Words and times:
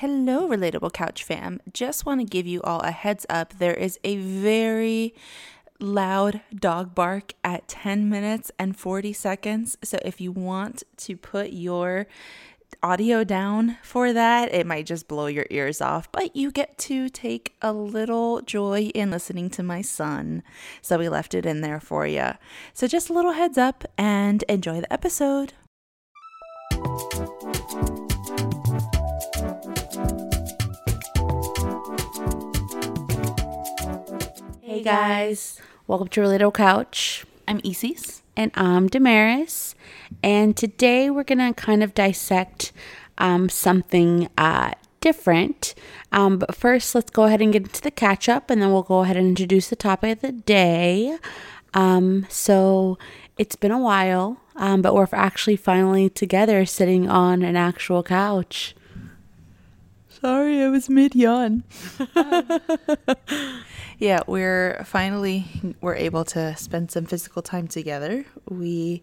Hello, 0.00 0.46
Relatable 0.46 0.92
Couch 0.92 1.24
fam. 1.24 1.58
Just 1.72 2.04
want 2.04 2.20
to 2.20 2.26
give 2.26 2.46
you 2.46 2.60
all 2.60 2.80
a 2.80 2.90
heads 2.90 3.24
up. 3.30 3.54
There 3.54 3.72
is 3.72 3.98
a 4.04 4.18
very 4.18 5.14
loud 5.80 6.42
dog 6.54 6.94
bark 6.94 7.32
at 7.42 7.66
10 7.66 8.06
minutes 8.10 8.52
and 8.58 8.76
40 8.76 9.14
seconds. 9.14 9.78
So 9.82 9.96
if 10.04 10.20
you 10.20 10.32
want 10.32 10.82
to 10.98 11.16
put 11.16 11.54
your 11.54 12.06
audio 12.82 13.24
down 13.24 13.78
for 13.82 14.12
that, 14.12 14.52
it 14.52 14.66
might 14.66 14.84
just 14.84 15.08
blow 15.08 15.28
your 15.28 15.46
ears 15.48 15.80
off, 15.80 16.12
but 16.12 16.36
you 16.36 16.50
get 16.50 16.76
to 16.76 17.08
take 17.08 17.54
a 17.62 17.72
little 17.72 18.42
joy 18.42 18.90
in 18.94 19.10
listening 19.10 19.48
to 19.48 19.62
my 19.62 19.80
son. 19.80 20.42
So 20.82 20.98
we 20.98 21.08
left 21.08 21.32
it 21.32 21.46
in 21.46 21.62
there 21.62 21.80
for 21.80 22.06
you. 22.06 22.32
So 22.74 22.86
just 22.86 23.08
a 23.08 23.14
little 23.14 23.32
heads 23.32 23.56
up 23.56 23.82
and 23.96 24.42
enjoy 24.42 24.82
the 24.82 24.92
episode. 24.92 25.54
Guys, 34.86 35.60
welcome 35.88 36.06
to 36.06 36.20
Relatable 36.20 36.54
Couch. 36.54 37.26
I'm 37.48 37.60
Isis. 37.66 38.22
And 38.36 38.52
I'm 38.54 38.86
Damaris. 38.86 39.74
And 40.22 40.56
today 40.56 41.10
we're 41.10 41.24
going 41.24 41.40
to 41.40 41.52
kind 41.60 41.82
of 41.82 41.92
dissect 41.92 42.70
um, 43.18 43.48
something 43.48 44.28
uh, 44.38 44.74
different. 45.00 45.74
Um, 46.12 46.38
but 46.38 46.54
first, 46.54 46.94
let's 46.94 47.10
go 47.10 47.24
ahead 47.24 47.42
and 47.42 47.52
get 47.52 47.64
into 47.64 47.82
the 47.82 47.90
catch 47.90 48.28
up, 48.28 48.48
and 48.48 48.62
then 48.62 48.70
we'll 48.70 48.84
go 48.84 49.00
ahead 49.00 49.16
and 49.16 49.26
introduce 49.26 49.66
the 49.66 49.74
topic 49.74 50.18
of 50.18 50.20
the 50.20 50.30
day. 50.30 51.18
Um, 51.74 52.24
so 52.28 52.96
it's 53.36 53.56
been 53.56 53.72
a 53.72 53.80
while, 53.80 54.40
um, 54.54 54.82
but 54.82 54.94
we're 54.94 55.08
actually 55.10 55.56
finally 55.56 56.08
together 56.08 56.64
sitting 56.64 57.10
on 57.10 57.42
an 57.42 57.56
actual 57.56 58.04
couch. 58.04 58.76
Sorry, 60.08 60.62
I 60.62 60.68
was 60.68 60.88
mid 60.88 61.16
yawn. 61.16 61.64
yeah, 63.98 64.20
we're 64.26 64.82
finally 64.84 65.74
we're 65.80 65.94
able 65.94 66.24
to 66.26 66.56
spend 66.56 66.90
some 66.90 67.06
physical 67.06 67.42
time 67.42 67.68
together. 67.68 68.24
We 68.48 69.02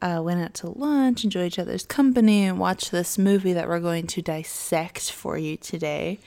uh, 0.00 0.20
went 0.22 0.42
out 0.42 0.54
to 0.54 0.70
lunch, 0.70 1.24
enjoy 1.24 1.46
each 1.46 1.58
other's 1.58 1.86
company, 1.86 2.44
and 2.44 2.58
watch 2.58 2.90
this 2.90 3.18
movie 3.18 3.52
that 3.52 3.68
we're 3.68 3.80
going 3.80 4.06
to 4.08 4.22
dissect 4.22 5.10
for 5.10 5.38
you 5.38 5.56
today. 5.56 6.18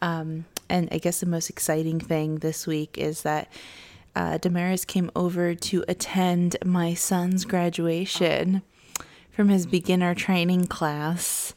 Um, 0.00 0.46
and 0.68 0.88
I 0.92 0.98
guess 0.98 1.20
the 1.20 1.26
most 1.26 1.50
exciting 1.50 2.00
thing 2.00 2.36
this 2.36 2.66
week 2.66 2.96
is 2.98 3.22
that 3.22 3.52
uh, 4.14 4.38
Damaris 4.38 4.84
came 4.84 5.10
over 5.14 5.54
to 5.54 5.84
attend 5.88 6.56
my 6.64 6.94
son's 6.94 7.44
graduation 7.44 8.62
from 9.30 9.48
his 9.48 9.66
beginner 9.66 10.14
training 10.14 10.66
class 10.66 11.54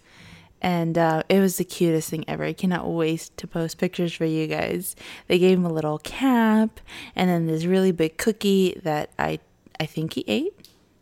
and 0.64 0.98
uh, 0.98 1.24
it 1.28 1.42
was 1.42 1.58
the 1.58 1.66
cutest 1.66 2.10
thing 2.10 2.24
ever. 2.26 2.46
I 2.46 2.54
cannot 2.54 2.90
wait 2.90 3.30
to 3.36 3.46
post 3.46 3.78
pictures 3.78 4.14
for 4.14 4.26
you 4.26 4.48
guys. 4.48 4.96
They 5.28 5.38
gave 5.38 5.58
him 5.58 5.66
a 5.66 5.74
little 5.74 6.00
cap 6.00 6.80
and 7.16 7.30
then 7.30 7.46
this 7.46 7.66
really 7.66 7.92
big 7.92 8.18
cookie 8.18 8.80
that 8.84 9.12
I 9.20 9.40
I 9.80 9.86
think 9.86 10.14
he 10.14 10.24
ate. 10.28 10.54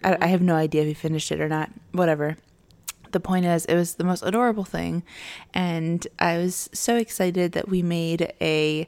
I, 0.04 0.18
I 0.20 0.28
have 0.28 0.42
no 0.42 0.56
idea 0.56 0.82
if 0.82 0.88
he 0.88 0.94
finished 0.96 1.32
it 1.32 1.40
or 1.40 1.48
not. 1.48 1.70
Whatever. 1.92 2.38
The 3.12 3.20
point 3.20 3.46
is, 3.46 3.66
it 3.66 3.76
was 3.76 3.96
the 3.96 4.06
most 4.06 4.24
adorable 4.24 4.64
thing, 4.64 5.04
and 5.54 6.08
I 6.18 6.38
was 6.38 6.70
so 6.72 6.96
excited 6.96 7.52
that 7.52 7.68
we 7.68 7.84
made 7.84 8.34
a 8.40 8.88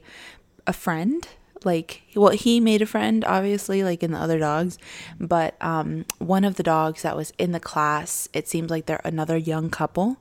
a 0.66 0.72
friend 0.72 1.28
like 1.62 2.02
well 2.14 2.32
he 2.32 2.58
made 2.58 2.80
a 2.80 2.86
friend 2.86 3.24
obviously 3.26 3.82
like 3.82 4.02
in 4.02 4.12
the 4.12 4.18
other 4.18 4.38
dogs 4.38 4.78
but 5.20 5.54
um 5.62 6.04
one 6.18 6.44
of 6.44 6.56
the 6.56 6.62
dogs 6.62 7.02
that 7.02 7.16
was 7.16 7.32
in 7.38 7.52
the 7.52 7.60
class 7.60 8.28
it 8.32 8.48
seems 8.48 8.70
like 8.70 8.86
they're 8.86 9.00
another 9.04 9.36
young 9.36 9.68
couple 9.68 10.16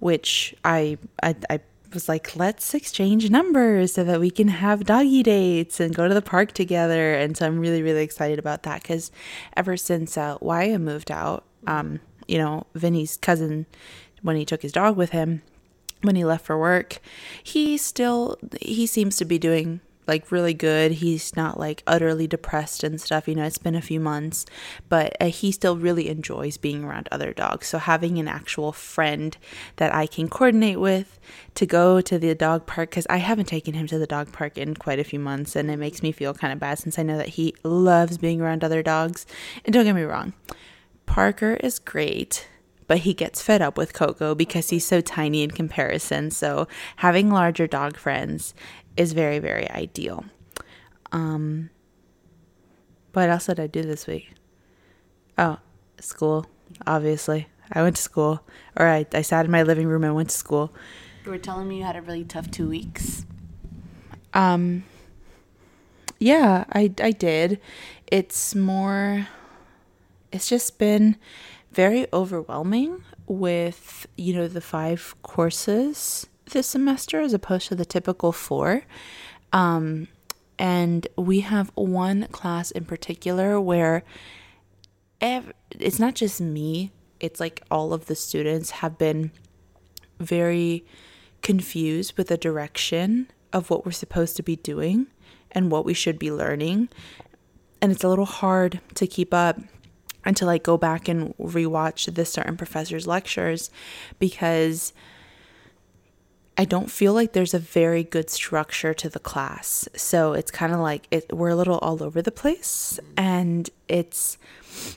which 0.00 0.54
I, 0.64 0.98
I, 1.22 1.36
I 1.48 1.60
was 1.94 2.08
like, 2.08 2.36
let's 2.36 2.74
exchange 2.74 3.30
numbers 3.30 3.92
so 3.94 4.04
that 4.04 4.20
we 4.20 4.30
can 4.30 4.48
have 4.48 4.84
doggy 4.84 5.22
dates 5.22 5.80
and 5.80 5.94
go 5.94 6.08
to 6.08 6.14
the 6.14 6.22
park 6.22 6.52
together. 6.52 7.14
And 7.14 7.36
so 7.36 7.46
I'm 7.46 7.60
really, 7.60 7.82
really 7.82 8.02
excited 8.02 8.38
about 8.38 8.64
that 8.64 8.82
because 8.82 9.10
ever 9.56 9.76
since 9.76 10.16
uh, 10.16 10.36
Wyatt 10.40 10.80
moved 10.80 11.10
out, 11.10 11.44
um, 11.66 12.00
you 12.26 12.38
know, 12.38 12.66
Vinny's 12.74 13.16
cousin, 13.16 13.66
when 14.22 14.36
he 14.36 14.44
took 14.44 14.62
his 14.62 14.72
dog 14.72 14.96
with 14.96 15.10
him, 15.10 15.42
when 16.02 16.16
he 16.16 16.24
left 16.24 16.46
for 16.46 16.58
work, 16.58 16.98
he 17.42 17.76
still 17.76 18.38
he 18.60 18.86
seems 18.86 19.16
to 19.16 19.24
be 19.24 19.38
doing 19.38 19.80
like 20.10 20.32
really 20.32 20.52
good. 20.52 20.90
He's 20.90 21.36
not 21.36 21.58
like 21.58 21.84
utterly 21.86 22.26
depressed 22.26 22.82
and 22.82 23.00
stuff. 23.00 23.28
You 23.28 23.36
know, 23.36 23.44
it's 23.44 23.58
been 23.58 23.76
a 23.76 23.80
few 23.80 24.00
months, 24.00 24.44
but 24.88 25.16
uh, 25.20 25.26
he 25.26 25.52
still 25.52 25.76
really 25.76 26.08
enjoys 26.08 26.56
being 26.56 26.82
around 26.82 27.08
other 27.12 27.32
dogs. 27.32 27.68
So 27.68 27.78
having 27.78 28.18
an 28.18 28.26
actual 28.26 28.72
friend 28.72 29.36
that 29.76 29.94
I 29.94 30.08
can 30.08 30.28
coordinate 30.28 30.80
with 30.80 31.20
to 31.54 31.64
go 31.64 32.00
to 32.00 32.18
the 32.18 32.34
dog 32.34 32.66
park 32.66 32.90
because 32.90 33.06
I 33.08 33.18
haven't 33.18 33.46
taken 33.46 33.74
him 33.74 33.86
to 33.86 33.98
the 33.98 34.06
dog 34.06 34.32
park 34.32 34.58
in 34.58 34.74
quite 34.74 34.98
a 34.98 35.04
few 35.04 35.20
months, 35.20 35.54
and 35.54 35.70
it 35.70 35.78
makes 35.78 36.02
me 36.02 36.10
feel 36.10 36.34
kind 36.34 36.52
of 36.52 36.58
bad 36.58 36.80
since 36.80 36.98
I 36.98 37.04
know 37.04 37.16
that 37.16 37.28
he 37.28 37.54
loves 37.62 38.18
being 38.18 38.40
around 38.40 38.64
other 38.64 38.82
dogs. 38.82 39.26
And 39.64 39.72
don't 39.72 39.84
get 39.84 39.94
me 39.94 40.02
wrong, 40.02 40.32
Parker 41.06 41.54
is 41.54 41.78
great 41.78 42.48
but 42.90 42.98
he 42.98 43.14
gets 43.14 43.40
fed 43.40 43.62
up 43.62 43.78
with 43.78 43.92
Coco 43.92 44.34
because 44.34 44.70
he's 44.70 44.84
so 44.84 45.00
tiny 45.00 45.44
in 45.44 45.52
comparison. 45.52 46.32
So 46.32 46.66
having 46.96 47.30
larger 47.30 47.68
dog 47.68 47.96
friends 47.96 48.52
is 49.00 49.12
very, 49.14 49.38
very 49.38 49.68
ideal. 49.70 50.26
Um, 51.10 51.70
what 53.14 53.30
else 53.30 53.46
did 53.46 53.58
I 53.58 53.66
do 53.66 53.80
this 53.80 54.06
week? 54.06 54.34
Oh, 55.38 55.56
school, 55.98 56.44
obviously. 56.86 57.48
I 57.72 57.80
went 57.80 57.96
to 57.96 58.02
school, 58.02 58.46
or 58.76 58.86
I, 58.86 59.06
I 59.14 59.22
sat 59.22 59.46
in 59.46 59.50
my 59.50 59.62
living 59.62 59.86
room 59.86 60.04
and 60.04 60.14
went 60.14 60.28
to 60.28 60.36
school. 60.36 60.74
You 61.24 61.30
were 61.30 61.38
telling 61.38 61.66
me 61.66 61.78
you 61.78 61.84
had 61.84 61.96
a 61.96 62.02
really 62.02 62.24
tough 62.24 62.50
two 62.50 62.68
weeks. 62.68 63.24
Um, 64.34 64.84
yeah, 66.18 66.64
I, 66.70 66.92
I 67.00 67.12
did. 67.12 67.58
It's 68.06 68.54
more, 68.54 69.28
it's 70.30 70.46
just 70.46 70.78
been 70.78 71.16
very 71.72 72.06
overwhelming 72.12 73.02
with, 73.26 74.06
you 74.18 74.34
know, 74.34 74.46
the 74.46 74.60
five 74.60 75.14
courses 75.22 76.26
this 76.50 76.66
semester 76.66 77.20
as 77.20 77.32
opposed 77.32 77.68
to 77.68 77.74
the 77.74 77.84
typical 77.84 78.32
four. 78.32 78.84
Um, 79.52 80.08
and 80.58 81.08
we 81.16 81.40
have 81.40 81.72
one 81.74 82.26
class 82.28 82.70
in 82.70 82.84
particular 82.84 83.60
where 83.60 84.02
ev- 85.20 85.52
it's 85.70 85.98
not 85.98 86.14
just 86.14 86.40
me, 86.40 86.92
it's 87.18 87.40
like 87.40 87.62
all 87.70 87.92
of 87.92 88.06
the 88.06 88.14
students 88.14 88.70
have 88.70 88.98
been 88.98 89.30
very 90.18 90.84
confused 91.42 92.16
with 92.16 92.28
the 92.28 92.36
direction 92.36 93.28
of 93.52 93.70
what 93.70 93.84
we're 93.84 93.92
supposed 93.92 94.36
to 94.36 94.42
be 94.42 94.56
doing 94.56 95.06
and 95.50 95.70
what 95.70 95.84
we 95.84 95.94
should 95.94 96.18
be 96.18 96.30
learning. 96.30 96.88
And 97.80 97.90
it's 97.90 98.04
a 98.04 98.08
little 98.08 98.26
hard 98.26 98.80
to 98.94 99.06
keep 99.06 99.32
up 99.32 99.58
and 100.24 100.36
to 100.36 100.44
like 100.44 100.62
go 100.62 100.76
back 100.76 101.08
and 101.08 101.34
rewatch 101.38 102.14
this 102.14 102.32
certain 102.32 102.56
professor's 102.56 103.06
lectures 103.06 103.70
because 104.18 104.92
I 106.60 106.66
don't 106.66 106.90
feel 106.90 107.14
like 107.14 107.32
there's 107.32 107.54
a 107.54 107.58
very 107.58 108.04
good 108.04 108.28
structure 108.28 108.92
to 108.92 109.08
the 109.08 109.18
class. 109.18 109.88
So 109.96 110.34
it's 110.34 110.50
kind 110.50 110.74
of 110.74 110.80
like 110.80 111.08
it, 111.10 111.32
we're 111.32 111.48
a 111.48 111.56
little 111.56 111.78
all 111.78 112.02
over 112.02 112.20
the 112.20 112.30
place. 112.30 113.00
And 113.16 113.70
it's 113.88 114.36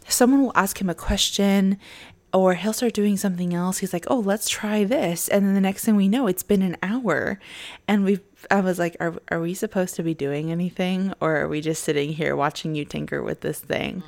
someone 0.09 0.43
will 0.43 0.51
ask 0.55 0.81
him 0.81 0.89
a 0.89 0.93
question 0.93 1.77
or 2.33 2.55
he'll 2.55 2.73
start 2.73 2.93
doing 2.93 3.15
something 3.15 3.53
else. 3.53 3.77
He's 3.77 3.93
like, 3.93 4.03
oh, 4.09 4.19
let's 4.19 4.49
try 4.49 4.83
this. 4.83 5.29
And 5.29 5.45
then 5.45 5.53
the 5.53 5.61
next 5.61 5.85
thing 5.85 5.95
we 5.95 6.09
know, 6.09 6.27
it's 6.27 6.43
been 6.43 6.63
an 6.63 6.75
hour. 6.83 7.39
And 7.87 8.03
we've, 8.03 8.19
I 8.51 8.59
was 8.59 8.77
like, 8.77 8.97
are, 8.99 9.13
are 9.29 9.39
we 9.39 9.53
supposed 9.53 9.95
to 9.95 10.03
be 10.03 10.13
doing 10.13 10.51
anything? 10.51 11.13
Or 11.21 11.37
are 11.37 11.47
we 11.47 11.61
just 11.61 11.85
sitting 11.85 12.11
here 12.11 12.35
watching 12.35 12.75
you 12.75 12.83
tinker 12.83 13.23
with 13.23 13.39
this 13.39 13.61
thing? 13.61 14.03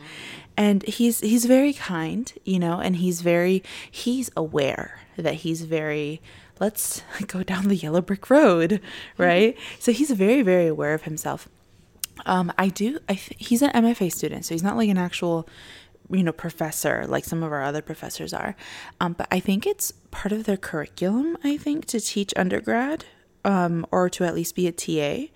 And 0.58 0.84
he's, 0.84 1.22
he's 1.22 1.46
very 1.46 1.72
kind, 1.72 2.34
you 2.44 2.60
know, 2.60 2.82
and 2.82 2.98
he's 2.98 3.22
very, 3.22 3.64
he's 3.90 4.30
aware 4.36 5.00
that 5.16 5.36
he's 5.36 5.62
very, 5.62 6.22
let's 6.60 7.04
go 7.28 7.44
down 7.44 7.68
the 7.68 7.76
yellow 7.76 8.02
brick 8.02 8.30
road, 8.30 8.82
right? 9.18 9.58
So 9.80 9.92
he's 9.92 10.12
very, 10.12 10.42
very 10.42 10.68
aware 10.68 10.94
of 10.94 11.04
himself. 11.04 11.50
Um, 12.26 12.52
I 12.58 12.70
do. 12.70 13.00
I 13.10 13.16
th- 13.16 13.36
he's 13.38 13.62
an 13.62 13.72
MFA 13.72 14.12
student, 14.12 14.46
so 14.46 14.54
he's 14.54 14.64
not 14.64 14.78
like 14.78 14.90
an 14.90 14.98
actual, 14.98 15.48
you 16.10 16.24
know, 16.24 16.32
professor 16.32 17.06
like 17.08 17.26
some 17.26 17.44
of 17.44 17.52
our 17.52 17.64
other 17.64 17.82
professors 17.82 18.34
are. 18.34 18.56
Um, 19.02 19.14
but 19.14 19.28
I 19.32 19.40
think 19.40 19.66
it's 19.66 19.92
part 20.12 20.32
of 20.32 20.46
their 20.46 20.58
curriculum. 20.58 21.38
I 21.44 21.58
think 21.58 21.86
to 21.88 22.00
teach 22.00 22.34
undergrad 22.38 23.06
um, 23.46 23.86
or 23.92 24.10
to 24.10 24.26
at 24.26 24.36
least 24.36 24.56
be 24.56 24.68
a 24.68 24.72
TA 24.72 25.32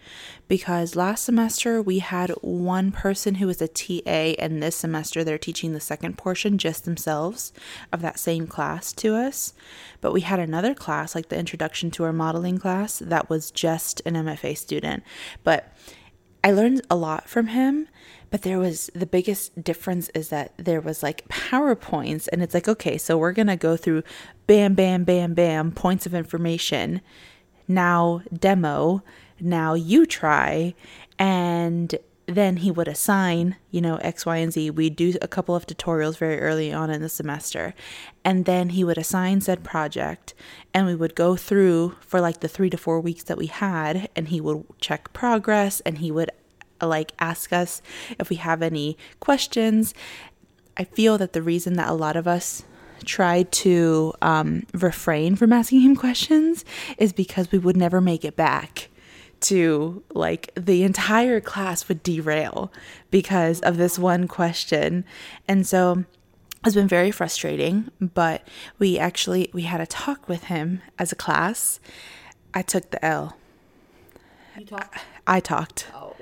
because 0.50 0.96
last 0.96 1.24
semester 1.24 1.82
we 1.82 2.00
had 2.00 2.32
one 2.42 2.92
person 2.92 3.36
who 3.36 3.48
was 3.48 3.62
a 3.62 3.68
TA, 3.68 4.36
and 4.40 4.62
this 4.62 4.76
semester 4.76 5.24
they're 5.24 5.38
teaching 5.38 5.74
the 5.74 5.80
second 5.80 6.18
portion 6.18 6.58
just 6.58 6.84
themselves 6.84 7.54
of 7.94 8.02
that 8.02 8.20
same 8.20 8.48
class 8.48 8.92
to 8.94 9.16
us. 9.16 9.54
But 10.02 10.12
we 10.12 10.22
had 10.22 10.40
another 10.40 10.74
class, 10.74 11.16
like 11.16 11.30
the 11.30 11.38
introduction 11.38 11.92
to 11.92 12.04
our 12.04 12.12
modeling 12.12 12.58
class, 12.58 13.00
that 13.00 13.30
was 13.30 13.52
just 13.52 14.02
an 14.06 14.16
MFA 14.16 14.58
student. 14.58 15.04
But 15.44 15.74
I 16.44 16.52
learned 16.52 16.82
a 16.90 16.96
lot 16.96 17.30
from 17.30 17.48
him 17.48 17.88
but 18.32 18.44
there 18.44 18.60
was 18.60 18.90
the 18.94 19.06
biggest 19.06 19.64
difference 19.64 20.10
is 20.10 20.30
that 20.30 20.54
there 20.58 20.82
was 20.82 21.02
like 21.02 21.28
PowerPoints, 21.30 22.28
and 22.32 22.42
it's 22.44 22.54
like, 22.54 22.68
okay, 22.68 22.98
so 22.98 23.18
we're 23.18 23.32
gonna 23.32 23.58
go 23.58 23.76
through 23.76 24.04
bam, 24.48 24.76
bam, 24.76 25.04
bam, 25.04 25.34
bam, 25.34 25.72
points 25.72 26.06
of 26.06 26.14
information. 26.14 27.02
Now 27.70 28.22
demo, 28.38 29.04
now 29.40 29.76
you 29.76 30.06
try. 30.06 30.74
And 31.18 31.96
then 32.26 32.58
he 32.58 32.70
would 32.70 32.88
assign, 32.88 33.56
you 33.72 33.82
know, 33.82 33.96
X, 33.98 34.26
Y, 34.26 34.38
and 34.38 34.54
Z. 34.54 34.70
We'd 34.72 34.96
do 34.96 35.14
a 35.22 35.28
couple 35.28 35.56
of 35.56 35.66
tutorials 35.66 36.18
very 36.18 36.40
early 36.40 36.72
on 36.72 36.90
in 36.90 37.02
the 37.02 37.10
semester. 37.10 37.74
And 38.24 38.46
then 38.46 38.70
he 38.70 38.84
would 38.84 38.98
assign 38.98 39.42
said 39.42 39.64
project 39.64 40.34
and 40.74 40.86
we 40.86 40.96
would 40.96 41.16
go 41.16 41.36
through 41.36 41.96
for 42.02 42.22
like 42.22 42.42
the 42.42 42.48
three 42.48 42.70
to 42.70 42.78
four 42.78 43.00
weeks 43.00 43.24
that 43.24 43.38
we 43.38 43.48
had 43.48 44.10
and 44.16 44.28
he 44.28 44.40
would 44.42 44.64
check 44.80 45.12
progress 45.14 45.80
and 45.82 45.98
he 45.98 46.12
would 46.12 46.30
like 46.82 47.14
ask 47.20 47.52
us 47.52 47.82
if 48.20 48.30
we 48.30 48.36
have 48.38 48.62
any 48.62 48.98
questions. 49.20 49.94
I 50.78 50.84
feel 50.84 51.18
that 51.18 51.34
the 51.34 51.42
reason 51.42 51.74
that 51.74 51.90
a 51.90 51.94
lot 51.94 52.16
of 52.16 52.28
us 52.28 52.64
tried 53.06 53.52
to 53.52 54.14
um, 54.22 54.66
refrain 54.74 55.36
from 55.36 55.54
asking 55.54 55.82
him 55.82 55.96
questions 55.96 56.66
is 56.98 57.14
because 57.14 57.52
we 57.52 57.60
would 57.60 57.78
never 57.78 58.02
make 58.02 58.24
it 58.26 58.36
back 58.36 58.90
to 59.42 60.04
like 60.14 60.52
the 60.56 60.84
entire 60.84 61.40
class 61.40 61.88
would 61.88 62.04
derail 62.04 62.72
because 63.12 63.62
of 63.62 63.78
this 63.78 63.98
one 63.98 64.28
question. 64.28 65.06
And 65.48 65.66
so 65.66 66.04
it's 66.66 66.76
been 66.76 66.88
very 66.88 67.12
frustrating, 67.12 67.90
but 68.02 68.46
we 68.80 69.00
actually 69.00 69.50
we 69.54 69.64
had 69.64 69.80
a 69.80 69.86
talk 69.86 70.28
with 70.28 70.46
him 70.46 70.82
as 70.98 71.12
a 71.12 71.16
class. 71.16 71.80
I 72.54 72.62
took 72.62 72.92
the 72.92 73.04
L. 73.04 73.38
You 74.58 74.66
talk. 74.66 74.98
I 75.26 75.40
talked. 75.40 75.88
Oh. 75.94 76.16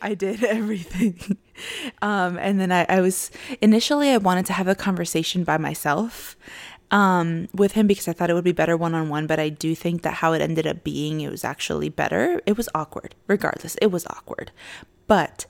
I 0.00 0.14
did 0.14 0.44
everything. 0.44 1.38
Um, 2.02 2.38
and 2.38 2.60
then 2.60 2.72
I, 2.72 2.86
I 2.88 3.00
was 3.00 3.30
initially 3.60 4.10
I 4.10 4.18
wanted 4.18 4.46
to 4.46 4.52
have 4.52 4.68
a 4.68 4.74
conversation 4.74 5.44
by 5.44 5.58
myself 5.58 6.36
um, 6.90 7.48
with 7.54 7.72
him 7.72 7.86
because 7.86 8.08
I 8.08 8.12
thought 8.12 8.30
it 8.30 8.34
would 8.34 8.44
be 8.44 8.52
better 8.52 8.76
one 8.76 8.94
on 8.94 9.08
one. 9.08 9.26
But 9.26 9.40
I 9.40 9.48
do 9.48 9.74
think 9.74 10.02
that 10.02 10.14
how 10.14 10.32
it 10.32 10.42
ended 10.42 10.66
up 10.66 10.84
being, 10.84 11.20
it 11.20 11.30
was 11.30 11.44
actually 11.44 11.88
better. 11.88 12.40
It 12.46 12.56
was 12.56 12.68
awkward, 12.74 13.14
regardless. 13.26 13.76
It 13.76 13.88
was 13.88 14.06
awkward, 14.06 14.52
but 15.06 15.46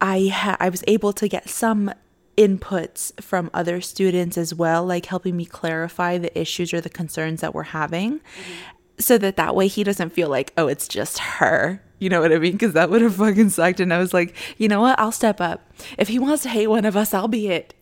I 0.00 0.28
ha- 0.28 0.56
I 0.60 0.68
was 0.68 0.82
able 0.86 1.12
to 1.14 1.28
get 1.28 1.48
some 1.48 1.92
inputs 2.36 3.20
from 3.22 3.50
other 3.52 3.80
students 3.80 4.38
as 4.38 4.54
well, 4.54 4.84
like 4.84 5.06
helping 5.06 5.36
me 5.36 5.44
clarify 5.44 6.18
the 6.18 6.36
issues 6.38 6.72
or 6.72 6.80
the 6.80 6.90
concerns 6.90 7.40
that 7.40 7.54
we're 7.54 7.62
having, 7.64 8.18
mm-hmm. 8.18 8.52
so 8.98 9.18
that 9.18 9.36
that 9.36 9.54
way 9.54 9.68
he 9.68 9.84
doesn't 9.84 10.10
feel 10.10 10.28
like 10.28 10.52
oh 10.56 10.66
it's 10.66 10.88
just 10.88 11.18
her. 11.18 11.82
You 12.02 12.08
know 12.08 12.20
what 12.20 12.32
I 12.32 12.38
mean? 12.38 12.52
Because 12.52 12.72
that 12.72 12.90
would 12.90 13.00
have 13.00 13.14
fucking 13.14 13.50
sucked. 13.50 13.78
And 13.78 13.94
I 13.94 13.98
was 13.98 14.12
like, 14.12 14.34
you 14.58 14.66
know 14.66 14.80
what? 14.80 14.98
I'll 14.98 15.12
step 15.12 15.40
up. 15.40 15.72
If 15.96 16.08
he 16.08 16.18
wants 16.18 16.42
to 16.42 16.48
hate 16.48 16.66
one 16.66 16.84
of 16.84 16.96
us, 16.96 17.14
I'll 17.14 17.28
be 17.28 17.46
it. 17.46 17.74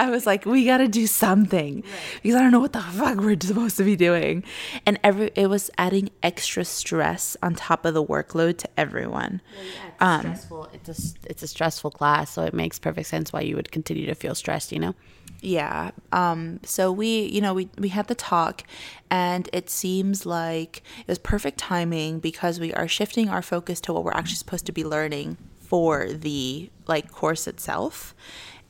I 0.00 0.10
was 0.10 0.26
like, 0.26 0.44
we 0.44 0.64
got 0.64 0.78
to 0.78 0.88
do 0.88 1.06
something 1.06 1.84
because 2.20 2.34
I 2.34 2.42
don't 2.42 2.50
know 2.50 2.58
what 2.58 2.72
the 2.72 2.80
fuck 2.80 3.18
we're 3.18 3.38
supposed 3.40 3.76
to 3.76 3.84
be 3.84 3.94
doing. 3.94 4.42
And 4.84 4.98
every 5.04 5.30
it 5.36 5.46
was 5.46 5.70
adding 5.78 6.10
extra 6.24 6.64
stress 6.64 7.36
on 7.40 7.54
top 7.54 7.84
of 7.84 7.94
the 7.94 8.04
workload 8.04 8.58
to 8.58 8.68
everyone. 8.76 9.40
Well, 9.54 9.64
yeah, 9.64 9.86
it's 9.86 10.02
um, 10.02 10.20
stressful. 10.22 10.68
It's 10.72 10.88
a 10.88 11.30
it's 11.30 11.42
a 11.44 11.46
stressful 11.46 11.92
class, 11.92 12.32
so 12.32 12.42
it 12.42 12.54
makes 12.54 12.80
perfect 12.80 13.06
sense 13.06 13.32
why 13.32 13.42
you 13.42 13.54
would 13.54 13.70
continue 13.70 14.06
to 14.06 14.16
feel 14.16 14.34
stressed. 14.34 14.72
You 14.72 14.80
know. 14.80 14.94
Yeah. 15.40 15.92
Um, 16.10 16.60
so 16.64 16.90
we, 16.90 17.26
you 17.26 17.40
know, 17.40 17.54
we, 17.54 17.68
we 17.78 17.90
had 17.90 18.08
the 18.08 18.14
talk 18.14 18.64
and 19.10 19.48
it 19.52 19.70
seems 19.70 20.26
like 20.26 20.82
it 21.00 21.08
was 21.08 21.18
perfect 21.18 21.58
timing 21.58 22.18
because 22.18 22.58
we 22.58 22.74
are 22.74 22.88
shifting 22.88 23.28
our 23.28 23.42
focus 23.42 23.80
to 23.82 23.92
what 23.92 24.04
we're 24.04 24.12
actually 24.12 24.36
supposed 24.36 24.66
to 24.66 24.72
be 24.72 24.84
learning 24.84 25.36
for 25.58 26.08
the 26.08 26.70
like 26.86 27.12
course 27.12 27.46
itself. 27.46 28.14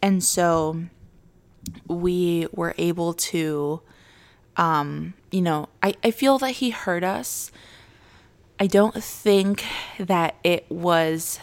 And 0.02 0.22
so 0.22 0.82
we 1.86 2.48
were 2.52 2.74
able 2.76 3.14
to 3.14 3.80
um, 4.58 5.14
you 5.30 5.40
know, 5.40 5.68
I, 5.82 5.94
I 6.02 6.10
feel 6.10 6.36
that 6.38 6.50
he 6.50 6.70
heard 6.70 7.04
us. 7.04 7.52
I 8.58 8.66
don't 8.66 9.02
think 9.02 9.64
that 9.98 10.34
it 10.42 10.66
was 10.68 11.38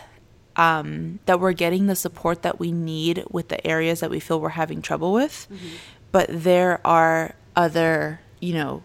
um, 0.55 1.19
that 1.25 1.39
we're 1.39 1.53
getting 1.53 1.87
the 1.87 1.95
support 1.95 2.41
that 2.43 2.59
we 2.59 2.71
need 2.71 3.23
with 3.29 3.49
the 3.49 3.65
areas 3.65 3.99
that 3.99 4.09
we 4.09 4.19
feel 4.19 4.39
we're 4.39 4.49
having 4.49 4.81
trouble 4.81 5.13
with. 5.13 5.47
Mm-hmm. 5.51 5.75
But 6.11 6.27
there 6.29 6.79
are 6.85 7.35
other, 7.55 8.21
you 8.39 8.53
know, 8.53 8.83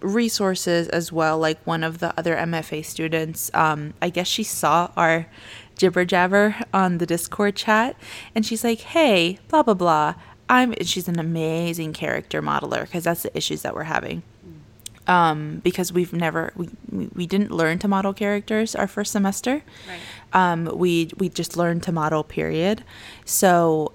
resources 0.00 0.88
as 0.88 1.12
well. 1.12 1.38
Like 1.38 1.64
one 1.66 1.84
of 1.84 1.98
the 1.98 2.16
other 2.18 2.34
MFA 2.36 2.84
students, 2.84 3.50
um, 3.54 3.94
I 4.00 4.10
guess 4.10 4.26
she 4.26 4.42
saw 4.42 4.90
our 4.96 5.26
jibber 5.76 6.04
jabber 6.04 6.56
on 6.72 6.98
the 6.98 7.06
Discord 7.06 7.54
chat 7.54 7.96
and 8.34 8.44
she's 8.44 8.64
like, 8.64 8.80
hey, 8.80 9.38
blah, 9.48 9.62
blah, 9.62 9.74
blah. 9.74 10.14
I'm 10.48 10.74
she's 10.82 11.08
an 11.08 11.18
amazing 11.18 11.92
character 11.92 12.40
modeler 12.40 12.82
because 12.82 13.04
that's 13.04 13.22
the 13.22 13.36
issues 13.36 13.62
that 13.62 13.74
we're 13.74 13.84
having. 13.84 14.22
Um, 15.08 15.60
because 15.62 15.92
we've 15.92 16.12
never 16.12 16.52
we, 16.56 16.68
we 17.14 17.26
didn't 17.26 17.52
learn 17.52 17.78
to 17.80 17.88
model 17.88 18.12
characters 18.12 18.74
our 18.74 18.88
first 18.88 19.12
semester. 19.12 19.62
Right. 19.88 20.00
Um, 20.32 20.70
we 20.74 21.10
we 21.16 21.28
just 21.28 21.56
learned 21.56 21.82
to 21.84 21.92
model 21.92 22.24
period. 22.24 22.84
So 23.24 23.92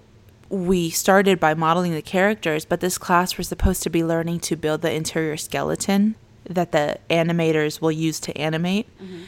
we 0.49 0.89
started 0.89 1.39
by 1.39 1.53
modeling 1.53 1.93
the 1.93 2.01
characters, 2.01 2.65
but 2.65 2.79
this 2.79 2.97
class 2.97 3.37
we're 3.37 3.43
supposed 3.43 3.83
to 3.83 3.89
be 3.89 4.03
learning 4.03 4.41
to 4.41 4.55
build 4.55 4.81
the 4.81 4.91
interior 4.91 5.37
skeleton 5.37 6.15
that 6.49 6.71
the 6.71 6.97
animators 7.09 7.81
will 7.81 7.91
use 7.91 8.19
to 8.21 8.37
animate. 8.37 8.87
Mm-hmm. 9.01 9.23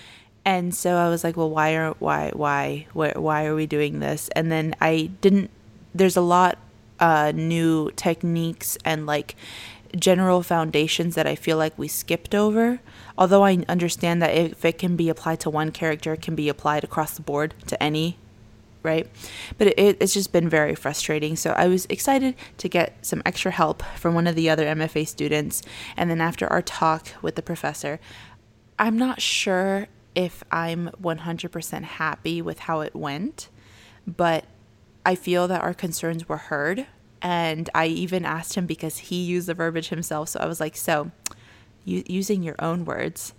And 0.46 0.76
so 0.76 0.96
I 0.98 1.08
was 1.10 1.24
like, 1.24 1.38
well, 1.38 1.50
why 1.50 1.76
are 1.76 1.92
why 2.00 2.32
why 2.34 2.88
why 2.94 3.14
why 3.16 3.46
are 3.46 3.56
we 3.56 3.66
doing 3.66 4.00
this? 4.00 4.30
And 4.36 4.52
then 4.52 4.76
I 4.82 5.12
didn't. 5.22 5.50
There's 5.96 6.18
a 6.18 6.22
lot 6.22 6.58
uh, 7.00 7.32
new 7.34 7.92
techniques 7.96 8.78
and 8.84 9.06
like 9.06 9.36
general 9.96 10.44
foundations 10.44 11.16
that 11.16 11.28
I 11.28 11.36
feel 11.36 11.58
like 11.58 11.78
we 11.78 11.88
skipped 11.88 12.36
over. 12.36 12.80
Although 13.18 13.44
I 13.44 13.64
understand 13.70 14.22
that 14.22 14.34
if 14.34 14.66
it 14.66 14.78
can 14.78 14.96
be 14.96 15.10
applied 15.10 15.40
to 15.42 15.50
one 15.50 15.72
character, 15.72 16.14
it 16.14 16.22
can 16.22 16.36
be 16.36 16.50
applied 16.50 16.84
across 16.84 17.16
the 17.16 17.22
board 17.22 17.54
to 17.68 17.82
any, 17.82 18.18
right? 18.82 19.08
But 19.58 19.68
it, 19.68 19.98
it's 20.00 20.14
just 20.14 20.32
been 20.32 20.50
very 20.50 20.76
frustrating. 20.76 21.36
So 21.36 21.52
I 21.52 21.68
was 21.68 21.86
excited 21.88 22.36
to 22.58 22.68
get 22.68 23.06
some 23.06 23.22
extra 23.26 23.52
help 23.52 23.84
from 23.96 24.16
one 24.16 24.28
of 24.28 24.36
the 24.36 24.50
other 24.50 24.66
MFA 24.66 25.08
students. 25.08 25.62
And 25.96 26.10
then 26.10 26.22
after 26.22 26.48
our 26.48 26.62
talk 26.62 27.10
with 27.22 27.36
the 27.36 27.44
professor, 27.44 28.00
I'm 28.80 28.98
not 28.98 29.22
sure 29.22 29.88
if 30.16 30.44
I'm 30.52 30.90
100% 31.02 31.84
happy 31.84 32.42
with 32.42 32.60
how 32.60 32.82
it 32.82 32.96
went, 32.96 33.50
but 34.08 34.46
I 35.06 35.16
feel 35.16 35.48
that 35.48 35.62
our 35.62 35.74
concerns 35.74 36.28
were 36.28 36.38
heard. 36.38 36.88
And 37.22 37.70
I 37.74 37.88
even 37.88 38.26
asked 38.26 38.56
him 38.56 38.66
because 38.66 38.98
he 38.98 39.24
used 39.24 39.48
the 39.48 39.54
verbiage 39.54 39.90
himself. 39.90 40.30
So 40.30 40.40
I 40.42 40.46
was 40.46 40.60
like, 40.60 40.76
so 40.76 41.12
using 41.86 42.44
your 42.44 42.56
own 42.60 42.86
words, 42.86 43.34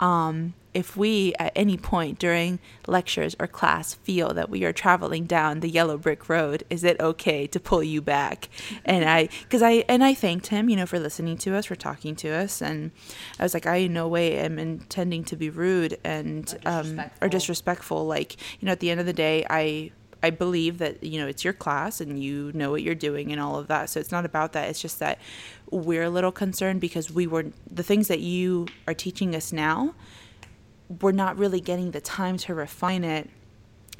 um, 0.00 0.54
if 0.74 0.96
we 0.96 1.32
at 1.38 1.52
any 1.54 1.76
point 1.76 2.18
during 2.18 2.58
lectures 2.86 3.36
or 3.38 3.46
class 3.46 3.94
feel 3.94 4.34
that 4.34 4.50
we 4.50 4.64
are 4.64 4.72
traveling 4.72 5.24
down 5.24 5.60
the 5.60 5.68
yellow 5.68 5.96
brick 5.96 6.28
road 6.28 6.64
is 6.68 6.82
it 6.82 7.00
okay 7.00 7.46
to 7.46 7.60
pull 7.60 7.82
you 7.82 8.02
back 8.02 8.48
and 8.84 9.08
i 9.08 9.28
because 9.42 9.62
i 9.62 9.84
and 9.88 10.02
i 10.02 10.12
thanked 10.12 10.48
him 10.48 10.68
you 10.68 10.76
know 10.76 10.84
for 10.84 10.98
listening 10.98 11.38
to 11.38 11.54
us 11.54 11.64
for 11.66 11.76
talking 11.76 12.16
to 12.16 12.28
us 12.28 12.60
and 12.60 12.90
i 13.38 13.42
was 13.42 13.54
like 13.54 13.66
i 13.66 13.76
in 13.76 13.92
no 13.92 14.08
way 14.08 14.36
am 14.36 14.58
intending 14.58 15.24
to 15.24 15.36
be 15.36 15.48
rude 15.48 15.96
and 16.02 16.58
or 16.66 16.82
disrespectful. 16.82 16.98
Um, 16.98 17.10
or 17.22 17.28
disrespectful 17.28 18.06
like 18.06 18.36
you 18.60 18.66
know 18.66 18.72
at 18.72 18.80
the 18.80 18.90
end 18.90 19.00
of 19.00 19.06
the 19.06 19.12
day 19.12 19.46
i 19.48 19.92
I 20.24 20.30
believe 20.30 20.78
that 20.78 21.04
you 21.04 21.20
know 21.20 21.26
it's 21.26 21.44
your 21.44 21.52
class 21.52 22.00
and 22.00 22.18
you 22.18 22.50
know 22.54 22.70
what 22.70 22.82
you're 22.82 22.94
doing 22.94 23.30
and 23.30 23.38
all 23.38 23.58
of 23.58 23.66
that. 23.68 23.90
So 23.90 24.00
it's 24.00 24.10
not 24.10 24.24
about 24.24 24.54
that. 24.54 24.70
It's 24.70 24.80
just 24.80 24.98
that 25.00 25.18
we're 25.70 26.04
a 26.04 26.08
little 26.08 26.32
concerned 26.32 26.80
because 26.80 27.10
we 27.10 27.26
were 27.26 27.44
the 27.70 27.82
things 27.82 28.08
that 28.08 28.20
you 28.20 28.66
are 28.88 28.94
teaching 28.94 29.34
us 29.34 29.52
now. 29.52 29.94
We're 31.02 31.12
not 31.12 31.36
really 31.36 31.60
getting 31.60 31.90
the 31.90 32.00
time 32.00 32.38
to 32.38 32.54
refine 32.54 33.04
it 33.04 33.28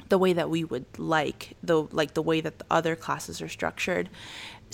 the 0.09 0.17
way 0.17 0.33
that 0.33 0.49
we 0.49 0.63
would 0.63 0.85
like, 0.97 1.55
the 1.61 1.83
like 1.83 2.15
the 2.15 2.23
way 2.23 2.41
that 2.41 2.57
the 2.57 2.65
other 2.71 2.95
classes 2.95 3.39
are 3.39 3.49
structured 3.49 4.09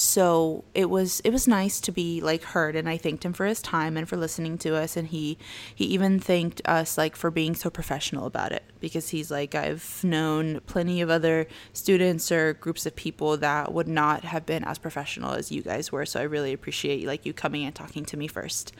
so 0.01 0.63
it 0.73 0.89
was 0.89 1.19
it 1.21 1.29
was 1.31 1.47
nice 1.47 1.79
to 1.79 1.91
be 1.91 2.21
like 2.21 2.43
heard 2.43 2.75
and 2.75 2.89
i 2.89 2.97
thanked 2.97 3.23
him 3.23 3.33
for 3.33 3.45
his 3.45 3.61
time 3.61 3.95
and 3.95 4.09
for 4.09 4.17
listening 4.17 4.57
to 4.57 4.75
us 4.75 4.97
and 4.97 5.09
he 5.09 5.37
he 5.75 5.85
even 5.85 6.19
thanked 6.19 6.61
us 6.65 6.97
like 6.97 7.15
for 7.15 7.29
being 7.29 7.53
so 7.53 7.69
professional 7.69 8.25
about 8.25 8.51
it 8.51 8.63
because 8.79 9.09
he's 9.09 9.29
like 9.29 9.53
i've 9.53 10.03
known 10.03 10.59
plenty 10.61 11.01
of 11.01 11.09
other 11.09 11.47
students 11.71 12.31
or 12.31 12.53
groups 12.53 12.85
of 12.85 12.95
people 12.95 13.37
that 13.37 13.71
would 13.71 13.87
not 13.87 14.23
have 14.23 14.45
been 14.45 14.63
as 14.63 14.79
professional 14.79 15.33
as 15.33 15.51
you 15.51 15.61
guys 15.61 15.91
were 15.91 16.05
so 16.05 16.19
i 16.19 16.23
really 16.23 16.51
appreciate 16.51 17.05
like 17.05 17.25
you 17.25 17.31
coming 17.31 17.63
and 17.63 17.75
talking 17.75 18.03
to 18.03 18.17
me 18.17 18.27
first. 18.27 18.73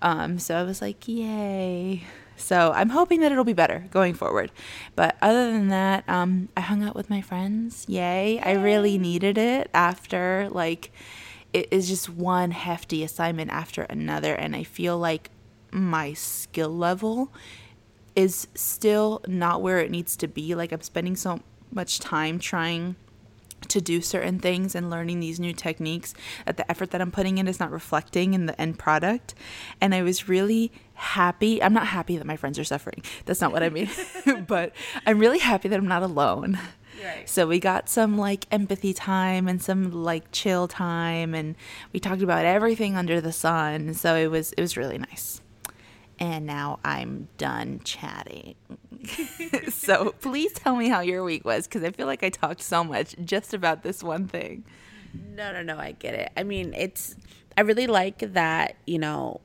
Um 0.00 0.38
so 0.38 0.56
i 0.56 0.62
was 0.62 0.80
like 0.80 1.08
yay 1.08 2.04
so 2.38 2.72
I'm 2.74 2.90
hoping 2.90 3.20
that 3.20 3.32
it'll 3.32 3.44
be 3.44 3.52
better 3.52 3.86
going 3.90 4.14
forward. 4.14 4.50
But 4.94 5.16
other 5.20 5.52
than 5.52 5.68
that, 5.68 6.08
um, 6.08 6.48
I 6.56 6.60
hung 6.60 6.82
out 6.82 6.94
with 6.94 7.10
my 7.10 7.20
friends. 7.20 7.84
Yay. 7.88 8.40
I 8.40 8.52
really 8.52 8.96
needed 8.96 9.36
it 9.36 9.70
after, 9.74 10.48
like, 10.50 10.92
it 11.52 11.68
is 11.70 11.88
just 11.88 12.08
one 12.08 12.52
hefty 12.52 13.02
assignment 13.02 13.50
after 13.50 13.82
another. 13.82 14.34
And 14.34 14.54
I 14.56 14.64
feel 14.64 14.98
like 14.98 15.30
my 15.70 16.12
skill 16.14 16.70
level 16.70 17.32
is 18.16 18.48
still 18.54 19.20
not 19.26 19.62
where 19.62 19.80
it 19.80 19.90
needs 19.90 20.16
to 20.16 20.28
be. 20.28 20.54
Like, 20.54 20.72
I'm 20.72 20.82
spending 20.82 21.16
so 21.16 21.40
much 21.70 21.98
time 22.00 22.38
trying 22.38 22.96
to 23.66 23.80
do 23.80 24.00
certain 24.00 24.38
things 24.38 24.74
and 24.74 24.88
learning 24.88 25.20
these 25.20 25.40
new 25.40 25.52
techniques 25.52 26.14
that 26.46 26.56
the 26.56 26.70
effort 26.70 26.92
that 26.92 27.00
I'm 27.00 27.10
putting 27.10 27.38
in 27.38 27.48
is 27.48 27.58
not 27.58 27.70
reflecting 27.70 28.34
in 28.34 28.46
the 28.46 28.58
end 28.60 28.78
product. 28.78 29.34
And 29.80 29.94
I 29.94 30.02
was 30.02 30.28
really 30.28 30.70
happy. 30.98 31.62
I'm 31.62 31.72
not 31.72 31.86
happy 31.86 32.16
that 32.16 32.26
my 32.26 32.36
friends 32.36 32.58
are 32.58 32.64
suffering. 32.64 33.02
That's 33.24 33.40
not 33.40 33.52
what 33.52 33.62
I 33.62 33.70
mean. 33.70 33.88
but 34.46 34.72
I'm 35.06 35.18
really 35.18 35.38
happy 35.38 35.68
that 35.68 35.78
I'm 35.78 35.88
not 35.88 36.02
alone. 36.02 36.58
Right. 37.02 37.28
So 37.28 37.46
we 37.46 37.60
got 37.60 37.88
some 37.88 38.18
like 38.18 38.46
empathy 38.50 38.92
time 38.92 39.46
and 39.46 39.62
some 39.62 39.92
like 39.92 40.32
chill 40.32 40.66
time 40.66 41.34
and 41.34 41.54
we 41.92 42.00
talked 42.00 42.22
about 42.22 42.44
everything 42.44 42.96
under 42.96 43.20
the 43.20 43.32
sun. 43.32 43.94
So 43.94 44.16
it 44.16 44.28
was 44.28 44.52
it 44.52 44.60
was 44.60 44.76
really 44.76 44.98
nice. 44.98 45.40
And 46.18 46.46
now 46.46 46.80
I'm 46.84 47.28
done 47.38 47.80
chatting. 47.84 48.56
so 49.68 50.12
please 50.20 50.52
tell 50.52 50.74
me 50.74 50.88
how 50.88 51.00
your 51.00 51.22
week 51.22 51.44
was 51.44 51.68
because 51.68 51.84
I 51.84 51.92
feel 51.92 52.06
like 52.06 52.24
I 52.24 52.30
talked 52.30 52.62
so 52.62 52.82
much 52.82 53.14
just 53.24 53.54
about 53.54 53.84
this 53.84 54.02
one 54.02 54.26
thing. 54.26 54.64
No, 55.14 55.52
no, 55.52 55.62
no, 55.62 55.78
I 55.78 55.92
get 55.92 56.14
it. 56.14 56.32
I 56.36 56.42
mean, 56.42 56.74
it's 56.74 57.14
I 57.56 57.60
really 57.60 57.86
like 57.86 58.18
that, 58.34 58.76
you 58.86 58.98
know, 58.98 59.40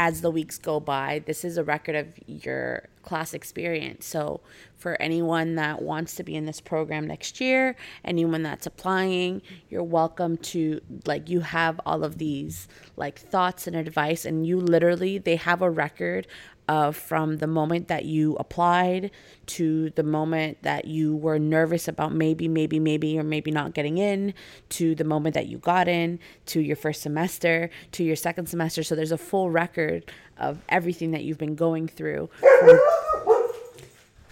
as 0.00 0.22
the 0.22 0.30
weeks 0.30 0.56
go 0.56 0.80
by, 0.80 1.22
this 1.26 1.44
is 1.44 1.58
a 1.58 1.62
record 1.62 1.94
of 1.94 2.06
your 2.26 2.88
class 3.02 3.34
experience. 3.34 4.06
So, 4.06 4.40
for 4.78 4.96
anyone 5.00 5.56
that 5.56 5.82
wants 5.82 6.14
to 6.14 6.22
be 6.22 6.34
in 6.34 6.46
this 6.46 6.58
program 6.58 7.06
next 7.06 7.38
year, 7.38 7.76
anyone 8.02 8.42
that's 8.42 8.64
applying, 8.66 9.42
you're 9.68 9.82
welcome 9.82 10.38
to 10.38 10.80
like 11.04 11.28
you 11.28 11.40
have 11.40 11.78
all 11.84 12.02
of 12.02 12.16
these 12.16 12.66
like 12.96 13.18
thoughts 13.18 13.66
and 13.66 13.76
advice 13.76 14.24
and 14.24 14.46
you 14.46 14.58
literally 14.58 15.18
they 15.18 15.36
have 15.36 15.60
a 15.60 15.68
record 15.68 16.26
uh, 16.70 16.92
from 16.92 17.38
the 17.38 17.48
moment 17.48 17.88
that 17.88 18.04
you 18.04 18.36
applied 18.36 19.10
to 19.44 19.90
the 19.96 20.04
moment 20.04 20.56
that 20.62 20.84
you 20.84 21.16
were 21.16 21.36
nervous 21.36 21.88
about 21.88 22.14
maybe, 22.14 22.46
maybe, 22.46 22.78
maybe, 22.78 23.18
or 23.18 23.24
maybe 23.24 23.50
not 23.50 23.74
getting 23.74 23.98
in, 23.98 24.32
to 24.68 24.94
the 24.94 25.02
moment 25.02 25.34
that 25.34 25.48
you 25.48 25.58
got 25.58 25.88
in, 25.88 26.20
to 26.46 26.60
your 26.60 26.76
first 26.76 27.02
semester, 27.02 27.70
to 27.90 28.04
your 28.04 28.14
second 28.14 28.46
semester. 28.46 28.84
So 28.84 28.94
there's 28.94 29.10
a 29.10 29.18
full 29.18 29.50
record 29.50 30.12
of 30.38 30.60
everything 30.68 31.10
that 31.10 31.24
you've 31.24 31.38
been 31.38 31.56
going 31.56 31.88
through. 31.88 32.30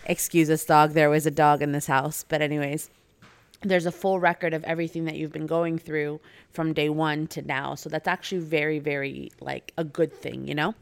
Excuse 0.06 0.48
us, 0.48 0.64
dog. 0.64 0.92
There 0.92 1.10
was 1.10 1.26
a 1.26 1.32
dog 1.32 1.60
in 1.60 1.72
this 1.72 1.88
house. 1.88 2.24
But, 2.26 2.40
anyways 2.40 2.88
there's 3.62 3.86
a 3.86 3.90
full 3.90 4.20
record 4.20 4.54
of 4.54 4.62
everything 4.62 5.04
that 5.06 5.16
you've 5.16 5.32
been 5.32 5.48
going 5.48 5.80
through 5.80 6.20
from 6.52 6.72
day 6.72 6.88
one 6.88 7.26
to 7.26 7.42
now. 7.42 7.74
So 7.74 7.88
that's 7.88 8.06
actually 8.06 8.38
very, 8.38 8.78
very 8.78 9.32
like 9.40 9.72
a 9.76 9.82
good 9.82 10.12
thing, 10.12 10.46
you 10.46 10.54
know? 10.54 10.76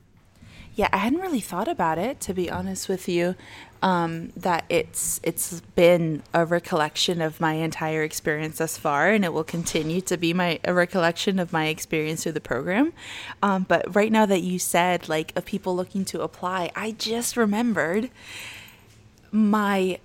Yeah, 0.77 0.91
I 0.93 0.99
hadn't 0.99 1.21
really 1.21 1.41
thought 1.41 1.69
about 1.69 1.97
it 1.97 2.21
to 2.21 2.35
be 2.35 2.51
honest 2.51 2.87
with 2.87 3.09
you. 3.09 3.35
Um, 3.83 4.33
that 4.37 4.65
it's 4.69 5.21
it's 5.23 5.61
been 5.75 6.23
a 6.35 6.45
recollection 6.45 7.23
of 7.23 7.41
my 7.41 7.55
entire 7.55 8.03
experience 8.03 8.59
thus 8.59 8.77
far, 8.77 9.09
and 9.09 9.25
it 9.25 9.33
will 9.33 9.45
continue 9.45 10.03
to 10.03 10.19
be 10.19 10.35
my 10.35 10.61
a 10.65 10.75
recollection 10.75 11.39
of 11.39 11.51
my 11.51 11.67
experience 11.67 12.23
through 12.23 12.33
the 12.33 12.43
program. 12.43 12.93
Um, 13.43 13.65
but 13.67 13.95
right 13.95 14.13
now 14.13 14.27
that 14.27 14.41
you 14.41 14.59
said 14.59 15.09
like 15.09 15.35
of 15.35 15.47
people 15.47 15.75
looking 15.75 16.05
to 16.07 16.21
apply, 16.21 16.71
I 16.77 16.91
just 16.93 17.39
remembered 17.39 18.11
my 19.33 19.99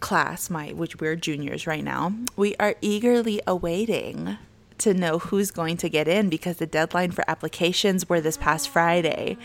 class, 0.00 0.48
my 0.48 0.72
which 0.72 0.98
we're 0.98 1.16
juniors 1.16 1.66
right 1.66 1.84
now. 1.84 2.14
We 2.36 2.56
are 2.56 2.76
eagerly 2.80 3.42
awaiting 3.46 4.38
to 4.78 4.94
know 4.94 5.18
who's 5.18 5.50
going 5.50 5.76
to 5.78 5.88
get 5.88 6.08
in 6.08 6.28
because 6.28 6.56
the 6.56 6.66
deadline 6.66 7.10
for 7.10 7.24
applications 7.28 8.08
were 8.08 8.20
this 8.20 8.36
past 8.36 8.68
Friday. 8.68 9.36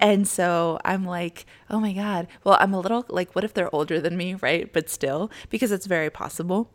And 0.00 0.26
so 0.26 0.78
I'm 0.84 1.04
like, 1.04 1.46
oh 1.68 1.80
my 1.80 1.92
God. 1.92 2.26
Well, 2.44 2.56
I'm 2.60 2.74
a 2.74 2.80
little 2.80 3.04
like, 3.08 3.34
what 3.34 3.44
if 3.44 3.54
they're 3.54 3.74
older 3.74 4.00
than 4.00 4.16
me, 4.16 4.34
right? 4.34 4.72
But 4.72 4.90
still, 4.90 5.30
because 5.48 5.72
it's 5.72 5.86
very 5.86 6.10
possible. 6.10 6.70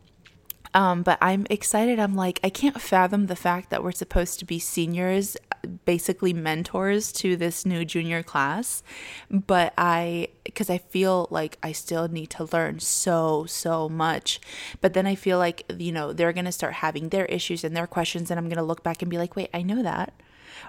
Um, 0.76 1.04
but 1.04 1.18
I'm 1.22 1.48
excited. 1.50 2.00
I'm 2.00 2.16
like, 2.16 2.42
I 2.44 2.50
can't 2.50 2.80
fathom 2.82 3.28
the 3.28 3.36
fact 3.36 3.70
that 3.70 3.82
we're 3.82 3.94
supposed 3.94 4.40
to 4.40 4.46
be 4.46 4.60
seniors, 4.60 5.38
basically 5.86 6.34
mentors 6.34 7.14
to 7.14 7.38
this 7.38 7.66
new 7.66 7.86
junior 7.86 8.22
class. 8.22 8.84
But 9.32 9.74
I, 9.78 10.28
because 10.44 10.70
I 10.70 10.80
feel 10.80 11.30
like 11.32 11.58
I 11.64 11.72
still 11.72 12.10
need 12.10 12.30
to 12.32 12.50
learn 12.52 12.80
so, 12.82 13.46
so 13.46 13.88
much. 13.88 14.42
But 14.82 14.94
then 14.94 15.08
I 15.08 15.16
feel 15.16 15.38
like, 15.38 15.64
you 15.78 15.94
know, 15.94 16.12
they're 16.12 16.34
going 16.34 16.44
to 16.44 16.52
start 16.52 16.74
having 16.74 17.08
their 17.08 17.26
issues 17.28 17.64
and 17.64 17.74
their 17.74 17.88
questions. 17.88 18.30
And 18.30 18.38
I'm 18.38 18.50
going 18.50 18.58
to 18.58 18.64
look 18.64 18.84
back 18.84 19.02
and 19.02 19.10
be 19.10 19.18
like, 19.18 19.38
wait, 19.38 19.50
I 19.54 19.62
know 19.62 19.82
that. 19.82 20.14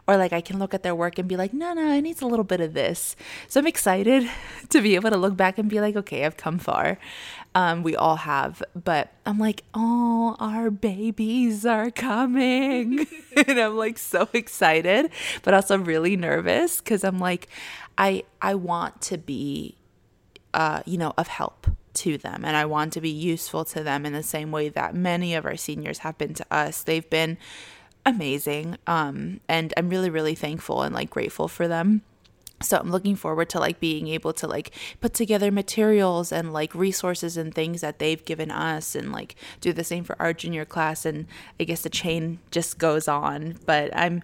Or 0.07 0.17
like 0.17 0.33
I 0.33 0.41
can 0.41 0.59
look 0.59 0.75
at 0.75 0.83
their 0.83 0.95
work 0.95 1.19
and 1.19 1.29
be 1.29 1.37
like, 1.37 1.53
no, 1.53 1.73
no, 1.75 1.93
it 1.93 2.03
needs 2.03 2.23
a 2.23 2.27
little 2.27 2.45
bit 2.45 2.61
of 2.61 2.75
this. 2.75 3.17
So 3.49 3.61
I'm 3.61 3.67
excited 3.67 4.29
to 4.69 4.81
be 4.81 4.95
able 4.95 5.11
to 5.11 5.17
look 5.17 5.37
back 5.37 5.59
and 5.59 5.69
be 5.69 5.81
like, 5.81 5.97
okay, 5.97 6.25
I've 6.25 6.37
come 6.37 6.59
far. 6.59 6.99
Um, 7.55 7.83
we 7.83 7.97
all 7.97 8.17
have, 8.17 8.63
but 8.75 9.13
I'm 9.25 9.39
like, 9.39 9.63
oh, 9.75 10.37
our 10.39 10.71
babies 10.71 11.65
are 11.65 11.91
coming. 11.91 13.07
and 13.47 13.59
I'm 13.59 13.77
like 13.77 13.99
so 13.99 14.29
excited, 14.35 15.11
but 15.43 15.55
also 15.55 15.79
really 15.79 16.17
nervous 16.17 16.81
because 16.81 17.03
I'm 17.03 17.19
like, 17.19 17.49
I 17.99 18.25
I 18.43 18.55
want 18.57 19.01
to 19.03 19.17
be 19.17 19.77
uh, 20.57 20.83
you 20.87 20.97
know, 20.97 21.13
of 21.19 21.29
help 21.29 21.67
to 21.93 22.19
them 22.19 22.45
and 22.45 22.57
I 22.57 22.65
want 22.65 22.93
to 22.95 23.01
be 23.01 23.11
useful 23.11 23.65
to 23.67 23.83
them 23.83 24.07
in 24.07 24.13
the 24.13 24.23
same 24.23 24.51
way 24.51 24.69
that 24.71 24.95
many 24.95 25.35
of 25.35 25.45
our 25.45 25.57
seniors 25.57 25.99
have 25.99 26.17
been 26.19 26.35
to 26.35 26.47
us. 26.51 26.83
They've 26.83 27.09
been 27.09 27.37
amazing. 28.07 28.79
Um, 28.87 29.41
and 29.49 29.75
I'm 29.77 29.91
really, 29.91 30.09
really 30.09 30.37
thankful 30.37 30.83
and 30.83 30.95
like 30.95 31.11
grateful 31.11 31.49
for 31.49 31.69
them. 31.69 32.03
So 32.63 32.79
I'm 32.79 32.91
looking 32.91 33.17
forward 33.17 33.51
to 33.51 33.61
like 33.61 33.81
being 33.81 34.09
able 34.09 34.33
to 34.35 34.47
like 34.47 34.71
put 35.03 35.13
together 35.13 35.51
materials 35.51 36.33
and 36.33 36.55
like 36.55 36.75
resources 36.75 37.37
and 37.37 37.55
things 37.55 37.83
that 37.83 37.99
they've 37.99 38.25
given 38.25 38.51
us 38.51 38.95
and 38.95 39.13
like 39.13 39.35
do 39.61 39.75
the 39.75 39.85
same 39.85 40.05
for 40.05 40.17
our 40.21 40.33
junior 40.33 40.65
class 40.65 41.05
and 41.05 41.27
I 41.61 41.65
guess 41.65 41.83
the 41.83 41.91
chain 41.91 42.39
just 42.51 42.79
goes 42.79 43.09
on. 43.09 43.59
But 43.67 43.95
I'm 43.95 44.23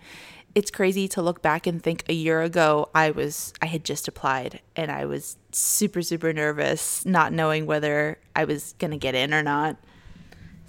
it's 0.54 0.70
crazy 0.70 1.08
to 1.08 1.22
look 1.22 1.42
back 1.42 1.66
and 1.66 1.82
think 1.82 2.04
a 2.08 2.14
year 2.14 2.40
ago 2.40 2.88
I 2.94 3.10
was 3.10 3.52
I 3.60 3.66
had 3.66 3.84
just 3.84 4.08
applied 4.08 4.60
and 4.76 4.90
I 4.90 5.04
was 5.04 5.36
super 5.50 6.00
super 6.00 6.32
nervous 6.32 7.04
not 7.04 7.34
knowing 7.34 7.66
whether 7.66 8.18
I 8.34 8.44
was 8.44 8.74
going 8.78 8.92
to 8.92 8.96
get 8.96 9.14
in 9.14 9.34
or 9.34 9.42
not. 9.42 9.76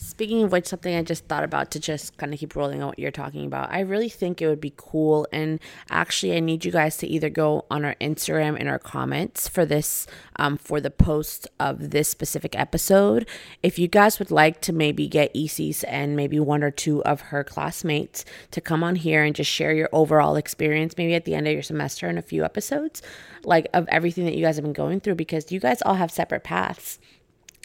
Speaking 0.04 0.44
of 0.44 0.52
which, 0.52 0.68
something 0.68 0.94
I 0.94 1.02
just 1.02 1.26
thought 1.26 1.46
about 1.46 1.72
to 1.72 1.80
just 1.80 2.18
kind 2.18 2.34
of 2.34 2.40
keep 2.40 2.58
rolling 2.58 2.82
on 2.82 2.88
what 2.88 3.00
you're 3.00 3.10
talking 3.10 3.46
about. 3.46 3.72
I 3.72 3.80
really 3.80 4.10
think 4.10 4.42
it 4.42 4.48
would 4.48 4.60
be 4.60 4.74
cool. 4.76 5.26
And 5.32 5.62
actually, 5.90 6.36
I 6.36 6.42
need 6.42 6.66
you 6.66 6.74
guys 6.74 6.98
to 6.98 7.08
either 7.08 7.30
go 7.30 7.66
on 7.72 7.86
our 7.86 7.96
Instagram 8.02 8.60
in 8.60 8.68
our 8.68 8.80
comments 8.80 9.48
for 9.48 9.66
this, 9.66 10.06
um, 10.36 10.58
for 10.58 10.82
the 10.82 10.92
post 10.92 11.48
of 11.58 11.92
this 11.92 12.10
specific 12.10 12.54
episode. 12.60 13.28
If 13.64 13.80
you 13.80 13.88
guys 13.88 14.20
would 14.20 14.30
like 14.30 14.60
to 14.62 14.74
maybe 14.74 15.08
get 15.08 15.32
Isis 15.36 15.86
and 15.86 16.18
maybe 16.18 16.38
one 16.38 16.64
or 16.64 16.72
two 16.72 17.02
of 17.06 17.22
her 17.22 17.44
classmates 17.46 18.26
to 18.52 18.60
come 18.60 18.84
on 18.84 18.98
here 18.98 19.24
and 19.24 19.34
just 19.34 19.50
share 19.50 19.74
your 19.74 19.90
overall 19.94 20.36
experience, 20.36 20.96
maybe 20.98 21.16
at 21.16 21.24
the 21.24 21.34
end 21.34 21.48
of 21.48 21.54
your 21.54 21.64
semester 21.64 22.10
in 22.10 22.18
a 22.18 22.22
few 22.22 22.44
episodes, 22.44 23.02
like 23.46 23.68
of 23.74 23.88
everything 23.88 24.26
that 24.26 24.36
you 24.36 24.44
guys 24.44 24.58
have 24.58 24.66
been 24.66 24.74
going 24.74 25.00
through, 25.00 25.16
because 25.16 25.50
you 25.50 25.62
guys 25.62 25.82
all 25.82 25.96
have 25.96 26.12
separate 26.12 26.44
paths 26.44 27.00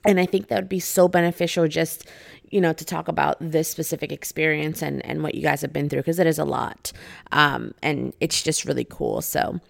and 0.08 0.18
I 0.18 0.24
think 0.24 0.48
that 0.48 0.56
would 0.56 0.68
be 0.70 0.80
so 0.80 1.06
beneficial 1.06 1.68
just, 1.68 2.08
you 2.48 2.62
know, 2.62 2.72
to 2.72 2.84
talk 2.84 3.08
about 3.08 3.36
this 3.40 3.68
specific 3.68 4.10
experience 4.10 4.80
and, 4.80 5.04
and 5.04 5.22
what 5.22 5.34
you 5.34 5.42
guys 5.42 5.60
have 5.60 5.70
been 5.70 5.90
through 5.90 6.00
because 6.00 6.18
it 6.18 6.26
is 6.26 6.38
a 6.38 6.46
lot. 6.46 6.92
Um, 7.30 7.74
and 7.82 8.14
it's 8.18 8.42
just 8.42 8.64
really 8.64 8.86
cool. 8.88 9.20
So 9.20 9.60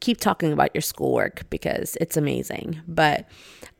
keep 0.00 0.20
talking 0.20 0.52
about 0.52 0.74
your 0.74 0.82
schoolwork 0.82 1.48
because 1.48 1.96
it's 1.98 2.14
amazing. 2.14 2.82
But 2.86 3.26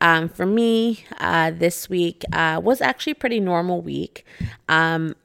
um, 0.00 0.30
for 0.30 0.46
me, 0.46 1.04
uh, 1.18 1.50
this 1.50 1.90
week 1.90 2.24
uh, 2.32 2.62
was 2.64 2.80
actually 2.80 3.12
a 3.12 3.16
pretty 3.16 3.38
normal 3.38 3.82
week. 3.82 4.24
Um, 4.70 5.16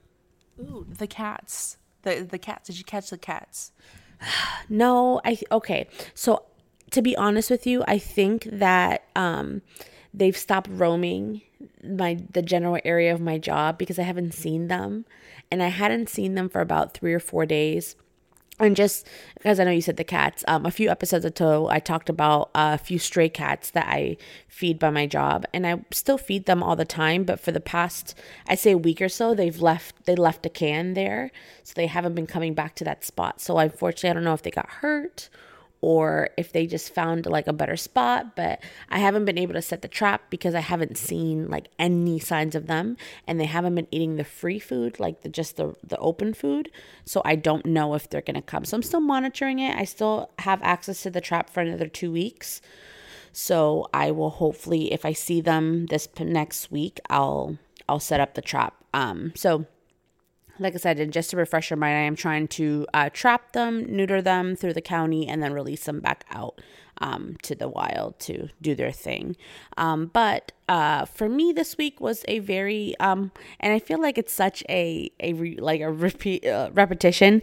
Ooh, 0.59 0.85
the 0.89 1.07
cats. 1.07 1.77
The, 2.01 2.27
the 2.29 2.37
cats. 2.37 2.67
Did 2.67 2.77
you 2.77 2.83
catch 2.83 3.11
the 3.11 3.17
cats? 3.17 3.71
no, 4.69 5.21
I, 5.23 5.37
okay. 5.53 5.87
So 6.13 6.43
to 6.91 7.01
be 7.01 7.15
honest 7.15 7.49
with 7.49 7.65
you, 7.65 7.81
I 7.87 7.97
think 7.97 8.43
that, 8.51 9.05
um, 9.15 9.61
they've 10.13 10.37
stopped 10.37 10.69
roaming 10.71 11.41
my 11.83 12.17
the 12.31 12.41
general 12.41 12.79
area 12.83 13.13
of 13.13 13.21
my 13.21 13.37
job 13.37 13.77
because 13.77 13.99
I 13.99 14.03
haven't 14.03 14.33
seen 14.33 14.67
them 14.67 15.05
and 15.51 15.61
I 15.61 15.67
hadn't 15.67 16.09
seen 16.09 16.35
them 16.35 16.49
for 16.49 16.61
about 16.61 16.93
3 16.93 17.13
or 17.13 17.19
4 17.19 17.45
days. 17.45 17.95
And 18.59 18.75
just 18.75 19.07
because 19.33 19.59
I 19.59 19.63
know 19.63 19.71
you 19.71 19.81
said 19.81 19.97
the 19.97 20.03
cats, 20.03 20.43
um, 20.47 20.67
a 20.67 20.71
few 20.71 20.89
episodes 20.89 21.25
ago, 21.25 21.67
I 21.69 21.79
talked 21.79 22.09
about 22.09 22.51
a 22.53 22.77
few 22.77 22.99
stray 22.99 23.27
cats 23.27 23.71
that 23.71 23.87
I 23.87 24.17
feed 24.47 24.77
by 24.77 24.91
my 24.91 25.07
job, 25.07 25.45
and 25.51 25.65
I 25.65 25.83
still 25.91 26.19
feed 26.19 26.45
them 26.45 26.61
all 26.61 26.75
the 26.75 26.85
time. 26.85 27.23
But 27.23 27.39
for 27.39 27.51
the 27.51 27.59
past, 27.59 28.13
I'd 28.47 28.59
say 28.59 28.71
a 28.71 28.77
week 28.77 29.01
or 29.01 29.09
so, 29.09 29.33
they've 29.33 29.59
left. 29.59 30.05
They 30.05 30.15
left 30.15 30.45
a 30.45 30.49
can 30.49 30.93
there, 30.93 31.31
so 31.63 31.73
they 31.75 31.87
haven't 31.87 32.13
been 32.13 32.27
coming 32.27 32.53
back 32.53 32.75
to 32.75 32.83
that 32.83 33.03
spot. 33.03 33.41
So 33.41 33.57
unfortunately, 33.57 34.11
I 34.11 34.13
don't 34.13 34.25
know 34.25 34.35
if 34.35 34.43
they 34.43 34.51
got 34.51 34.69
hurt 34.69 35.29
or 35.81 36.29
if 36.37 36.51
they 36.51 36.65
just 36.65 36.93
found 36.93 37.25
like 37.25 37.47
a 37.47 37.53
better 37.53 37.75
spot 37.75 38.35
but 38.35 38.61
i 38.89 38.99
haven't 38.99 39.25
been 39.25 39.37
able 39.37 39.53
to 39.53 39.61
set 39.61 39.81
the 39.81 39.87
trap 39.87 40.21
because 40.29 40.55
i 40.55 40.59
haven't 40.59 40.97
seen 40.97 41.49
like 41.49 41.67
any 41.77 42.19
signs 42.19 42.55
of 42.55 42.67
them 42.67 42.95
and 43.27 43.39
they 43.39 43.45
haven't 43.45 43.75
been 43.75 43.87
eating 43.91 44.15
the 44.15 44.23
free 44.23 44.59
food 44.59 44.99
like 44.99 45.21
the 45.21 45.29
just 45.29 45.57
the 45.57 45.75
the 45.83 45.97
open 45.97 46.33
food 46.33 46.69
so 47.05 47.21
i 47.25 47.35
don't 47.35 47.65
know 47.65 47.93
if 47.93 48.09
they're 48.09 48.21
to 48.21 48.41
come. 48.41 48.65
So 48.65 48.77
i'm 48.77 48.83
still 48.83 49.01
monitoring 49.01 49.59
it. 49.59 49.75
I 49.75 49.83
still 49.83 50.29
have 50.39 50.61
access 50.61 51.03
to 51.03 51.09
the 51.09 51.21
trap 51.21 51.49
for 51.49 51.61
another 51.61 51.87
2 51.87 52.11
weeks. 52.11 52.61
So 53.33 53.87
i 53.93 54.11
will 54.11 54.29
hopefully 54.29 54.93
if 54.93 55.05
i 55.05 55.13
see 55.13 55.41
them 55.41 55.87
this 55.87 56.07
next 56.19 56.71
week 56.71 56.99
i'll 57.09 57.57
I'll 57.89 57.99
set 57.99 58.21
up 58.21 58.35
the 58.35 58.41
trap. 58.41 58.73
Um, 58.93 59.33
so 59.35 59.65
like 60.61 60.75
I 60.75 60.77
said, 60.77 60.99
and 60.99 61.11
just 61.11 61.31
to 61.31 61.37
refresh 61.37 61.69
your 61.69 61.77
mind, 61.77 61.97
I 61.97 62.01
am 62.01 62.15
trying 62.15 62.47
to 62.49 62.85
uh, 62.93 63.09
trap 63.11 63.53
them, 63.53 63.85
neuter 63.93 64.21
them 64.21 64.55
through 64.55 64.73
the 64.73 64.81
county, 64.81 65.27
and 65.27 65.41
then 65.41 65.53
release 65.53 65.85
them 65.85 65.99
back 65.99 66.25
out 66.29 66.61
um, 66.99 67.35
to 67.41 67.55
the 67.55 67.67
wild 67.67 68.19
to 68.19 68.49
do 68.61 68.75
their 68.75 68.91
thing. 68.91 69.35
Um, 69.75 70.07
but 70.13 70.51
uh, 70.69 71.05
for 71.05 71.27
me, 71.27 71.51
this 71.51 71.77
week 71.77 71.99
was 71.99 72.23
a 72.27 72.39
very, 72.39 72.95
um, 72.99 73.31
and 73.59 73.73
I 73.73 73.79
feel 73.79 73.99
like 73.99 74.17
it's 74.17 74.33
such 74.33 74.63
a 74.69 75.11
a 75.19 75.33
re, 75.33 75.57
like 75.57 75.81
a 75.81 75.91
repeat 75.91 76.45
uh, 76.45 76.69
repetition. 76.73 77.41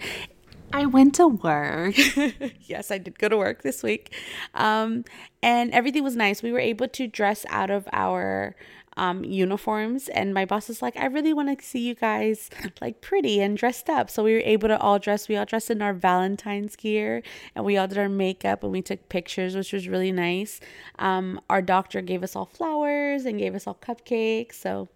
I 0.73 0.85
went 0.85 1.15
to 1.15 1.29
work. 1.29 1.95
yes, 2.67 2.91
I 2.91 2.99
did 2.99 3.19
go 3.19 3.29
to 3.29 3.37
work 3.37 3.63
this 3.63 3.83
week, 3.83 4.15
um, 4.55 5.05
and 5.43 5.73
everything 5.73 6.05
was 6.05 6.15
nice. 6.15 6.43
We 6.43 6.53
were 6.53 6.59
able 6.59 6.89
to 6.89 7.07
dress 7.07 7.47
out 7.49 7.71
of 7.71 7.89
our 7.93 8.55
um, 8.99 9.25
uniforms. 9.25 10.09
And 10.09 10.35
my 10.35 10.45
boss 10.45 10.69
was 10.69 10.83
like, 10.83 10.97
I 10.97 11.07
really 11.07 11.33
want 11.33 11.57
to 11.57 11.65
see 11.65 11.79
you 11.79 11.95
guys 11.95 12.51
like 12.81 13.01
pretty 13.01 13.41
and 13.41 13.57
dressed 13.57 13.89
up. 13.89 14.11
So 14.11 14.25
we 14.25 14.35
were 14.35 14.43
able 14.45 14.69
to 14.69 14.79
all 14.79 14.99
dress. 14.99 15.29
We 15.29 15.37
all 15.37 15.47
dressed 15.47 15.71
in 15.71 15.81
our 15.81 15.95
Valentine's 15.95 16.77
gear 16.77 17.23
and 17.55 17.65
we 17.65 17.77
all 17.77 17.87
did 17.87 17.97
our 17.97 18.09
makeup 18.09 18.63
and 18.63 18.73
we 18.73 18.83
took 18.83 19.09
pictures, 19.09 19.57
which 19.57 19.73
was 19.73 19.89
really 19.89 20.13
nice. 20.13 20.61
Um, 20.99 21.41
our 21.49 21.63
doctor 21.63 22.03
gave 22.03 22.23
us 22.23 22.35
all 22.37 22.47
flowers 22.47 23.25
and 23.25 23.39
gave 23.39 23.55
us 23.55 23.67
all 23.67 23.79
cupcakes. 23.81 24.55
So 24.55 24.89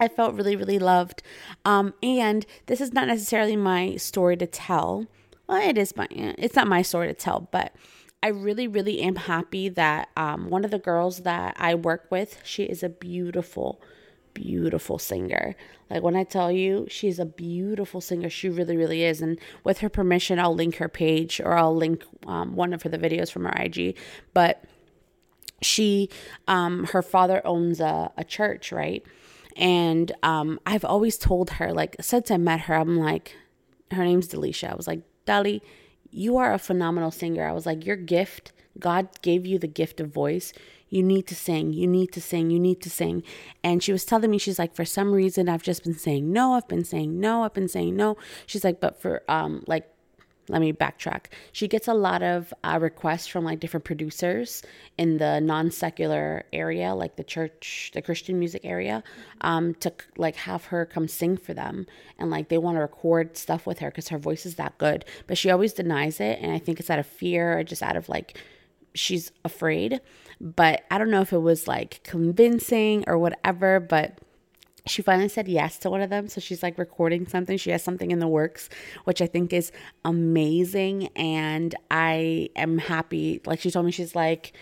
I 0.00 0.08
felt 0.08 0.34
really, 0.34 0.56
really 0.56 0.78
loved. 0.78 1.22
Um, 1.64 1.94
and 2.02 2.44
this 2.66 2.80
is 2.80 2.92
not 2.92 3.06
necessarily 3.06 3.56
my 3.56 3.96
story 3.96 4.36
to 4.36 4.46
tell. 4.46 5.06
Well, 5.48 5.66
it 5.66 5.78
is 5.78 5.96
my, 5.96 6.08
it's 6.10 6.56
not 6.56 6.66
my 6.66 6.82
story 6.82 7.06
to 7.06 7.14
tell, 7.14 7.48
but 7.50 7.72
I 8.22 8.28
really, 8.28 8.66
really 8.66 9.00
am 9.00 9.16
happy 9.16 9.68
that 9.68 10.08
um, 10.16 10.50
one 10.50 10.64
of 10.64 10.70
the 10.70 10.78
girls 10.78 11.20
that 11.20 11.54
I 11.58 11.74
work 11.74 12.06
with, 12.10 12.40
she 12.44 12.64
is 12.64 12.82
a 12.82 12.88
beautiful, 12.88 13.80
beautiful 14.34 14.98
singer. 14.98 15.54
Like 15.88 16.02
when 16.02 16.16
I 16.16 16.24
tell 16.24 16.50
you 16.50 16.86
she's 16.90 17.20
a 17.20 17.24
beautiful 17.24 18.00
singer, 18.00 18.28
she 18.28 18.48
really, 18.48 18.76
really 18.76 19.04
is. 19.04 19.20
And 19.20 19.38
with 19.62 19.78
her 19.78 19.88
permission, 19.88 20.40
I'll 20.40 20.54
link 20.54 20.76
her 20.76 20.88
page 20.88 21.40
or 21.40 21.56
I'll 21.56 21.76
link 21.76 22.04
um, 22.26 22.56
one 22.56 22.72
of 22.72 22.82
her 22.82 22.88
the 22.88 22.98
videos 22.98 23.30
from 23.30 23.44
her 23.44 23.54
IG. 23.56 23.96
But 24.34 24.64
she, 25.62 26.10
um, 26.48 26.84
her 26.86 27.02
father 27.02 27.40
owns 27.44 27.80
a, 27.80 28.10
a 28.16 28.24
church, 28.24 28.72
right? 28.72 29.04
And 29.56 30.10
um, 30.24 30.60
I've 30.66 30.84
always 30.84 31.18
told 31.18 31.50
her, 31.50 31.72
like, 31.72 31.96
since 32.00 32.30
I 32.30 32.36
met 32.36 32.60
her, 32.62 32.74
I'm 32.74 32.96
like, 32.96 33.36
her 33.90 34.04
name's 34.04 34.28
Delisha. 34.28 34.70
I 34.70 34.76
was 34.76 34.86
like, 34.86 35.00
Dali, 35.26 35.60
you 36.10 36.36
are 36.36 36.52
a 36.52 36.58
phenomenal 36.58 37.10
singer. 37.10 37.46
I 37.46 37.52
was 37.52 37.66
like, 37.66 37.84
your 37.84 37.96
gift, 37.96 38.52
God 38.78 39.08
gave 39.22 39.46
you 39.46 39.58
the 39.58 39.66
gift 39.66 40.00
of 40.00 40.10
voice. 40.10 40.52
You 40.88 41.02
need 41.02 41.26
to 41.26 41.34
sing. 41.34 41.72
You 41.72 41.86
need 41.86 42.12
to 42.12 42.20
sing. 42.20 42.50
You 42.50 42.58
need 42.58 42.80
to 42.82 42.90
sing. 42.90 43.22
And 43.62 43.82
she 43.82 43.92
was 43.92 44.04
telling 44.04 44.30
me, 44.30 44.38
she's 44.38 44.58
like, 44.58 44.74
for 44.74 44.84
some 44.84 45.12
reason, 45.12 45.48
I've 45.48 45.62
just 45.62 45.84
been 45.84 45.98
saying 45.98 46.32
no. 46.32 46.54
I've 46.54 46.68
been 46.68 46.84
saying 46.84 47.20
no. 47.20 47.42
I've 47.42 47.52
been 47.52 47.68
saying 47.68 47.94
no. 47.94 48.16
She's 48.46 48.64
like, 48.64 48.80
but 48.80 49.00
for 49.00 49.22
um, 49.28 49.64
like 49.66 49.90
let 50.48 50.60
me 50.60 50.72
backtrack. 50.72 51.26
She 51.52 51.68
gets 51.68 51.88
a 51.88 51.94
lot 51.94 52.22
of 52.22 52.52
uh, 52.64 52.78
requests 52.80 53.26
from 53.26 53.44
like 53.44 53.60
different 53.60 53.84
producers 53.84 54.62
in 54.96 55.18
the 55.18 55.40
non 55.40 55.70
secular 55.70 56.44
area, 56.52 56.94
like 56.94 57.16
the 57.16 57.24
church, 57.24 57.90
the 57.94 58.02
Christian 58.02 58.38
music 58.38 58.62
area, 58.64 59.02
um, 59.42 59.74
to 59.76 59.92
like 60.16 60.36
have 60.36 60.66
her 60.66 60.86
come 60.86 61.08
sing 61.08 61.36
for 61.36 61.54
them. 61.54 61.86
And 62.18 62.30
like 62.30 62.48
they 62.48 62.58
want 62.58 62.76
to 62.76 62.80
record 62.80 63.36
stuff 63.36 63.66
with 63.66 63.78
her 63.80 63.90
because 63.90 64.08
her 64.08 64.18
voice 64.18 64.46
is 64.46 64.56
that 64.56 64.78
good. 64.78 65.04
But 65.26 65.38
she 65.38 65.50
always 65.50 65.72
denies 65.72 66.20
it. 66.20 66.38
And 66.40 66.52
I 66.52 66.58
think 66.58 66.80
it's 66.80 66.90
out 66.90 66.98
of 66.98 67.06
fear 67.06 67.58
or 67.58 67.64
just 67.64 67.82
out 67.82 67.96
of 67.96 68.08
like, 68.08 68.38
she's 68.94 69.30
afraid. 69.44 70.00
But 70.40 70.84
I 70.90 70.98
don't 70.98 71.10
know 71.10 71.20
if 71.20 71.32
it 71.32 71.38
was 71.38 71.68
like 71.68 72.00
convincing 72.04 73.04
or 73.06 73.18
whatever, 73.18 73.80
but 73.80 74.18
she 74.88 75.02
finally 75.02 75.28
said 75.28 75.48
yes 75.48 75.78
to 75.78 75.90
one 75.90 76.00
of 76.00 76.10
them. 76.10 76.28
So 76.28 76.40
she's 76.40 76.62
like 76.62 76.78
recording 76.78 77.26
something. 77.26 77.56
She 77.56 77.70
has 77.70 77.82
something 77.82 78.10
in 78.10 78.18
the 78.18 78.28
works, 78.28 78.68
which 79.04 79.22
I 79.22 79.26
think 79.26 79.52
is 79.52 79.72
amazing. 80.04 81.08
And 81.16 81.74
I 81.90 82.50
am 82.56 82.78
happy. 82.78 83.40
Like 83.46 83.60
she 83.60 83.70
told 83.70 83.86
me, 83.86 83.92
she's 83.92 84.14
like, 84.14 84.52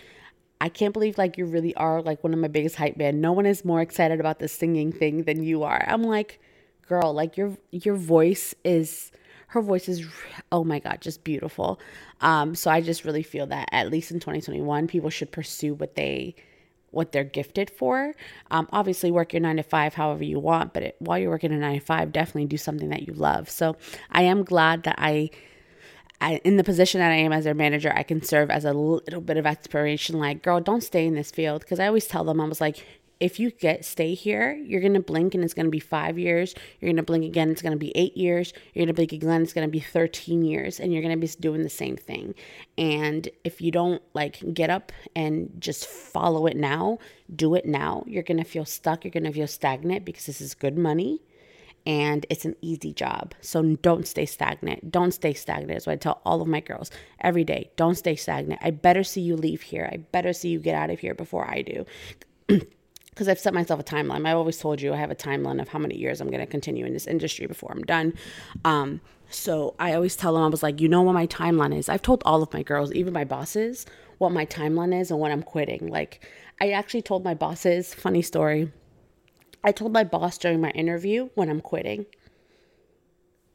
I 0.59 0.69
can't 0.69 0.93
believe 0.93 1.17
like 1.17 1.37
you 1.37 1.45
really 1.45 1.75
are 1.75 2.01
like 2.01 2.23
one 2.23 2.33
of 2.33 2.39
my 2.39 2.47
biggest 2.47 2.75
hype 2.75 2.97
man. 2.97 3.21
No 3.21 3.31
one 3.31 3.45
is 3.45 3.63
more 3.63 3.81
excited 3.81 4.19
about 4.19 4.39
this 4.39 4.51
singing 4.51 4.91
thing 4.91 5.23
than 5.23 5.43
you 5.43 5.63
are. 5.63 5.85
I'm 5.87 6.03
like, 6.03 6.39
girl, 6.87 7.13
like 7.13 7.37
your 7.37 7.55
your 7.71 7.95
voice 7.95 8.55
is 8.63 9.11
her 9.47 9.61
voice 9.61 9.87
is 9.87 10.07
oh 10.51 10.63
my 10.63 10.79
god, 10.79 10.99
just 11.01 11.23
beautiful. 11.23 11.79
Um 12.21 12.55
so 12.55 12.71
I 12.71 12.81
just 12.81 13.05
really 13.05 13.23
feel 13.23 13.45
that 13.47 13.69
at 13.71 13.91
least 13.91 14.11
in 14.11 14.19
2021 14.19 14.87
people 14.87 15.09
should 15.09 15.31
pursue 15.31 15.75
what 15.75 15.95
they 15.95 16.35
what 16.91 17.11
they're 17.11 17.23
gifted 17.23 17.69
for. 17.69 18.13
Um, 18.51 18.67
obviously, 18.71 19.11
work 19.11 19.33
your 19.33 19.41
nine 19.41 19.57
to 19.57 19.63
five 19.63 19.93
however 19.93 20.23
you 20.23 20.39
want, 20.39 20.73
but 20.73 20.83
it, 20.83 20.95
while 20.99 21.17
you're 21.17 21.29
working 21.29 21.51
a 21.51 21.57
nine 21.57 21.79
to 21.79 21.85
five, 21.85 22.11
definitely 22.11 22.45
do 22.45 22.57
something 22.57 22.89
that 22.89 23.07
you 23.07 23.13
love. 23.13 23.49
So 23.49 23.75
I 24.11 24.23
am 24.23 24.43
glad 24.43 24.83
that 24.83 24.95
I, 24.97 25.29
I, 26.19 26.41
in 26.43 26.57
the 26.57 26.63
position 26.63 26.99
that 26.99 27.11
I 27.11 27.15
am 27.15 27.33
as 27.33 27.43
their 27.43 27.53
manager, 27.53 27.91
I 27.95 28.03
can 28.03 28.21
serve 28.21 28.49
as 28.49 28.65
a 28.65 28.73
little 28.73 29.21
bit 29.21 29.37
of 29.37 29.45
inspiration. 29.45 30.17
Like, 30.17 30.41
girl, 30.41 30.59
don't 30.59 30.81
stay 30.81 31.05
in 31.05 31.13
this 31.13 31.31
field 31.31 31.61
because 31.61 31.79
I 31.79 31.87
always 31.87 32.07
tell 32.07 32.23
them 32.23 32.41
I 32.41 32.45
was 32.45 32.61
like, 32.61 32.83
if 33.19 33.39
you 33.39 33.51
get 33.51 33.83
stay 33.85 34.13
here, 34.13 34.53
you're 34.53 34.81
gonna 34.81 34.99
blink 35.01 35.33
and 35.33 35.43
it's 35.43 35.53
gonna 35.53 35.69
be 35.69 35.79
five 35.79 36.19
years. 36.19 36.53
You're 36.79 36.91
gonna 36.91 37.03
blink 37.03 37.25
again, 37.25 37.49
it's 37.49 37.61
gonna 37.61 37.77
be 37.77 37.91
eight 37.95 38.15
years. 38.15 38.53
You're 38.73 38.85
gonna 38.85 38.93
blink 38.93 39.11
again, 39.11 39.41
it's 39.41 39.53
gonna 39.53 39.67
be 39.67 39.79
13 39.79 40.43
years, 40.43 40.79
and 40.79 40.93
you're 40.93 41.01
gonna 41.01 41.17
be 41.17 41.27
doing 41.39 41.63
the 41.63 41.69
same 41.69 41.97
thing. 41.97 42.35
And 42.77 43.27
if 43.43 43.61
you 43.61 43.71
don't 43.71 44.01
like 44.13 44.53
get 44.53 44.69
up 44.69 44.91
and 45.15 45.51
just 45.59 45.87
follow 45.87 46.45
it 46.45 46.57
now, 46.57 46.99
do 47.35 47.55
it 47.55 47.65
now, 47.65 48.03
you're 48.07 48.23
gonna 48.23 48.43
feel 48.43 48.65
stuck, 48.65 49.03
you're 49.03 49.11
gonna 49.11 49.33
feel 49.33 49.47
stagnant 49.47 50.05
because 50.05 50.25
this 50.25 50.41
is 50.41 50.53
good 50.53 50.77
money 50.77 51.21
and 51.87 52.25
it's 52.29 52.43
an 52.43 52.55
easy 52.61 52.93
job. 52.93 53.33
So 53.39 53.63
don't 53.77 54.05
stay 54.05 54.25
stagnant. 54.25 54.91
Don't 54.91 55.13
stay 55.13 55.33
stagnant. 55.33 55.83
So 55.83 55.91
I 55.91 55.95
tell 55.95 56.21
all 56.25 56.41
of 56.41 56.47
my 56.47 56.59
girls 56.59 56.91
every 57.21 57.45
day, 57.45 57.71
don't 57.77 57.95
stay 57.95 58.17
stagnant. 58.17 58.61
I 58.61 58.71
better 58.71 59.05
see 59.05 59.21
you 59.21 59.37
leave 59.37 59.61
here. 59.61 59.89
I 59.89 59.97
better 59.97 60.33
see 60.33 60.49
you 60.49 60.59
get 60.59 60.75
out 60.75 60.89
of 60.89 60.99
here 60.99 61.13
before 61.13 61.49
I 61.49 61.61
do. 61.61 61.85
because 63.17 63.27
I've 63.27 63.39
set 63.39 63.51
myself 63.51 63.79
a 63.79 63.83
timeline. 63.83 64.27
I've 64.27 64.37
always 64.37 64.59
told 64.59 64.79
you 64.79 64.93
I 64.93 64.97
have 64.97 65.09
a 65.09 65.15
timeline 65.15 65.59
of 65.59 65.69
how 65.69 65.79
many 65.79 65.97
years 65.97 66.21
I'm 66.21 66.27
going 66.27 66.39
to 66.39 66.45
continue 66.45 66.85
in 66.85 66.93
this 66.93 67.07
industry 67.07 67.47
before 67.47 67.71
I'm 67.71 67.81
done. 67.81 68.13
Um, 68.63 69.01
so 69.31 69.73
I 69.79 69.93
always 69.93 70.15
tell 70.15 70.35
them, 70.35 70.43
I 70.43 70.47
was 70.49 70.61
like, 70.61 70.79
you 70.79 70.87
know 70.87 71.01
what 71.01 71.13
my 71.13 71.25
timeline 71.25 71.75
is? 71.75 71.89
I've 71.89 72.03
told 72.03 72.21
all 72.27 72.43
of 72.43 72.53
my 72.53 72.61
girls, 72.61 72.93
even 72.93 73.13
my 73.13 73.23
bosses, 73.23 73.87
what 74.19 74.31
my 74.31 74.45
timeline 74.45 74.95
is 74.95 75.09
and 75.09 75.19
when 75.19 75.31
I'm 75.31 75.41
quitting. 75.41 75.87
Like, 75.87 76.29
I 76.61 76.69
actually 76.69 77.01
told 77.01 77.23
my 77.23 77.33
bosses, 77.33 77.91
funny 77.91 78.21
story. 78.21 78.71
I 79.63 79.71
told 79.71 79.93
my 79.93 80.03
boss 80.03 80.37
during 80.37 80.61
my 80.61 80.69
interview 80.69 81.29
when 81.33 81.49
I'm 81.49 81.59
quitting. 81.59 82.05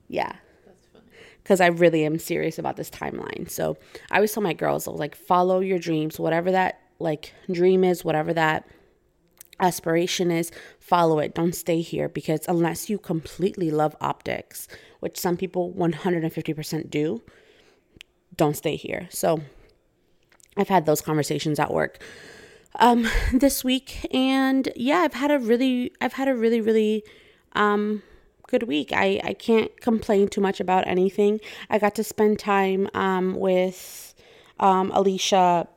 Yeah. 0.08 0.32
That's 0.66 0.86
funny. 0.92 1.04
Because 1.40 1.60
I 1.60 1.68
really 1.68 2.04
am 2.04 2.18
serious 2.18 2.58
about 2.58 2.76
this 2.76 2.90
timeline. 2.90 3.48
So 3.48 3.76
I 4.10 4.16
always 4.16 4.32
tell 4.32 4.42
my 4.42 4.54
girls, 4.54 4.88
I 4.88 4.90
was 4.90 4.98
like, 4.98 5.14
follow 5.14 5.60
your 5.60 5.78
dreams, 5.78 6.18
whatever 6.18 6.50
that 6.50 6.80
like 6.98 7.32
dream 7.48 7.84
is, 7.84 8.04
whatever 8.04 8.32
that 8.34 8.66
aspiration 9.62 10.30
is, 10.30 10.50
follow 10.78 11.18
it. 11.20 11.34
Don't 11.34 11.54
stay 11.54 11.80
here 11.80 12.08
because 12.08 12.40
unless 12.48 12.90
you 12.90 12.98
completely 12.98 13.70
love 13.70 13.96
optics, 14.00 14.68
which 15.00 15.18
some 15.18 15.36
people 15.36 15.72
150% 15.72 16.90
do, 16.90 17.22
don't 18.36 18.56
stay 18.56 18.76
here. 18.76 19.08
So 19.10 19.40
I've 20.56 20.68
had 20.68 20.84
those 20.84 21.00
conversations 21.00 21.58
at 21.58 21.72
work 21.72 21.98
um 22.76 23.06
this 23.32 23.62
week 23.62 24.06
and 24.14 24.68
yeah, 24.76 24.98
I've 25.00 25.14
had 25.14 25.30
a 25.30 25.38
really 25.38 25.92
I've 26.00 26.14
had 26.14 26.28
a 26.28 26.34
really 26.34 26.60
really 26.60 27.04
um 27.52 28.02
good 28.48 28.64
week. 28.64 28.92
I 28.92 29.20
I 29.22 29.34
can't 29.34 29.78
complain 29.80 30.28
too 30.28 30.40
much 30.40 30.60
about 30.60 30.86
anything. 30.86 31.40
I 31.70 31.78
got 31.78 31.94
to 31.96 32.04
spend 32.04 32.38
time 32.38 32.88
um 32.94 33.36
with 33.36 34.14
um 34.60 34.90
Alicia 34.92 35.68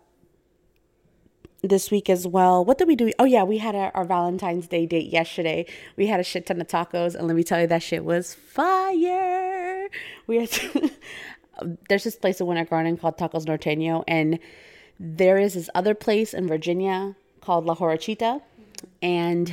this 1.68 1.92
week 1.92 2.10
as 2.10 2.28
well. 2.28 2.64
What 2.64 2.78
did 2.78 2.88
we 2.88 2.96
do? 2.96 3.12
Oh 3.20 3.26
yeah, 3.26 3.44
we 3.44 3.58
had 3.58 3.76
our, 3.76 3.92
our, 3.96 4.06
Valentine's 4.06 4.68
Day 4.68 4.86
date 4.86 5.12
yesterday. 5.12 5.66
We 5.96 6.08
had 6.08 6.20
a 6.20 6.24
shit 6.24 6.46
ton 6.46 6.62
of 6.62 6.68
tacos, 6.68 7.16
and 7.16 7.28
let 7.28 7.36
me 7.36 7.44
tell 7.44 7.62
you, 7.62 7.68
that 7.68 7.84
shit 7.84 8.04
was 8.06 8.34
fire. 8.34 9.90
We 10.28 10.38
had 10.38 10.50
to, 10.52 10.92
there's 11.90 12.04
this 12.04 12.16
place 12.16 12.40
in 12.40 12.48
Winter 12.48 12.66
Garden 12.66 12.98
called 12.98 13.18
Tacos 13.18 13.46
Norteño, 13.46 14.04
and 14.08 14.40
there 15.00 15.38
is 15.38 15.56
this 15.56 15.70
other 15.76 15.94
place 15.94 16.34
in 16.34 16.48
Virginia 16.48 17.16
called 17.42 17.66
La 17.66 17.76
Horachita, 17.76 18.42
and 19.02 19.52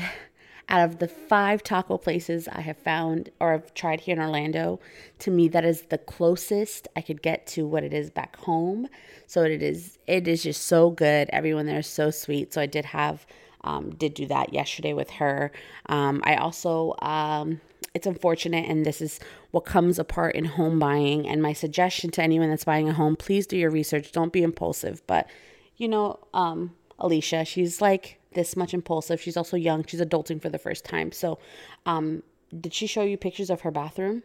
out 0.73 0.89
of 0.89 0.99
the 0.99 1.07
five 1.07 1.63
taco 1.63 1.99
places 1.99 2.49
I 2.49 2.63
have 2.63 2.79
found 2.79 3.31
or 3.39 3.53
have 3.53 3.75
tried 3.75 4.01
here 4.01 4.17
in 4.17 4.23
Orlando, 4.23 4.81
to 5.21 5.31
me 5.31 5.47
that 5.49 5.65
is 5.65 5.83
the 5.83 5.99
closest 5.99 6.89
I 6.97 7.03
could 7.03 7.21
get 7.21 7.47
to 7.49 7.67
what 7.67 7.85
it 7.85 7.93
is 7.93 8.11
back 8.11 8.37
home. 8.37 8.89
So 9.27 9.43
it 9.43 9.63
is 9.63 9.99
it 10.07 10.27
is 10.27 10.43
just 10.43 10.63
so 10.63 10.91
good. 10.91 11.29
Everyone 11.31 11.67
there 11.67 11.79
is 11.79 11.87
so 11.87 12.11
sweet. 12.11 12.55
So 12.55 12.61
I 12.61 12.67
did 12.67 12.87
have 12.87 13.27
um, 13.65 13.91
did 13.95 14.15
do 14.15 14.27
that 14.27 14.53
yesterday 14.53 14.95
with 14.95 15.11
her. 15.11 15.53
Um, 15.87 16.23
I 16.25 16.37
also 16.37 16.95
um, 17.01 17.61
it's 17.95 18.07
unfortunate, 18.07 18.69
and 18.69 18.87
this 18.87 19.03
is 19.03 19.21
what 19.51 19.67
comes 19.67 19.99
apart 19.99 20.35
in 20.35 20.47
home 20.47 20.79
buying. 20.79 21.29
And 21.29 21.43
my 21.43 21.53
suggestion 21.53 22.11
to 22.13 22.23
anyone 22.23 22.49
that's 22.49 22.65
buying 22.65 22.89
a 22.89 22.95
home: 22.95 23.15
please 23.15 23.47
do 23.47 23.59
your 23.59 23.71
research. 23.71 24.11
Don't 24.11 24.33
be 24.33 24.43
impulsive. 24.43 25.07
But 25.07 25.29
you 25.77 25.87
know, 25.87 26.19
um, 26.33 26.75
Alicia, 26.99 27.45
she's 27.45 27.83
like 27.83 28.19
this 28.35 28.57
much 28.57 28.75
impulsive. 28.75 29.21
She's 29.21 29.37
also 29.37 29.57
young. 29.57 29.85
She's 29.85 30.01
adulting 30.01 30.41
for 30.41 30.49
the 30.49 30.59
first 30.59 30.85
time. 30.85 31.13
So, 31.13 31.39
um, 31.87 32.23
did 32.59 32.75
she 32.75 32.87
show 32.87 33.03
you 33.03 33.17
pictures 33.17 33.51
of 33.51 33.63
her 33.63 33.71
bathroom? 33.71 34.23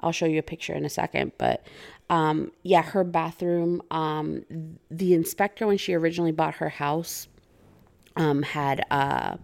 I'll 0.00 0.12
show 0.12 0.26
you 0.26 0.38
a 0.38 0.42
picture 0.42 0.74
in 0.74 0.84
a 0.84 0.90
second, 0.90 1.32
but 1.38 1.66
um, 2.10 2.52
yeah, 2.62 2.82
her 2.82 3.04
bathroom. 3.04 3.82
Um, 3.90 4.44
the 4.90 5.14
inspector, 5.14 5.66
when 5.66 5.78
she 5.78 5.94
originally 5.94 6.32
bought 6.32 6.54
her 6.54 6.68
house, 6.68 7.28
um, 8.16 8.42
had 8.42 8.84
uh, 8.90 9.36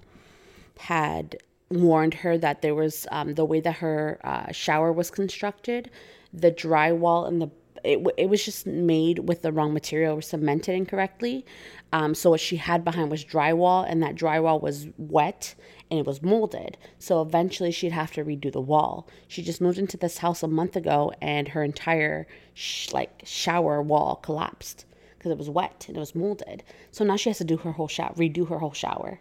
had 0.79 1.37
warned 1.71 2.15
her 2.15 2.37
that 2.39 2.63
there 2.63 2.75
was 2.75 3.07
um, 3.11 3.35
the 3.35 3.45
way 3.45 3.61
that 3.61 3.77
her 3.77 4.19
uh, 4.25 4.53
shower 4.53 4.93
was 4.93 5.11
constructed, 5.11 5.91
the 6.33 6.51
drywall 6.51 7.27
and 7.27 7.41
the 7.41 7.51
it, 7.85 8.07
it 8.17 8.29
was 8.29 8.45
just 8.45 8.67
made 8.67 9.29
with 9.29 9.43
the 9.43 9.53
wrong 9.53 9.73
material 9.73 10.19
or 10.19 10.23
cemented 10.23 10.75
incorrectly. 10.75 11.45
Um, 11.93 12.15
so 12.15 12.31
what 12.31 12.41
she 12.41 12.57
had 12.57 12.85
behind 12.85 13.11
was 13.11 13.25
drywall, 13.25 13.85
and 13.89 14.03
that 14.03 14.15
drywall 14.15 14.61
was 14.63 14.89
wet 14.97 15.55
and 15.91 15.99
it 15.99 16.07
was 16.07 16.23
molded. 16.23 16.79
So 16.99 17.21
eventually 17.21 17.73
she'd 17.73 17.93
have 17.93 18.13
to 18.13 18.25
redo 18.25 18.53
the 18.53 18.61
wall. 18.61 19.09
She 19.27 19.43
just 19.43 19.61
moved 19.61 19.79
into 19.79 19.97
this 19.97 20.19
house 20.19 20.43
a 20.43 20.49
month 20.49 20.77
ago, 20.77 21.13
and 21.21 21.49
her 21.49 21.65
entire 21.65 22.27
sh- 22.55 22.93
like 22.93 23.23
shower 23.25 23.83
wall 23.83 24.17
collapsed 24.17 24.85
because 25.19 25.33
it 25.33 25.39
was 25.39 25.51
wet 25.51 25.85
and 25.89 25.97
it 25.97 26.01
was 26.01 26.15
molded. 26.15 26.63
So 26.93 27.05
now 27.05 27.17
she 27.17 27.29
has 27.29 27.39
to 27.39 27.45
do 27.45 27.59
her 27.59 27.73
whole 27.73 27.89
shower, 27.89 28.15
redo 28.15 28.49
her 28.49 28.59
whole 28.59 28.73
shower. 28.73 29.21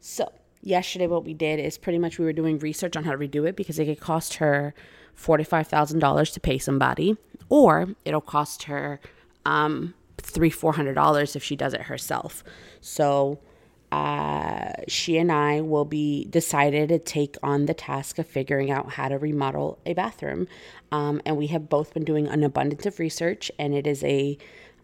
So 0.00 0.30
yesterday, 0.60 1.06
what 1.06 1.24
we 1.24 1.34
did 1.34 1.58
is 1.58 1.78
pretty 1.78 1.98
much 1.98 2.18
we 2.18 2.24
were 2.24 2.32
doing 2.32 2.58
research 2.58 2.96
on 2.96 3.04
how 3.04 3.12
to 3.12 3.18
redo 3.18 3.48
it 3.48 3.56
because 3.56 3.78
it 3.78 3.86
could 3.86 4.00
cost 4.00 4.34
her 4.34 4.74
forty-five 5.14 5.66
thousand 5.66 6.00
dollars 6.00 6.30
to 6.32 6.40
pay 6.40 6.58
somebody, 6.58 7.16
or 7.48 7.88
it'll 8.04 8.20
cost 8.20 8.64
her 8.64 9.00
um, 9.44 9.94
three, 10.18 10.50
four 10.50 10.72
hundred 10.72 10.94
dollars 10.94 11.36
if 11.36 11.42
she 11.42 11.56
does 11.56 11.74
it 11.74 11.82
herself. 11.82 12.42
So 12.80 13.38
uh, 13.92 14.72
she 14.88 15.16
and 15.16 15.30
I 15.30 15.60
will 15.60 15.84
be 15.84 16.24
decided 16.24 16.88
to 16.88 16.98
take 16.98 17.36
on 17.42 17.66
the 17.66 17.74
task 17.74 18.18
of 18.18 18.26
figuring 18.26 18.70
out 18.70 18.92
how 18.92 19.08
to 19.08 19.16
remodel 19.16 19.78
a 19.86 19.94
bathroom. 19.94 20.48
Um, 20.90 21.22
and 21.24 21.36
we 21.36 21.46
have 21.48 21.68
both 21.68 21.94
been 21.94 22.04
doing 22.04 22.26
an 22.26 22.42
abundance 22.42 22.84
of 22.86 22.98
research, 22.98 23.50
and 23.58 23.74
it 23.74 23.86
is 23.86 24.02
a 24.02 24.36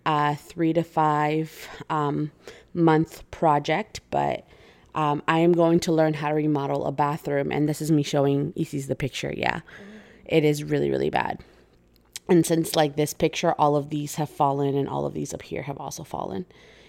uh, 0.06 0.34
three 0.36 0.72
to 0.72 0.82
five 0.82 1.68
um, 1.90 2.30
month 2.74 3.28
project. 3.30 4.00
But 4.10 4.46
um, 4.94 5.22
I 5.26 5.38
am 5.38 5.52
going 5.52 5.80
to 5.80 5.92
learn 5.92 6.14
how 6.14 6.28
to 6.28 6.34
remodel 6.34 6.86
a 6.86 6.92
bathroom, 6.92 7.50
and 7.50 7.68
this 7.68 7.80
is 7.82 7.90
me 7.90 8.02
showing 8.02 8.52
Isis 8.58 8.86
the 8.86 8.94
picture. 8.94 9.34
Yeah, 9.36 9.60
it 10.26 10.44
is 10.44 10.62
really, 10.62 10.90
really 10.90 11.10
bad. 11.10 11.40
And 12.28 12.46
since 12.46 12.76
like 12.76 12.96
this 12.96 13.14
picture, 13.14 13.52
all 13.52 13.76
of 13.76 13.90
these 13.90 14.14
have 14.14 14.30
fallen, 14.30 14.74
and 14.76 14.88
all 14.88 15.04
of 15.04 15.14
these 15.14 15.34
up 15.34 15.42
here 15.42 15.62
have 15.62 15.78
also 15.78 16.04
fallen. 16.04 16.46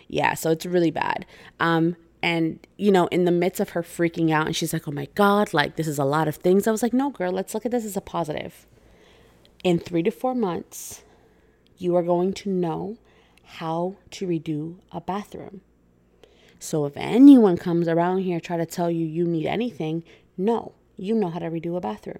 Yeah 0.07 0.33
so 0.35 0.51
it's 0.51 0.65
really 0.65 0.91
bad. 0.91 1.25
Um 1.59 1.95
and 2.21 2.65
you 2.77 2.91
know 2.91 3.07
in 3.07 3.25
the 3.25 3.31
midst 3.31 3.59
of 3.59 3.69
her 3.69 3.83
freaking 3.83 4.31
out 4.31 4.47
and 4.47 4.55
she's 4.55 4.71
like 4.71 4.87
oh 4.87 4.91
my 4.91 5.07
god 5.13 5.53
like 5.53 5.75
this 5.75 5.87
is 5.87 5.99
a 5.99 6.05
lot 6.05 6.27
of 6.27 6.37
things 6.37 6.65
i 6.65 6.71
was 6.71 6.81
like 6.81 6.93
no 6.93 7.09
girl 7.09 7.33
let's 7.33 7.53
look 7.53 7.65
at 7.65 7.71
this 7.71 7.85
as 7.85 7.97
a 7.97 8.01
positive. 8.01 8.65
In 9.63 9.79
three 9.79 10.03
to 10.03 10.11
four 10.11 10.33
months 10.33 11.03
you 11.77 11.95
are 11.95 12.03
going 12.03 12.33
to 12.33 12.49
know 12.49 12.97
how 13.43 13.97
to 14.11 14.25
redo 14.25 14.77
a 14.91 15.01
bathroom. 15.01 15.61
So 16.59 16.85
if 16.85 16.93
anyone 16.95 17.57
comes 17.57 17.87
around 17.87 18.19
here 18.19 18.39
try 18.39 18.57
to 18.57 18.65
tell 18.65 18.89
you 18.89 19.05
you 19.05 19.25
need 19.25 19.47
anything 19.47 20.03
no 20.37 20.73
you 20.95 21.13
know 21.13 21.29
how 21.29 21.39
to 21.39 21.49
redo 21.49 21.75
a 21.75 21.81
bathroom 21.81 22.19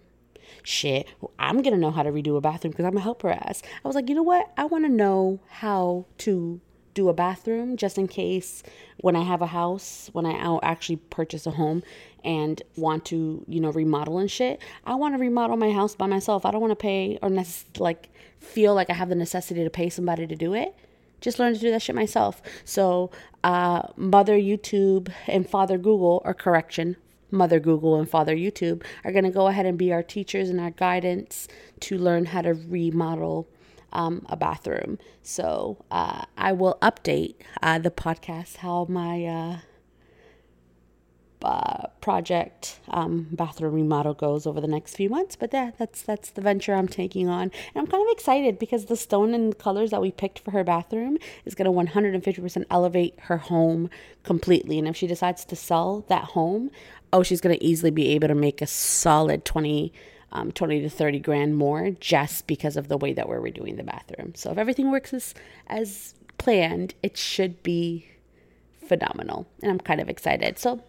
shit 0.62 1.08
i'm 1.40 1.62
gonna 1.62 1.78
know 1.78 1.92
how 1.92 2.04
to 2.04 2.12
redo 2.12 2.38
a 2.38 2.42
bathroom 2.42 2.72
because 2.72 2.86
i'm 2.86 2.98
a 2.98 3.02
helper 3.02 3.30
ass 3.30 3.62
i 3.84 3.88
was 3.88 3.96
like 3.96 4.10
you 4.10 4.16
know 4.16 4.24
what 4.24 4.52
i 4.58 4.66
want 4.66 4.86
to 4.86 4.90
know 4.90 5.40
how 5.50 6.06
to 6.18 6.62
do 6.94 7.10
a 7.10 7.14
bathroom 7.14 7.76
just 7.78 7.98
in 7.98 8.08
case 8.08 8.64
when 8.98 9.16
I 9.16 9.24
have 9.24 9.42
a 9.42 9.48
house, 9.48 10.10
when 10.14 10.26
I 10.26 10.60
actually 10.64 10.98
purchase 10.98 11.46
a 11.46 11.52
home 11.52 11.84
and 12.24 12.62
want 12.78 13.06
to, 13.06 13.44
you 13.48 13.60
know, 13.60 13.72
remodel 13.72 14.20
and 14.20 14.30
shit. 14.30 14.62
I 14.86 14.96
want 14.96 15.16
to 15.16 15.20
remodel 15.20 15.58
my 15.58 15.72
house 15.72 15.96
by 15.96 16.08
myself. 16.08 16.46
I 16.46 16.52
don't 16.52 16.62
want 16.62 16.72
to 16.72 16.76
pay 16.76 17.18
or 17.22 17.30
necess- 17.30 17.80
like 17.80 18.10
feel 18.40 18.74
like 18.76 18.90
I 18.90 18.94
have 18.94 19.10
the 19.10 19.16
necessity 19.16 19.64
to 19.64 19.70
pay 19.70 19.90
somebody 19.90 20.28
to 20.28 20.36
do 20.36 20.54
it. 20.54 20.76
Just 21.22 21.40
learn 21.40 21.54
to 21.54 21.60
do 21.60 21.72
that 21.72 21.82
shit 21.82 21.96
myself. 21.96 22.42
So, 22.66 23.10
uh, 23.44 23.84
Mother 23.96 24.38
YouTube 24.38 25.12
and 25.28 25.50
Father 25.50 25.78
Google, 25.78 26.22
or 26.26 26.34
correction, 26.34 26.98
Mother 27.34 27.60
Google 27.60 28.00
and 28.00 28.10
Father 28.10 28.36
YouTube, 28.36 28.84
are 29.04 29.12
going 29.12 29.24
to 29.26 29.32
go 29.32 29.48
ahead 29.48 29.66
and 29.66 29.78
be 29.78 29.92
our 29.92 30.04
teachers 30.04 30.50
and 30.50 30.60
our 30.60 30.72
guidance 30.72 31.48
to 31.82 31.98
learn 31.98 32.26
how 32.26 32.42
to 32.44 32.54
remodel 32.54 33.48
um, 33.92 34.26
a 34.30 34.36
bathroom. 34.36 35.00
So 35.22 35.84
uh, 35.92 36.26
I 36.38 36.52
will 36.52 36.78
update 36.82 37.36
uh, 37.62 37.80
the 37.80 37.92
podcast 37.92 38.58
how 38.58 38.86
my 38.90 39.26
uh, 39.26 39.58
uh, 41.44 41.88
project 42.00 42.80
um, 42.90 43.28
bathroom 43.32 43.74
remodel 43.74 44.14
goes 44.14 44.48
over 44.48 44.62
the 44.62 44.68
next 44.68 44.96
few 44.96 45.10
months. 45.10 45.36
But 45.36 45.54
yeah, 45.54 45.72
that's 45.78 46.02
that's 46.02 46.32
the 46.32 46.42
venture 46.42 46.74
I'm 46.74 46.88
taking 46.88 47.28
on, 47.28 47.44
and 47.44 47.52
I'm 47.76 47.88
kind 47.88 48.02
of 48.02 48.12
excited 48.12 48.58
because 48.58 48.86
the 48.86 48.96
stone 48.96 49.34
and 49.34 49.58
colors 49.58 49.92
that 49.92 50.02
we 50.02 50.12
picked 50.12 50.40
for 50.40 50.52
her 50.52 50.64
bathroom 50.64 51.18
is 51.46 51.54
going 51.56 51.66
to 51.66 51.92
150% 51.94 52.66
elevate 52.70 53.20
her 53.24 53.38
home 53.38 53.90
completely. 54.24 54.80
And 54.80 54.88
if 54.88 54.96
she 54.96 55.08
decides 55.08 55.46
to 55.46 55.56
sell 55.56 56.06
that 56.08 56.24
home, 56.24 56.72
oh, 57.14 57.24
she's 57.24 57.40
going 57.40 57.58
to 57.58 57.64
easily 57.64 57.92
be 57.92 58.10
able 58.10 58.28
to 58.28 58.36
make 58.36 58.62
a 58.62 58.68
solid 58.68 59.46
20 59.46 59.94
um, 60.34 60.52
20 60.52 60.82
to 60.82 60.90
30 60.90 61.20
grand 61.20 61.56
more 61.56 61.92
just 61.92 62.48
because 62.48 62.76
of 62.76 62.88
the 62.88 62.98
way 62.98 63.14
that 63.14 63.30
we're 63.30 63.40
redoing 63.40 63.78
the 63.78 63.84
bathroom. 63.84 64.34
So 64.36 64.52
if 64.52 64.58
everything 64.58 64.90
works 64.90 65.14
as, 65.14 65.36
as 65.68 66.16
planned, 66.40 66.96
it 67.04 67.18
should 67.18 67.62
be 67.62 68.08
phenomenal. 68.88 69.46
And 69.62 69.72
I'm 69.72 69.80
kind 69.80 70.02
of 70.02 70.10
excited. 70.10 70.58
So 70.58 70.82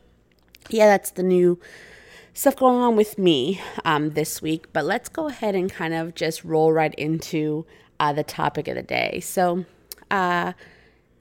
yeah, 0.71 0.87
that's 0.87 1.11
the 1.11 1.23
new 1.23 1.61
stuff 2.33 2.57
going 2.57 2.81
on 2.81 2.97
with 2.97 3.19
me 3.19 3.61
um, 3.85 4.11
this 4.11 4.41
week. 4.41 4.73
But 4.73 4.87
let's 4.87 5.11
go 5.11 5.29
ahead 5.29 5.55
and 5.55 5.71
kind 5.71 5.93
of 5.93 6.15
just 6.15 6.43
roll 6.43 6.73
right 6.73 6.95
into 6.95 7.67
uh, 8.01 8.15
the 8.15 8.25
topic 8.25 8.67
of 8.69 8.77
the 8.77 8.83
day. 8.83 9.21
So, 9.21 9.67
uh, 10.11 10.55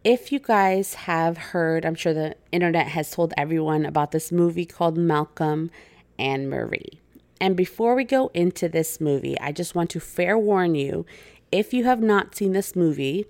if 0.03 0.31
you 0.31 0.39
guys 0.39 0.95
have 0.95 1.37
heard, 1.37 1.85
I'm 1.85 1.95
sure 1.95 2.13
the 2.13 2.35
internet 2.51 2.87
has 2.87 3.11
told 3.11 3.33
everyone 3.37 3.85
about 3.85 4.11
this 4.11 4.31
movie 4.31 4.65
called 4.65 4.97
Malcolm 4.97 5.71
and 6.19 6.49
Marie. 6.49 6.99
And 7.39 7.55
before 7.55 7.95
we 7.95 8.03
go 8.03 8.29
into 8.33 8.67
this 8.67 8.99
movie, 8.99 9.39
I 9.39 9.51
just 9.51 9.75
want 9.75 9.89
to 9.91 9.99
fair 9.99 10.37
warn 10.37 10.75
you 10.75 11.05
if 11.51 11.73
you 11.73 11.85
have 11.85 12.01
not 12.01 12.35
seen 12.35 12.51
this 12.51 12.75
movie, 12.75 13.25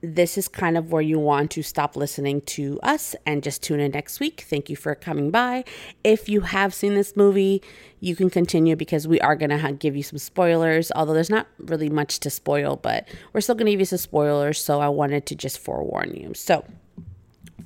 this 0.00 0.38
is 0.38 0.46
kind 0.46 0.76
of 0.76 0.92
where 0.92 1.02
you 1.02 1.18
want 1.18 1.50
to 1.52 1.62
stop 1.62 1.96
listening 1.96 2.40
to 2.42 2.78
us 2.82 3.16
and 3.26 3.42
just 3.42 3.62
tune 3.62 3.80
in 3.80 3.92
next 3.92 4.20
week. 4.20 4.44
Thank 4.48 4.70
you 4.70 4.76
for 4.76 4.94
coming 4.94 5.30
by. 5.30 5.64
If 6.04 6.28
you 6.28 6.42
have 6.42 6.72
seen 6.72 6.94
this 6.94 7.16
movie, 7.16 7.62
you 8.00 8.14
can 8.14 8.30
continue 8.30 8.76
because 8.76 9.08
we 9.08 9.20
are 9.20 9.34
going 9.34 9.50
to 9.50 9.72
give 9.72 9.96
you 9.96 10.02
some 10.02 10.18
spoilers, 10.18 10.92
although 10.94 11.14
there's 11.14 11.30
not 11.30 11.48
really 11.58 11.88
much 11.88 12.20
to 12.20 12.30
spoil, 12.30 12.76
but 12.76 13.08
we're 13.32 13.40
still 13.40 13.56
going 13.56 13.66
to 13.66 13.72
give 13.72 13.80
you 13.80 13.86
some 13.86 13.98
spoilers. 13.98 14.62
So 14.62 14.80
I 14.80 14.88
wanted 14.88 15.26
to 15.26 15.34
just 15.34 15.58
forewarn 15.58 16.14
you. 16.14 16.32
So, 16.34 16.64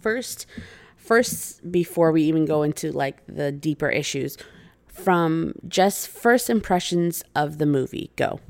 first, 0.01 0.47
first, 0.97 1.71
before 1.71 2.12
we 2.12 2.23
even 2.23 2.47
go 2.47 2.62
into 2.62 2.92
like 2.92 3.23
the 3.27 3.53
deeper 3.53 3.90
issues, 3.90 4.38
from 4.87 5.55
just 5.66 6.07
first 6.09 6.51
impressions 6.51 7.25
of 7.35 7.59
the 7.59 7.66
movie. 7.66 8.11
Go. 8.16 8.40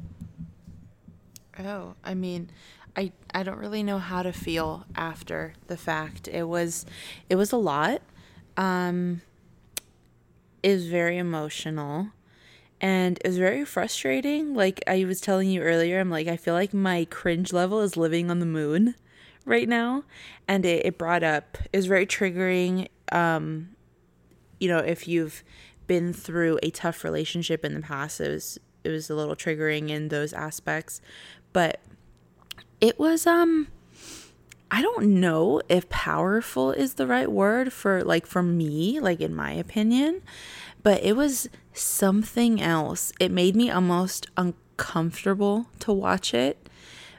Oh, 1.59 1.95
I 2.03 2.15
mean, 2.15 2.51
I 2.97 3.13
I 3.35 3.43
don't 3.43 3.59
really 3.59 3.83
know 3.83 3.99
how 3.99 4.23
to 4.23 4.33
feel 4.33 4.85
after 4.95 5.55
the 5.67 5.77
fact. 5.77 6.29
It 6.29 6.45
was 6.45 6.87
it 7.29 7.37
was 7.37 7.53
a 7.53 7.57
lot. 7.57 8.03
Um 8.57 9.23
it 10.63 10.73
was 10.73 10.87
very 10.87 11.19
emotional 11.19 12.09
and 12.81 13.19
it 13.19 13.27
was 13.27 13.39
very 13.39 13.65
frustrating. 13.65 14.55
Like 14.55 14.83
I 14.87 15.05
was 15.05 15.21
telling 15.21 15.51
you 15.51 15.63
earlier, 15.63 16.01
I'm 16.01 16.11
like 16.11 16.29
I 16.29 16.37
feel 16.37 16.55
like 16.55 16.75
my 16.75 17.07
cringe 17.11 17.53
level 17.53 17.81
is 17.81 17.97
living 17.97 18.31
on 18.31 18.39
the 18.39 18.47
moon 18.47 18.95
right 19.45 19.69
now 19.69 20.05
and 20.47 20.65
it, 20.65 20.87
it 20.87 20.99
brought 20.99 21.25
up 21.25 21.59
it 21.73 21.77
was 21.77 21.87
very 21.87 22.07
triggering 22.07 22.87
um 23.11 23.71
you 24.61 24.69
know 24.69 24.79
if 24.79 25.09
you've 25.09 25.43
been 25.87 26.13
through 26.13 26.59
a 26.63 26.71
tough 26.71 27.05
relationship 27.05 27.65
in 27.65 27.75
the 27.75 27.81
past, 27.81 28.21
it 28.21 28.31
was 28.31 28.59
it 28.85 28.89
was 28.89 29.11
a 29.11 29.15
little 29.15 29.37
triggering 29.37 29.91
in 29.91 30.09
those 30.09 30.33
aspects. 30.33 31.01
But 31.53 31.81
it 32.83 32.99
was 32.99 33.27
um 33.27 33.69
I 34.71 34.83
don't 34.83 35.21
know 35.21 35.63
if 35.69 35.89
powerful 35.89 36.73
is 36.73 36.95
the 36.95 37.07
right 37.07 37.31
word 37.31 37.73
for 37.73 38.03
like 38.03 38.27
for 38.27 38.43
me, 38.43 39.01
like 39.01 39.21
in 39.21 39.35
my 39.35 39.53
opinion, 39.53 40.23
but 40.83 41.03
it 41.03 41.15
was 41.15 41.49
something 41.73 42.61
else. 42.61 43.13
It 43.21 43.31
made 43.31 43.55
me 43.55 43.71
almost 43.71 44.27
uncomfortable 44.37 45.67
to 45.81 45.93
watch 45.93 46.35
it 46.35 46.59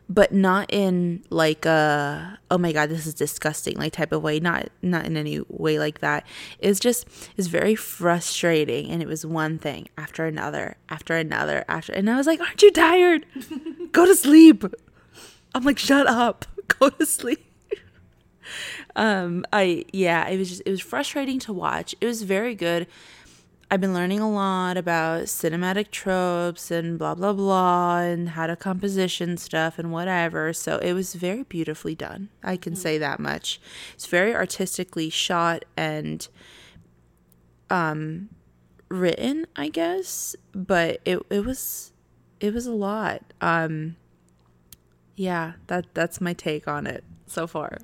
but 0.09 0.33
not 0.33 0.71
in 0.71 1.23
like 1.29 1.65
a 1.65 2.37
oh 2.51 2.57
my 2.57 2.73
god 2.73 2.89
this 2.89 3.07
is 3.07 3.13
disgusting 3.13 3.77
like 3.77 3.93
type 3.93 4.11
of 4.11 4.21
way. 4.21 4.39
Not 4.39 4.69
not 4.81 5.05
in 5.05 5.15
any 5.15 5.39
way 5.47 5.79
like 5.79 5.99
that. 5.99 6.25
It's 6.59 6.79
just 6.79 7.07
it's 7.37 7.47
very 7.47 7.75
frustrating 7.75 8.91
and 8.91 9.01
it 9.01 9.07
was 9.07 9.25
one 9.25 9.57
thing 9.57 9.87
after 9.97 10.25
another 10.25 10.75
after 10.89 11.15
another 11.15 11.63
after 11.67 11.93
and 11.93 12.09
i 12.09 12.17
was 12.17 12.27
like 12.27 12.41
aren't 12.41 12.61
you 12.61 12.71
tired? 12.71 13.25
Go 13.91 14.05
to 14.05 14.15
sleep 14.15 14.65
i'm 15.53 15.63
like 15.63 15.79
shut 15.79 16.07
up 16.07 16.45
go 16.79 16.89
to 16.89 17.05
sleep 17.05 17.45
um, 18.95 19.45
I 19.51 19.85
yeah, 19.91 20.27
it 20.27 20.37
was 20.37 20.49
just 20.49 20.61
it 20.65 20.71
was 20.71 20.81
frustrating 20.81 21.39
to 21.39 21.53
watch. 21.53 21.95
It 22.01 22.05
was 22.05 22.23
very 22.23 22.55
good. 22.55 22.87
I've 23.71 23.81
been 23.81 23.93
learning 23.93 24.19
a 24.19 24.29
lot 24.29 24.77
about 24.77 25.23
cinematic 25.23 25.89
tropes 25.89 26.69
and 26.69 26.99
blah 26.99 27.15
blah 27.15 27.33
blah 27.33 27.99
and 27.99 28.29
how 28.29 28.45
to 28.45 28.55
composition 28.55 29.37
stuff 29.37 29.79
and 29.79 29.91
whatever. 29.91 30.53
So 30.53 30.77
it 30.77 30.93
was 30.93 31.15
very 31.15 31.43
beautifully 31.43 31.95
done. 31.95 32.29
I 32.43 32.55
can 32.55 32.75
say 32.75 32.97
that 32.99 33.19
much. 33.19 33.59
It's 33.95 34.05
very 34.05 34.35
artistically 34.35 35.09
shot 35.09 35.65
and 35.75 36.27
um 37.69 38.29
written, 38.89 39.47
I 39.55 39.69
guess, 39.69 40.35
but 40.53 41.01
it 41.03 41.19
it 41.31 41.43
was 41.43 41.93
it 42.39 42.53
was 42.53 42.67
a 42.67 42.73
lot. 42.73 43.23
Um 43.41 43.95
yeah, 45.15 45.53
that 45.67 45.85
that's 45.93 46.19
my 46.19 46.33
take 46.33 46.67
on 46.67 46.87
it 46.87 47.03
so 47.27 47.47
far. 47.47 47.77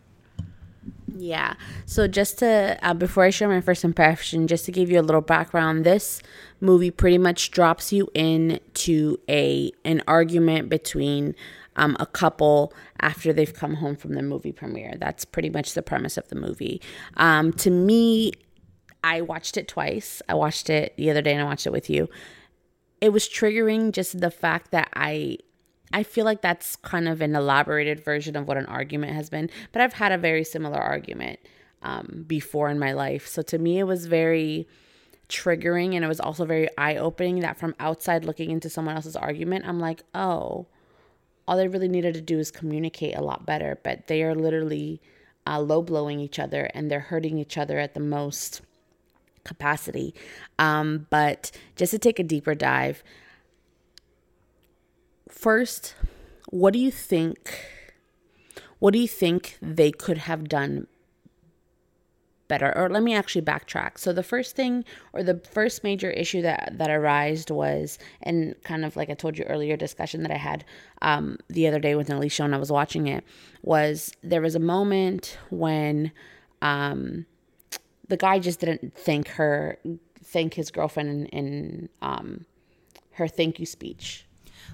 Yeah. 1.15 1.55
So 1.85 2.07
just 2.07 2.39
to 2.39 2.77
uh, 2.81 2.93
before 2.93 3.23
I 3.23 3.29
share 3.29 3.49
my 3.49 3.61
first 3.61 3.83
impression, 3.83 4.47
just 4.47 4.65
to 4.65 4.71
give 4.71 4.89
you 4.89 4.99
a 4.99 5.03
little 5.03 5.21
background, 5.21 5.85
this 5.85 6.21
movie 6.61 6.91
pretty 6.91 7.17
much 7.17 7.51
drops 7.51 7.91
you 7.91 8.09
into 8.13 9.17
a 9.29 9.71
an 9.83 10.01
argument 10.07 10.69
between 10.69 11.35
um, 11.75 11.95
a 11.99 12.05
couple 12.05 12.73
after 12.99 13.31
they've 13.33 13.53
come 13.53 13.75
home 13.75 13.95
from 13.95 14.13
the 14.13 14.21
movie 14.21 14.51
premiere. 14.51 14.95
That's 14.97 15.25
pretty 15.25 15.49
much 15.49 15.73
the 15.73 15.81
premise 15.81 16.17
of 16.17 16.27
the 16.29 16.35
movie. 16.35 16.81
Um, 17.17 17.53
to 17.53 17.69
me, 17.69 18.33
I 19.03 19.21
watched 19.21 19.57
it 19.57 19.67
twice. 19.67 20.21
I 20.27 20.35
watched 20.35 20.69
it 20.69 20.93
the 20.97 21.09
other 21.09 21.21
day 21.21 21.33
and 21.33 21.41
I 21.41 21.45
watched 21.45 21.65
it 21.65 21.71
with 21.71 21.89
you. 21.89 22.09
It 23.01 23.13
was 23.13 23.29
triggering 23.29 23.93
just 23.93 24.19
the 24.19 24.31
fact 24.31 24.71
that 24.71 24.89
I 24.93 25.37
I 25.91 26.03
feel 26.03 26.25
like 26.25 26.41
that's 26.41 26.75
kind 26.77 27.07
of 27.07 27.21
an 27.21 27.35
elaborated 27.35 28.03
version 28.03 28.35
of 28.35 28.47
what 28.47 28.57
an 28.57 28.65
argument 28.67 29.13
has 29.13 29.29
been, 29.29 29.49
but 29.71 29.81
I've 29.81 29.93
had 29.93 30.11
a 30.11 30.17
very 30.17 30.43
similar 30.43 30.79
argument 30.79 31.39
um, 31.81 32.25
before 32.27 32.69
in 32.69 32.79
my 32.79 32.93
life. 32.93 33.27
So 33.27 33.41
to 33.43 33.57
me, 33.57 33.79
it 33.79 33.85
was 33.85 34.05
very 34.05 34.67
triggering 35.29 35.95
and 35.95 36.03
it 36.03 36.07
was 36.07 36.19
also 36.19 36.45
very 36.45 36.67
eye 36.77 36.97
opening 36.97 37.39
that 37.39 37.57
from 37.57 37.75
outside 37.79 38.25
looking 38.25 38.51
into 38.51 38.69
someone 38.69 38.95
else's 38.95 39.15
argument, 39.15 39.65
I'm 39.67 39.79
like, 39.79 40.03
oh, 40.13 40.67
all 41.47 41.57
they 41.57 41.67
really 41.67 41.87
needed 41.87 42.13
to 42.15 42.21
do 42.21 42.39
is 42.39 42.51
communicate 42.51 43.15
a 43.15 43.21
lot 43.21 43.45
better, 43.45 43.79
but 43.83 44.07
they 44.07 44.23
are 44.23 44.35
literally 44.35 45.01
uh, 45.47 45.59
low 45.59 45.81
blowing 45.81 46.19
each 46.19 46.37
other 46.37 46.69
and 46.73 46.91
they're 46.91 46.99
hurting 46.99 47.39
each 47.39 47.57
other 47.57 47.79
at 47.79 47.93
the 47.93 47.99
most 47.99 48.61
capacity. 49.43 50.13
Um, 50.59 51.07
but 51.09 51.51
just 51.75 51.91
to 51.91 51.99
take 51.99 52.19
a 52.19 52.23
deeper 52.23 52.53
dive, 52.53 53.03
first, 55.29 55.95
what 56.49 56.73
do 56.73 56.79
you 56.79 56.91
think? 56.91 57.65
What 58.79 58.93
do 58.93 58.99
you 58.99 59.07
think 59.07 59.57
they 59.61 59.91
could 59.91 60.17
have 60.19 60.49
done 60.49 60.87
better? 62.47 62.75
Or 62.75 62.89
let 62.89 63.03
me 63.03 63.13
actually 63.13 63.43
backtrack. 63.43 63.97
So 63.97 64.11
the 64.11 64.23
first 64.23 64.55
thing, 64.55 64.83
or 65.13 65.23
the 65.23 65.41
first 65.51 65.83
major 65.83 66.09
issue 66.09 66.41
that 66.41 66.73
that 66.77 66.89
arose 66.89 67.45
was, 67.49 67.99
and 68.23 68.55
kind 68.63 68.83
of 68.83 68.95
like 68.95 69.09
I 69.09 69.13
told 69.13 69.37
you 69.37 69.45
earlier, 69.45 69.77
discussion 69.77 70.23
that 70.23 70.31
I 70.31 70.37
had 70.37 70.65
um, 71.01 71.37
the 71.47 71.67
other 71.67 71.79
day 71.79 71.95
with 71.95 72.09
Alicia 72.09 72.43
when 72.43 72.53
I 72.53 72.57
was 72.57 72.71
watching 72.71 73.07
it, 73.07 73.23
was 73.61 74.11
there 74.23 74.41
was 74.41 74.55
a 74.55 74.59
moment 74.59 75.37
when 75.49 76.11
um, 76.61 77.25
the 78.07 78.17
guy 78.17 78.39
just 78.39 78.59
didn't 78.61 78.95
thank 78.95 79.27
her, 79.29 79.77
thank 80.23 80.55
his 80.55 80.71
girlfriend 80.71 81.09
in, 81.09 81.25
in 81.27 81.89
um, 82.01 82.45
her 83.11 83.27
thank 83.27 83.59
you 83.59 83.65
speech 83.65 84.25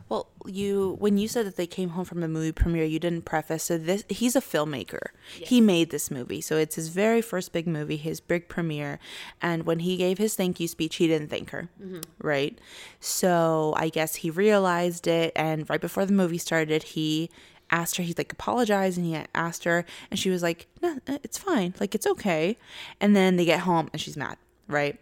well, 0.10 0.27
you 0.45 0.95
when 0.99 1.17
you 1.17 1.27
said 1.27 1.45
that 1.45 1.55
they 1.55 1.67
came 1.67 1.89
home 1.89 2.05
from 2.05 2.21
the 2.21 2.27
movie 2.27 2.51
premiere, 2.51 2.86
you 2.86 2.99
didn't 2.99 3.23
preface. 3.23 3.63
So 3.63 3.77
this 3.77 4.03
he's 4.10 4.36
a 4.36 4.41
filmmaker. 4.41 5.08
Yes. 5.39 5.49
He 5.49 5.62
made 5.62 5.89
this 5.89 6.12
movie, 6.12 6.41
so 6.41 6.58
it's 6.58 6.75
his 6.75 6.89
very 6.89 7.21
first 7.21 7.51
big 7.53 7.67
movie, 7.67 7.97
his 7.97 8.19
big 8.19 8.47
premiere. 8.47 8.99
And 9.41 9.65
when 9.65 9.79
he 9.79 9.97
gave 9.97 10.17
his 10.17 10.36
thank 10.36 10.60
you 10.60 10.67
speech, 10.67 10.97
he 10.97 11.08
didn't 11.08 11.29
thank 11.29 11.49
her, 11.49 11.69
mm-hmm. 11.81 12.01
right? 12.19 12.60
So 12.99 13.73
I 13.77 13.89
guess 13.89 14.15
he 14.15 14.29
realized 14.29 15.08
it, 15.08 15.31
and 15.36 15.69
right 15.69 15.81
before 15.81 16.05
the 16.05 16.13
movie 16.13 16.38
started, 16.38 16.84
he 16.84 17.29
asked 17.71 17.97
her. 17.97 18.03
He's 18.03 18.17
like 18.17 18.31
apologized, 18.31 18.97
and 18.97 19.08
he 19.08 19.19
asked 19.34 19.63
her, 19.63 19.86
and 20.12 20.19
she 20.19 20.29
was 20.29 20.43
like, 20.43 20.67
"No, 20.81 20.99
it's 21.08 21.38
fine. 21.38 21.73
Like 21.79 21.95
it's 21.95 22.08
okay." 22.08 22.58
And 23.01 23.15
then 23.15 23.38
they 23.38 23.45
get 23.45 23.62
home, 23.62 23.89
and 23.91 24.01
she's 24.01 24.17
mad, 24.17 24.38
right? 24.67 24.99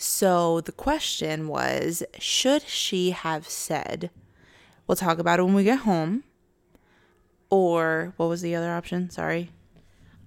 So 0.00 0.62
the 0.62 0.72
question 0.72 1.46
was, 1.46 2.02
should 2.18 2.62
she 2.62 3.10
have 3.10 3.46
said? 3.46 4.10
We'll 4.90 4.96
talk 4.96 5.20
about 5.20 5.38
it 5.38 5.44
when 5.44 5.54
we 5.54 5.62
get 5.62 5.78
home. 5.78 6.24
Or 7.48 8.12
what 8.16 8.28
was 8.28 8.42
the 8.42 8.56
other 8.56 8.72
option? 8.72 9.08
Sorry. 9.08 9.52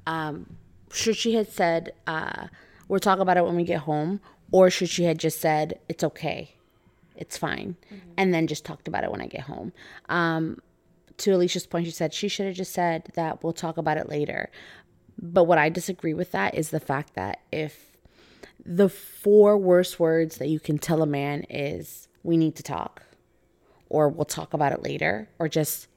Um, 0.07 0.55
should 0.89 1.17
she 1.17 1.35
had 1.35 1.51
said, 1.51 1.91
uh, 2.07 2.47
we'll 2.87 3.01
talk 3.01 3.19
about 3.19 3.35
it 3.35 3.43
when 3.43 3.57
we 3.57 3.65
get 3.65 3.81
home, 3.81 4.21
or 4.53 4.69
should 4.69 4.87
she 4.87 5.03
had 5.03 5.17
just 5.17 5.41
said, 5.41 5.81
it's 5.89 6.01
okay, 6.01 6.55
it's 7.17 7.37
fine, 7.37 7.75
mm-hmm. 7.93 8.11
and 8.15 8.33
then 8.33 8.47
just 8.47 8.63
talked 8.63 8.87
about 8.87 9.03
it 9.03 9.11
when 9.11 9.19
I 9.19 9.27
get 9.27 9.41
home? 9.41 9.73
Um, 10.07 10.61
to 11.17 11.31
Alicia's 11.31 11.67
point, 11.67 11.85
she 11.85 11.91
said 11.91 12.13
she 12.13 12.29
should 12.29 12.45
have 12.45 12.55
just 12.55 12.71
said 12.71 13.11
that 13.15 13.43
we'll 13.43 13.51
talk 13.51 13.75
about 13.75 13.97
it 13.97 14.07
later. 14.07 14.49
But 15.21 15.43
what 15.43 15.57
I 15.57 15.67
disagree 15.67 16.13
with 16.13 16.31
that 16.31 16.55
is 16.55 16.69
the 16.69 16.79
fact 16.79 17.15
that 17.15 17.41
if 17.51 17.97
the 18.65 18.87
four 18.87 19.57
worst 19.57 19.99
words 19.99 20.37
that 20.37 20.47
you 20.47 20.61
can 20.61 20.77
tell 20.77 21.01
a 21.01 21.05
man 21.05 21.43
is, 21.49 22.07
we 22.23 22.37
need 22.37 22.55
to 22.55 22.63
talk 22.63 23.03
or 23.93 24.09
we'll 24.09 24.25
talk 24.25 24.53
about 24.53 24.73
it 24.73 24.83
later, 24.83 25.29
or 25.39 25.47
just 25.47 25.87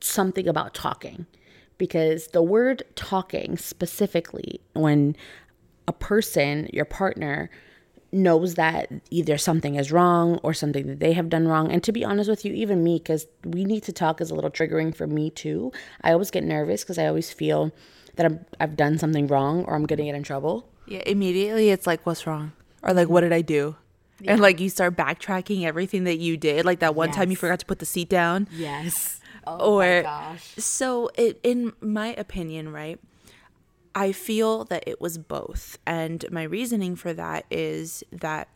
something 0.00 0.46
about 0.46 0.74
talking. 0.74 1.26
Because 1.78 2.28
the 2.28 2.42
word 2.42 2.82
talking 2.94 3.56
specifically, 3.56 4.60
when 4.74 5.16
a 5.88 5.92
person, 5.92 6.68
your 6.72 6.84
partner, 6.84 7.50
knows 8.12 8.54
that 8.56 8.90
either 9.10 9.38
something 9.38 9.76
is 9.76 9.92
wrong 9.92 10.38
or 10.42 10.52
something 10.52 10.86
that 10.86 11.00
they 11.00 11.12
have 11.12 11.28
done 11.28 11.46
wrong. 11.48 11.70
And 11.70 11.82
to 11.84 11.92
be 11.92 12.04
honest 12.04 12.28
with 12.28 12.44
you, 12.44 12.52
even 12.52 12.82
me, 12.84 12.98
because 12.98 13.26
we 13.44 13.64
need 13.64 13.82
to 13.84 13.92
talk 13.92 14.20
is 14.20 14.30
a 14.30 14.34
little 14.34 14.50
triggering 14.50 14.94
for 14.94 15.06
me 15.06 15.30
too. 15.30 15.72
I 16.02 16.12
always 16.12 16.30
get 16.30 16.44
nervous 16.44 16.82
because 16.82 16.98
I 16.98 17.06
always 17.06 17.32
feel 17.32 17.72
that 18.16 18.26
I'm, 18.26 18.44
I've 18.58 18.76
done 18.76 18.98
something 18.98 19.26
wrong 19.28 19.64
or 19.64 19.74
I'm 19.74 19.86
going 19.86 19.98
to 19.98 20.04
get 20.04 20.14
in 20.14 20.22
trouble. 20.22 20.68
Yeah, 20.86 21.02
immediately 21.06 21.70
it's 21.70 21.86
like, 21.86 22.04
what's 22.04 22.26
wrong? 22.26 22.52
Or 22.82 22.92
like, 22.92 23.08
what 23.08 23.20
did 23.20 23.32
I 23.32 23.42
do? 23.42 23.76
Yeah. 24.20 24.32
And 24.32 24.40
like 24.40 24.60
you 24.60 24.68
start 24.68 24.96
backtracking 24.96 25.64
everything 25.64 26.04
that 26.04 26.18
you 26.18 26.36
did, 26.36 26.64
like 26.64 26.80
that 26.80 26.94
one 26.94 27.08
yes. 27.08 27.16
time 27.16 27.30
you 27.30 27.36
forgot 27.36 27.58
to 27.60 27.66
put 27.66 27.78
the 27.78 27.86
seat 27.86 28.08
down. 28.08 28.48
Yes. 28.52 29.20
Oh 29.46 29.76
or, 29.76 29.80
my 29.80 30.02
gosh. 30.02 30.54
So 30.58 31.10
it, 31.14 31.40
in 31.42 31.72
my 31.80 32.08
opinion, 32.14 32.72
right? 32.72 32.98
I 33.94 34.12
feel 34.12 34.64
that 34.64 34.84
it 34.86 35.00
was 35.00 35.18
both. 35.18 35.78
And 35.86 36.24
my 36.30 36.44
reasoning 36.44 36.96
for 36.96 37.12
that 37.14 37.44
is 37.50 38.04
that 38.12 38.48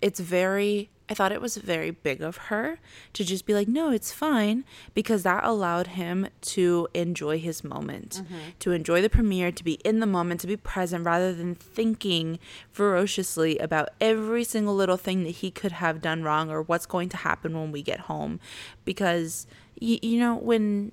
it's 0.00 0.20
very 0.20 0.90
I 1.08 1.14
thought 1.14 1.32
it 1.32 1.40
was 1.40 1.56
very 1.56 1.90
big 1.90 2.22
of 2.22 2.36
her 2.36 2.78
to 3.12 3.24
just 3.24 3.44
be 3.44 3.54
like, 3.54 3.68
no, 3.68 3.90
it's 3.90 4.12
fine, 4.12 4.64
because 4.94 5.24
that 5.24 5.44
allowed 5.44 5.88
him 5.88 6.28
to 6.42 6.88
enjoy 6.94 7.38
his 7.38 7.64
moment, 7.64 8.22
mm-hmm. 8.22 8.50
to 8.60 8.72
enjoy 8.72 9.02
the 9.02 9.10
premiere, 9.10 9.52
to 9.52 9.64
be 9.64 9.74
in 9.84 10.00
the 10.00 10.06
moment, 10.06 10.40
to 10.40 10.46
be 10.46 10.56
present, 10.56 11.04
rather 11.04 11.34
than 11.34 11.54
thinking 11.54 12.38
ferociously 12.70 13.58
about 13.58 13.90
every 14.00 14.44
single 14.44 14.74
little 14.74 14.96
thing 14.96 15.24
that 15.24 15.30
he 15.30 15.50
could 15.50 15.72
have 15.72 16.00
done 16.00 16.22
wrong 16.22 16.50
or 16.50 16.62
what's 16.62 16.86
going 16.86 17.08
to 17.10 17.16
happen 17.18 17.58
when 17.58 17.72
we 17.72 17.82
get 17.82 18.00
home. 18.00 18.40
Because, 18.84 19.46
y- 19.80 20.00
you 20.02 20.18
know, 20.18 20.36
when 20.36 20.92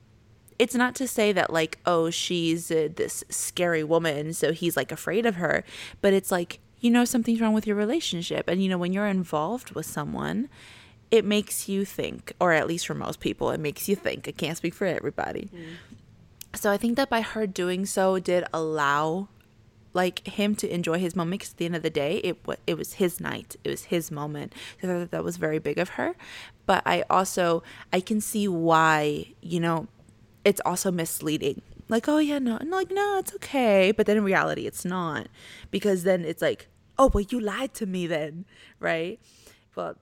it's 0.57 0.75
not 0.75 0.93
to 0.93 1.07
say 1.07 1.31
that 1.31 1.53
like 1.53 1.79
oh 1.85 2.09
she's 2.09 2.69
uh, 2.69 2.89
this 2.93 3.23
scary 3.29 3.81
woman 3.81 4.33
so 4.33 4.51
he's 4.51 4.75
like 4.75 4.91
afraid 4.91 5.25
of 5.25 5.35
her 5.35 5.63
but 6.01 6.11
it's 6.11 6.31
like 6.31 6.59
you 6.79 6.89
know 6.89 7.05
something's 7.05 7.41
wrong 7.41 7.53
with 7.53 7.67
your 7.67 7.75
relationship. 7.75 8.47
And, 8.47 8.63
you 8.63 8.69
know, 8.69 8.77
when 8.77 8.93
you're 8.93 9.07
involved 9.07 9.71
with 9.71 9.85
someone, 9.85 10.49
it 11.11 11.25
makes 11.25 11.67
you 11.67 11.85
think, 11.85 12.33
or 12.39 12.53
at 12.53 12.67
least 12.67 12.87
for 12.87 12.93
most 12.93 13.19
people, 13.19 13.51
it 13.51 13.59
makes 13.59 13.89
you 13.89 13.95
think. 13.95 14.27
I 14.27 14.31
can't 14.31 14.57
speak 14.57 14.73
for 14.73 14.85
everybody. 14.85 15.49
Mm. 15.53 15.97
So 16.55 16.71
I 16.71 16.77
think 16.77 16.95
that 16.97 17.09
by 17.09 17.21
her 17.21 17.45
doing 17.45 17.85
so 17.85 18.19
did 18.19 18.45
allow 18.53 19.29
like 19.93 20.25
him 20.27 20.55
to 20.55 20.71
enjoy 20.71 20.99
his 20.99 21.15
moment 21.15 21.39
because 21.39 21.53
at 21.53 21.57
the 21.57 21.65
end 21.65 21.75
of 21.75 21.81
the 21.81 21.89
day 21.89 22.17
it 22.17 22.37
it 22.67 22.77
was 22.77 22.93
his 22.93 23.19
night 23.19 23.55
it 23.63 23.69
was 23.69 23.85
his 23.85 24.11
moment 24.11 24.53
so 24.79 25.05
that 25.05 25.23
was 25.23 25.37
very 25.37 25.57
big 25.57 25.79
of 25.79 25.89
her 25.89 26.15
but 26.67 26.83
i 26.85 27.03
also 27.09 27.63
i 27.91 27.99
can 27.99 28.21
see 28.21 28.47
why 28.47 29.25
you 29.41 29.59
know 29.59 29.87
it's 30.45 30.61
also 30.63 30.91
misleading 30.91 31.61
like 31.89 32.07
oh 32.07 32.19
yeah 32.19 32.39
no 32.39 32.55
and 32.57 32.69
like 32.69 32.91
no 32.91 33.17
it's 33.17 33.33
okay 33.35 33.91
but 33.91 34.05
then 34.05 34.15
in 34.17 34.23
reality 34.23 34.65
it's 34.65 34.85
not 34.85 35.27
because 35.71 36.03
then 36.03 36.23
it's 36.23 36.41
like 36.41 36.67
oh 36.97 37.09
well 37.13 37.25
you 37.29 37.39
lied 37.39 37.73
to 37.73 37.85
me 37.85 38.07
then 38.07 38.45
right? 38.79 39.19
Well 39.75 39.95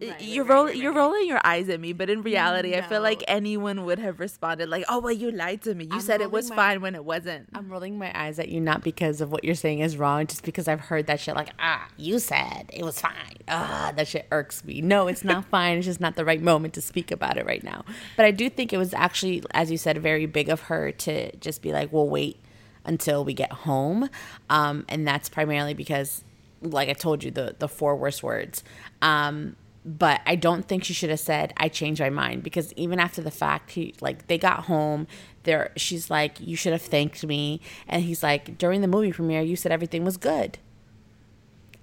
Right, 0.00 0.20
you're 0.20 0.44
right, 0.44 0.76
you're 0.76 0.92
rolling 0.92 1.26
your 1.26 1.40
eyes 1.44 1.68
at 1.68 1.80
me 1.80 1.92
but 1.92 2.08
in 2.10 2.22
reality 2.22 2.70
no. 2.70 2.78
i 2.78 2.82
feel 2.82 3.02
like 3.02 3.22
anyone 3.26 3.84
would 3.84 3.98
have 3.98 4.20
responded 4.20 4.68
like 4.68 4.84
oh 4.88 5.00
well 5.00 5.12
you 5.12 5.30
lied 5.30 5.62
to 5.62 5.74
me. 5.74 5.84
You 5.84 5.94
I'm 5.94 6.00
said 6.00 6.20
it 6.20 6.30
was 6.30 6.50
my, 6.50 6.56
fine 6.56 6.80
when 6.80 6.94
it 6.94 7.04
wasn't. 7.04 7.48
I'm 7.54 7.68
rolling 7.68 7.98
my 7.98 8.12
eyes 8.18 8.38
at 8.38 8.48
you 8.48 8.60
not 8.60 8.82
because 8.82 9.20
of 9.20 9.32
what 9.32 9.44
you're 9.44 9.54
saying 9.54 9.80
is 9.80 9.96
wrong 9.96 10.26
just 10.26 10.44
because 10.44 10.68
i've 10.68 10.80
heard 10.80 11.06
that 11.06 11.20
shit 11.20 11.34
like 11.34 11.50
ah 11.58 11.88
you 11.96 12.18
said 12.18 12.70
it 12.72 12.84
was 12.84 13.00
fine. 13.00 13.12
Ah 13.48 13.92
that 13.96 14.08
shit 14.08 14.26
irks 14.30 14.64
me. 14.64 14.80
No 14.80 15.08
it's 15.08 15.24
not 15.24 15.44
fine. 15.50 15.78
It's 15.78 15.86
just 15.86 16.00
not 16.00 16.16
the 16.16 16.24
right 16.24 16.40
moment 16.40 16.74
to 16.74 16.82
speak 16.82 17.10
about 17.10 17.36
it 17.36 17.46
right 17.46 17.62
now. 17.62 17.84
But 18.16 18.26
i 18.26 18.30
do 18.30 18.48
think 18.48 18.72
it 18.72 18.78
was 18.78 18.94
actually 18.94 19.42
as 19.52 19.70
you 19.70 19.78
said 19.78 19.98
very 19.98 20.26
big 20.26 20.48
of 20.48 20.62
her 20.62 20.92
to 20.92 21.34
just 21.36 21.62
be 21.62 21.72
like 21.72 21.92
well 21.92 22.08
wait 22.08 22.38
until 22.88 23.24
we 23.24 23.34
get 23.34 23.52
home. 23.52 24.08
Um, 24.50 24.84
and 24.88 25.06
that's 25.06 25.28
primarily 25.28 25.74
because, 25.74 26.24
like 26.62 26.88
I 26.88 26.94
told 26.94 27.22
you, 27.22 27.30
the, 27.30 27.54
the 27.58 27.68
four 27.68 27.94
worst 27.94 28.22
words. 28.22 28.64
Um, 29.02 29.54
but 29.88 30.20
I 30.26 30.34
don't 30.34 30.68
think 30.68 30.84
she 30.84 30.92
should 30.92 31.08
have 31.08 31.20
said 31.20 31.54
I 31.56 31.68
changed 31.70 32.00
my 32.00 32.10
mind 32.10 32.42
because 32.42 32.74
even 32.74 33.00
after 33.00 33.22
the 33.22 33.30
fact, 33.30 33.70
he 33.70 33.94
like 34.02 34.26
they 34.26 34.36
got 34.36 34.64
home. 34.64 35.06
There, 35.44 35.72
she's 35.76 36.10
like, 36.10 36.38
"You 36.40 36.56
should 36.56 36.72
have 36.72 36.82
thanked 36.82 37.24
me," 37.24 37.62
and 37.88 38.02
he's 38.02 38.22
like, 38.22 38.58
"During 38.58 38.82
the 38.82 38.88
movie 38.88 39.12
premiere, 39.12 39.40
you 39.40 39.56
said 39.56 39.72
everything 39.72 40.04
was 40.04 40.18
good," 40.18 40.58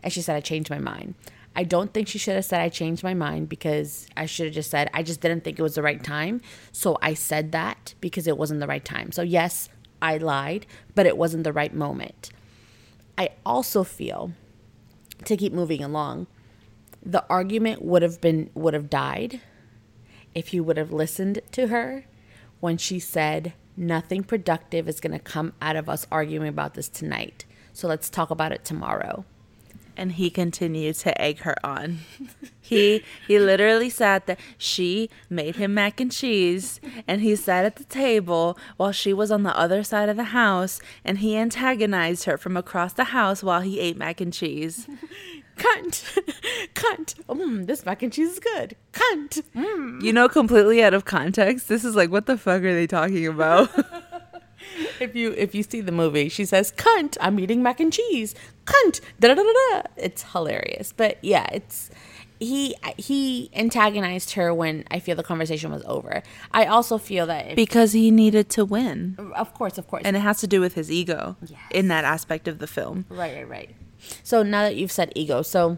and 0.03 0.13
she 0.13 0.21
said, 0.21 0.35
"I 0.35 0.41
changed 0.41 0.69
my 0.69 0.77
mind." 0.77 1.15
I 1.55 1.63
don't 1.63 1.93
think 1.93 2.07
she 2.07 2.19
should 2.19 2.35
have 2.35 2.45
said 2.45 2.61
I 2.61 2.69
changed 2.69 3.01
my 3.01 3.13
mind 3.13 3.47
because 3.47 4.07
I 4.17 4.25
should 4.25 4.47
have 4.47 4.53
just 4.53 4.69
said 4.69 4.89
I 4.93 5.03
just 5.03 5.21
didn't 5.21 5.43
think 5.45 5.57
it 5.57 5.63
was 5.63 5.75
the 5.75 5.81
right 5.81 6.03
time. 6.03 6.41
So 6.73 6.97
I 7.01 7.13
said 7.13 7.53
that 7.53 7.95
because 8.01 8.27
it 8.27 8.37
wasn't 8.37 8.59
the 8.59 8.67
right 8.67 8.83
time. 8.83 9.13
So 9.13 9.21
yes, 9.21 9.69
I 10.01 10.17
lied, 10.17 10.67
but 10.93 11.05
it 11.05 11.17
wasn't 11.17 11.45
the 11.45 11.53
right 11.53 11.73
moment. 11.73 12.29
I 13.17 13.29
also 13.45 13.85
feel 13.85 14.33
to 15.23 15.37
keep 15.37 15.53
moving 15.53 15.81
along, 15.81 16.27
the 17.05 17.23
argument 17.29 17.83
would 17.83 18.01
have 18.01 18.19
been 18.19 18.49
would 18.53 18.73
have 18.73 18.89
died 18.89 19.41
if 20.33 20.53
you 20.53 20.63
would 20.63 20.77
have 20.77 20.91
listened 20.91 21.39
to 21.51 21.67
her 21.67 22.05
when 22.59 22.77
she 22.77 22.99
said 22.99 23.53
nothing 23.77 24.23
productive 24.23 24.89
is 24.89 24.99
going 24.99 25.13
to 25.13 25.19
come 25.19 25.53
out 25.61 25.75
of 25.75 25.87
us 25.87 26.07
arguing 26.11 26.47
about 26.47 26.73
this 26.73 26.89
tonight. 26.89 27.45
So 27.73 27.87
let's 27.87 28.09
talk 28.09 28.31
about 28.31 28.51
it 28.51 28.65
tomorrow 28.65 29.25
and 29.97 30.13
he 30.13 30.29
continued 30.29 30.95
to 30.95 31.21
egg 31.21 31.39
her 31.39 31.55
on. 31.65 31.99
he 32.61 33.03
he 33.27 33.39
literally 33.39 33.89
sat 33.89 34.25
there. 34.27 34.37
She 34.57 35.09
made 35.29 35.55
him 35.55 35.73
mac 35.73 35.99
and 35.99 36.11
cheese, 36.11 36.79
and 37.07 37.21
he 37.21 37.35
sat 37.35 37.65
at 37.65 37.77
the 37.77 37.83
table 37.85 38.57
while 38.77 38.91
she 38.91 39.13
was 39.13 39.31
on 39.31 39.43
the 39.43 39.57
other 39.57 39.83
side 39.83 40.09
of 40.09 40.17
the 40.17 40.25
house, 40.25 40.79
and 41.03 41.19
he 41.19 41.37
antagonized 41.37 42.25
her 42.25 42.37
from 42.37 42.57
across 42.57 42.93
the 42.93 43.05
house 43.05 43.43
while 43.43 43.61
he 43.61 43.79
ate 43.79 43.97
mac 43.97 44.21
and 44.21 44.33
cheese. 44.33 44.87
Cunt, 45.55 46.19
cunt. 46.73 47.15
Mm, 47.27 47.65
this 47.65 47.85
mac 47.85 48.03
and 48.03 48.11
cheese 48.11 48.33
is 48.33 48.39
good. 48.39 48.75
Cunt. 48.91 49.41
Mm. 49.55 50.01
You 50.01 50.13
know, 50.13 50.27
completely 50.27 50.83
out 50.83 50.93
of 50.93 51.05
context. 51.05 51.67
This 51.69 51.85
is 51.85 51.95
like, 51.95 52.11
what 52.11 52.25
the 52.25 52.37
fuck 52.37 52.61
are 52.61 52.73
they 52.73 52.87
talking 52.87 53.25
about? 53.27 53.69
if 54.99 55.15
you 55.15 55.31
if 55.31 55.55
you 55.55 55.63
see 55.63 55.81
the 55.81 55.91
movie, 55.91 56.29
she 56.29 56.45
says, 56.45 56.71
"Cunt, 56.71 57.17
I'm 57.21 57.39
eating 57.39 57.63
mac 57.63 57.79
and 57.79 57.91
cheese." 57.91 58.35
Cunt, 58.65 59.01
da 59.19 59.29
da 59.29 59.35
da 59.35 59.43
da. 59.43 59.81
It's 59.95 60.23
hilarious, 60.23 60.91
but 60.91 61.17
yeah, 61.23 61.47
it's 61.51 61.89
he 62.39 62.75
he 62.97 63.49
antagonized 63.53 64.31
her 64.31 64.53
when 64.53 64.83
I 64.91 64.99
feel 64.99 65.15
the 65.15 65.23
conversation 65.23 65.71
was 65.71 65.83
over. 65.85 66.23
I 66.51 66.65
also 66.65 66.97
feel 66.97 67.25
that 67.27 67.55
because 67.55 67.93
he 67.93 68.11
needed 68.11 68.49
to 68.51 68.65
win. 68.65 69.17
Of 69.35 69.53
course, 69.53 69.77
of 69.77 69.87
course, 69.87 70.03
and 70.05 70.15
it 70.15 70.21
has 70.21 70.39
to 70.39 70.47
do 70.47 70.59
with 70.59 70.73
his 70.73 70.91
ego 70.91 71.37
yes. 71.45 71.59
in 71.71 71.87
that 71.89 72.03
aspect 72.03 72.47
of 72.47 72.59
the 72.59 72.67
film. 72.67 73.05
Right, 73.09 73.35
right, 73.35 73.49
right. 73.49 73.75
So 74.23 74.43
now 74.43 74.63
that 74.63 74.75
you've 74.75 74.91
said 74.91 75.11
ego, 75.15 75.41
so 75.41 75.77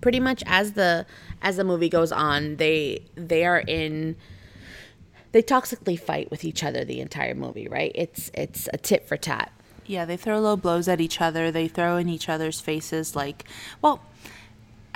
pretty 0.00 0.20
much 0.20 0.42
as 0.46 0.72
the 0.72 1.06
as 1.42 1.56
the 1.56 1.64
movie 1.64 1.88
goes 1.88 2.12
on, 2.12 2.56
they 2.56 3.04
they 3.14 3.44
are 3.44 3.60
in 3.60 4.16
they 5.32 5.42
toxically 5.42 5.98
fight 5.98 6.30
with 6.30 6.44
each 6.44 6.62
other 6.62 6.84
the 6.84 7.00
entire 7.00 7.34
movie, 7.34 7.68
right? 7.68 7.92
It's 7.94 8.30
it's 8.34 8.68
a 8.72 8.78
tit 8.78 9.06
for 9.06 9.16
tat. 9.16 9.52
Yeah, 9.86 10.04
they 10.04 10.16
throw 10.16 10.40
low 10.40 10.56
blows 10.56 10.88
at 10.88 11.00
each 11.00 11.20
other. 11.20 11.50
They 11.50 11.68
throw 11.68 11.96
in 11.96 12.08
each 12.08 12.28
other's 12.28 12.60
faces 12.60 13.14
like, 13.14 13.44
well, 13.82 14.00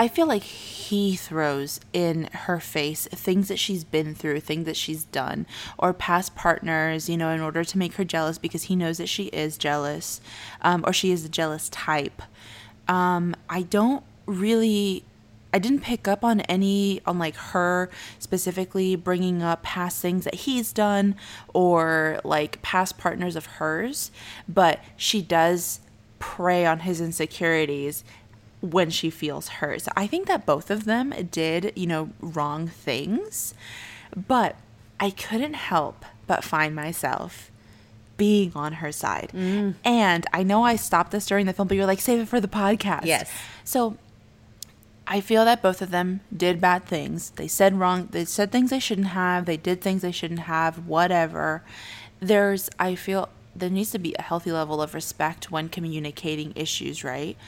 I 0.00 0.06
feel 0.06 0.28
like 0.28 0.44
he 0.44 1.16
throws 1.16 1.80
in 1.92 2.28
her 2.32 2.60
face 2.60 3.08
things 3.08 3.48
that 3.48 3.58
she's 3.58 3.82
been 3.82 4.14
through, 4.14 4.40
things 4.40 4.66
that 4.66 4.76
she's 4.76 5.02
done, 5.02 5.44
or 5.76 5.92
past 5.92 6.36
partners, 6.36 7.08
you 7.08 7.16
know, 7.16 7.30
in 7.30 7.40
order 7.40 7.64
to 7.64 7.78
make 7.78 7.94
her 7.94 8.04
jealous 8.04 8.38
because 8.38 8.64
he 8.64 8.76
knows 8.76 8.98
that 8.98 9.08
she 9.08 9.24
is 9.26 9.58
jealous, 9.58 10.20
um, 10.62 10.84
or 10.86 10.92
she 10.92 11.10
is 11.10 11.24
a 11.24 11.28
jealous 11.28 11.68
type. 11.70 12.22
Um, 12.88 13.36
I 13.48 13.62
don't 13.62 14.02
really 14.26 15.04
I 15.52 15.58
didn't 15.58 15.80
pick 15.80 16.06
up 16.06 16.24
on 16.24 16.40
any 16.42 17.00
on 17.06 17.18
like 17.18 17.34
her 17.36 17.90
specifically 18.18 18.96
bringing 18.96 19.42
up 19.42 19.62
past 19.62 20.00
things 20.02 20.24
that 20.24 20.34
he's 20.34 20.72
done 20.72 21.16
or 21.54 22.20
like 22.24 22.60
past 22.62 22.98
partners 22.98 23.34
of 23.36 23.46
hers, 23.46 24.10
but 24.48 24.80
she 24.96 25.22
does 25.22 25.80
prey 26.18 26.66
on 26.66 26.80
his 26.80 27.00
insecurities 27.00 28.04
when 28.60 28.90
she 28.90 29.08
feels 29.08 29.48
hurt. 29.48 29.82
So 29.82 29.92
I 29.96 30.06
think 30.06 30.26
that 30.26 30.44
both 30.44 30.70
of 30.70 30.84
them 30.84 31.14
did, 31.30 31.72
you 31.76 31.86
know, 31.86 32.10
wrong 32.20 32.68
things, 32.68 33.54
but 34.14 34.56
I 35.00 35.10
couldn't 35.10 35.54
help 35.54 36.04
but 36.26 36.44
find 36.44 36.74
myself 36.74 37.50
being 38.18 38.52
on 38.54 38.74
her 38.74 38.92
side. 38.92 39.30
Mm. 39.34 39.76
And 39.82 40.26
I 40.34 40.42
know 40.42 40.62
I 40.62 40.76
stopped 40.76 41.12
this 41.12 41.24
during 41.24 41.46
the 41.46 41.54
film, 41.54 41.68
but 41.68 41.78
you're 41.78 41.86
like, 41.86 42.00
save 42.00 42.20
it 42.20 42.28
for 42.28 42.40
the 42.40 42.48
podcast. 42.48 43.06
Yes. 43.06 43.30
So 43.64 43.96
I 45.06 45.22
feel 45.22 45.46
that 45.46 45.62
both 45.62 45.80
of 45.80 45.90
them 45.90 46.20
did 46.36 46.60
bad 46.60 46.84
things. 46.84 47.30
They 47.30 47.48
said 47.48 47.78
wrong, 47.78 48.08
they 48.10 48.26
said 48.26 48.52
things 48.52 48.68
they 48.68 48.78
shouldn't 48.78 49.08
have, 49.08 49.46
they 49.46 49.56
did 49.56 49.80
things 49.80 50.02
they 50.02 50.12
shouldn't 50.12 50.40
have, 50.40 50.86
whatever. 50.86 51.62
There's, 52.20 52.68
I 52.78 52.94
feel, 52.94 53.30
there 53.56 53.70
needs 53.70 53.90
to 53.92 53.98
be 53.98 54.14
a 54.18 54.22
healthy 54.22 54.52
level 54.52 54.82
of 54.82 54.92
respect 54.92 55.50
when 55.50 55.70
communicating 55.70 56.52
issues, 56.54 57.02
right? 57.02 57.38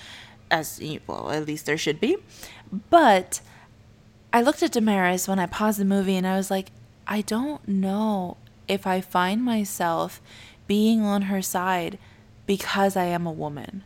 As, 0.51 0.81
well, 1.07 1.31
at 1.31 1.47
least 1.47 1.67
there 1.67 1.77
should 1.77 2.01
be. 2.01 2.17
But 2.89 3.41
I 4.33 4.41
looked 4.41 4.63
at 4.63 4.73
Damaris 4.73 5.29
when 5.29 5.39
I 5.39 5.47
paused 5.47 5.79
the 5.79 5.85
movie 5.85 6.17
and 6.17 6.27
I 6.27 6.37
was 6.37 6.51
like, 6.51 6.71
I 7.07 7.21
don't 7.21 7.67
know 7.69 8.37
if 8.69 8.87
I 8.87 9.01
find 9.01 9.45
myself 9.45 10.21
being 10.71 11.03
on 11.03 11.23
her 11.23 11.43
side 11.43 11.99
because 12.47 12.97
I 12.97 13.07
am 13.07 13.27
a 13.27 13.33
woman. 13.33 13.83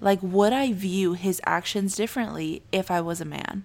Like, 0.00 0.18
would 0.20 0.52
I 0.52 0.72
view 0.72 1.12
his 1.12 1.40
actions 1.46 1.94
differently 1.94 2.62
if 2.72 2.90
I 2.90 3.00
was 3.00 3.20
a 3.20 3.24
man? 3.24 3.62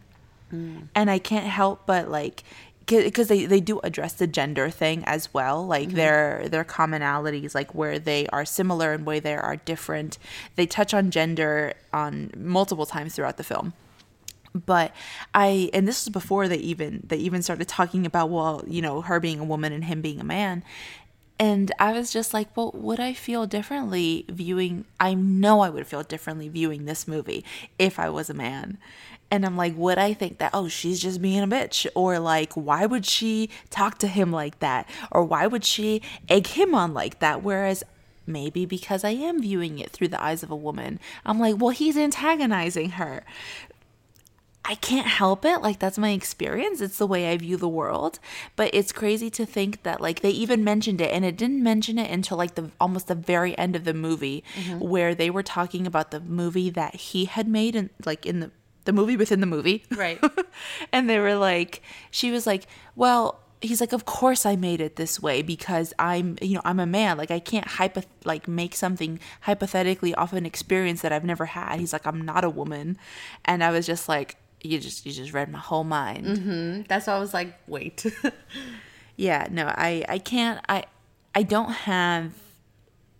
Mm. 0.53 0.83
And 0.93 1.09
I 1.09 1.17
can't 1.17 1.47
help 1.47 1.87
but 1.87 2.07
like 2.11 2.43
because 2.85 3.29
they, 3.29 3.45
they 3.45 3.61
do 3.61 3.79
address 3.79 4.13
the 4.13 4.27
gender 4.27 4.69
thing 4.69 5.03
as 5.05 5.33
well 5.33 5.65
like 5.65 5.87
mm-hmm. 5.87 5.97
their 5.97 6.49
their 6.49 6.65
commonalities 6.65 7.55
like 7.55 7.73
where 7.73 7.97
they 7.97 8.27
are 8.27 8.43
similar 8.43 8.91
and 8.91 9.05
where 9.05 9.21
they 9.21 9.35
are 9.35 9.55
different 9.55 10.17
they 10.57 10.65
touch 10.65 10.93
on 10.93 11.09
gender 11.09 11.73
on 11.93 12.31
multiple 12.35 12.85
times 12.85 13.15
throughout 13.15 13.37
the 13.37 13.45
film 13.45 13.71
but 14.53 14.91
i 15.33 15.69
and 15.73 15.87
this 15.87 16.03
was 16.03 16.11
before 16.11 16.49
they 16.49 16.57
even 16.57 17.01
they 17.07 17.15
even 17.15 17.41
started 17.41 17.67
talking 17.67 18.05
about 18.05 18.29
well 18.29 18.61
you 18.67 18.81
know 18.81 18.99
her 18.99 19.21
being 19.21 19.39
a 19.39 19.45
woman 19.45 19.71
and 19.71 19.85
him 19.85 20.01
being 20.01 20.19
a 20.19 20.25
man 20.25 20.61
and 21.41 21.71
I 21.79 21.93
was 21.93 22.13
just 22.13 22.35
like, 22.35 22.55
well, 22.55 22.69
would 22.75 22.99
I 22.99 23.13
feel 23.13 23.47
differently 23.47 24.25
viewing? 24.29 24.85
I 24.99 25.15
know 25.15 25.61
I 25.61 25.71
would 25.71 25.87
feel 25.87 26.03
differently 26.03 26.47
viewing 26.49 26.85
this 26.85 27.07
movie 27.07 27.43
if 27.79 27.97
I 27.97 28.09
was 28.09 28.29
a 28.29 28.35
man. 28.35 28.77
And 29.31 29.43
I'm 29.43 29.57
like, 29.57 29.75
would 29.75 29.97
I 29.97 30.13
think 30.13 30.37
that, 30.37 30.51
oh, 30.53 30.67
she's 30.67 30.99
just 30.99 31.19
being 31.19 31.41
a 31.41 31.47
bitch? 31.47 31.87
Or 31.95 32.19
like, 32.19 32.53
why 32.53 32.85
would 32.85 33.07
she 33.07 33.49
talk 33.71 33.97
to 33.99 34.07
him 34.07 34.31
like 34.31 34.59
that? 34.59 34.87
Or 35.09 35.23
why 35.23 35.47
would 35.47 35.65
she 35.65 36.03
egg 36.29 36.45
him 36.45 36.75
on 36.75 36.93
like 36.93 37.17
that? 37.19 37.41
Whereas 37.41 37.83
maybe 38.27 38.67
because 38.67 39.03
I 39.03 39.09
am 39.09 39.41
viewing 39.41 39.79
it 39.79 39.89
through 39.89 40.09
the 40.09 40.21
eyes 40.21 40.43
of 40.43 40.51
a 40.51 40.55
woman, 40.55 40.99
I'm 41.25 41.39
like, 41.39 41.55
well, 41.57 41.69
he's 41.71 41.97
antagonizing 41.97 42.91
her. 42.91 43.23
I 44.63 44.75
can't 44.75 45.07
help 45.07 45.43
it. 45.43 45.61
Like, 45.61 45.79
that's 45.79 45.97
my 45.97 46.11
experience. 46.11 46.81
It's 46.81 46.97
the 46.97 47.07
way 47.07 47.31
I 47.31 47.37
view 47.37 47.57
the 47.57 47.67
world. 47.67 48.19
But 48.55 48.69
it's 48.73 48.91
crazy 48.91 49.29
to 49.31 49.45
think 49.45 49.83
that, 49.83 49.99
like, 49.99 50.19
they 50.21 50.29
even 50.29 50.63
mentioned 50.63 51.01
it, 51.01 51.11
and 51.11 51.25
it 51.25 51.35
didn't 51.35 51.63
mention 51.63 51.97
it 51.97 52.11
until, 52.11 52.37
like, 52.37 52.55
the 52.55 52.69
almost 52.79 53.07
the 53.07 53.15
very 53.15 53.57
end 53.57 53.75
of 53.75 53.85
the 53.85 53.93
movie, 53.93 54.43
mm-hmm. 54.55 54.79
where 54.79 55.15
they 55.15 55.29
were 55.29 55.43
talking 55.43 55.87
about 55.87 56.11
the 56.11 56.19
movie 56.19 56.69
that 56.69 56.95
he 56.95 57.25
had 57.25 57.47
made, 57.47 57.75
and 57.75 57.89
like, 58.05 58.25
in 58.25 58.39
the 58.39 58.51
the 58.85 58.93
movie 58.93 59.15
within 59.15 59.41
the 59.41 59.47
movie. 59.47 59.83
Right. 59.91 60.19
and 60.91 61.09
they 61.09 61.19
were 61.19 61.35
like, 61.35 61.81
she 62.09 62.31
was 62.31 62.47
like, 62.47 62.65
well, 62.95 63.39
he's 63.61 63.79
like 63.79 63.93
of 63.93 64.05
course 64.05 64.43
i 64.43 64.55
made 64.55 64.81
it 64.81 64.95
this 64.95 65.21
way 65.21 65.43
because 65.43 65.93
i'm 65.99 66.35
you 66.41 66.55
know 66.55 66.61
i'm 66.65 66.79
a 66.79 66.85
man 66.85 67.15
like 67.15 67.29
i 67.29 67.39
can't 67.39 67.67
hypo 67.67 68.01
like 68.25 68.47
make 68.47 68.75
something 68.75 69.19
hypothetically 69.41 70.15
off 70.15 70.33
an 70.33 70.47
experience 70.47 71.01
that 71.01 71.13
i've 71.13 71.23
never 71.23 71.45
had 71.45 71.79
he's 71.79 71.93
like 71.93 72.07
i'm 72.07 72.21
not 72.21 72.43
a 72.43 72.49
woman 72.49 72.97
and 73.45 73.63
i 73.63 73.69
was 73.69 73.85
just 73.85 74.09
like 74.09 74.35
you 74.63 74.79
just 74.79 75.05
you 75.05 75.11
just 75.11 75.33
read 75.33 75.51
my 75.51 75.59
whole 75.59 75.83
mind. 75.83 76.25
Mm-hmm. 76.25 76.81
That's 76.87 77.07
why 77.07 77.13
I 77.13 77.19
was 77.19 77.33
like, 77.33 77.55
wait. 77.67 78.05
yeah, 79.15 79.47
no, 79.51 79.67
I 79.67 80.05
I 80.07 80.19
can't. 80.19 80.63
I 80.69 80.85
I 81.33 81.43
don't 81.43 81.71
have 81.71 82.33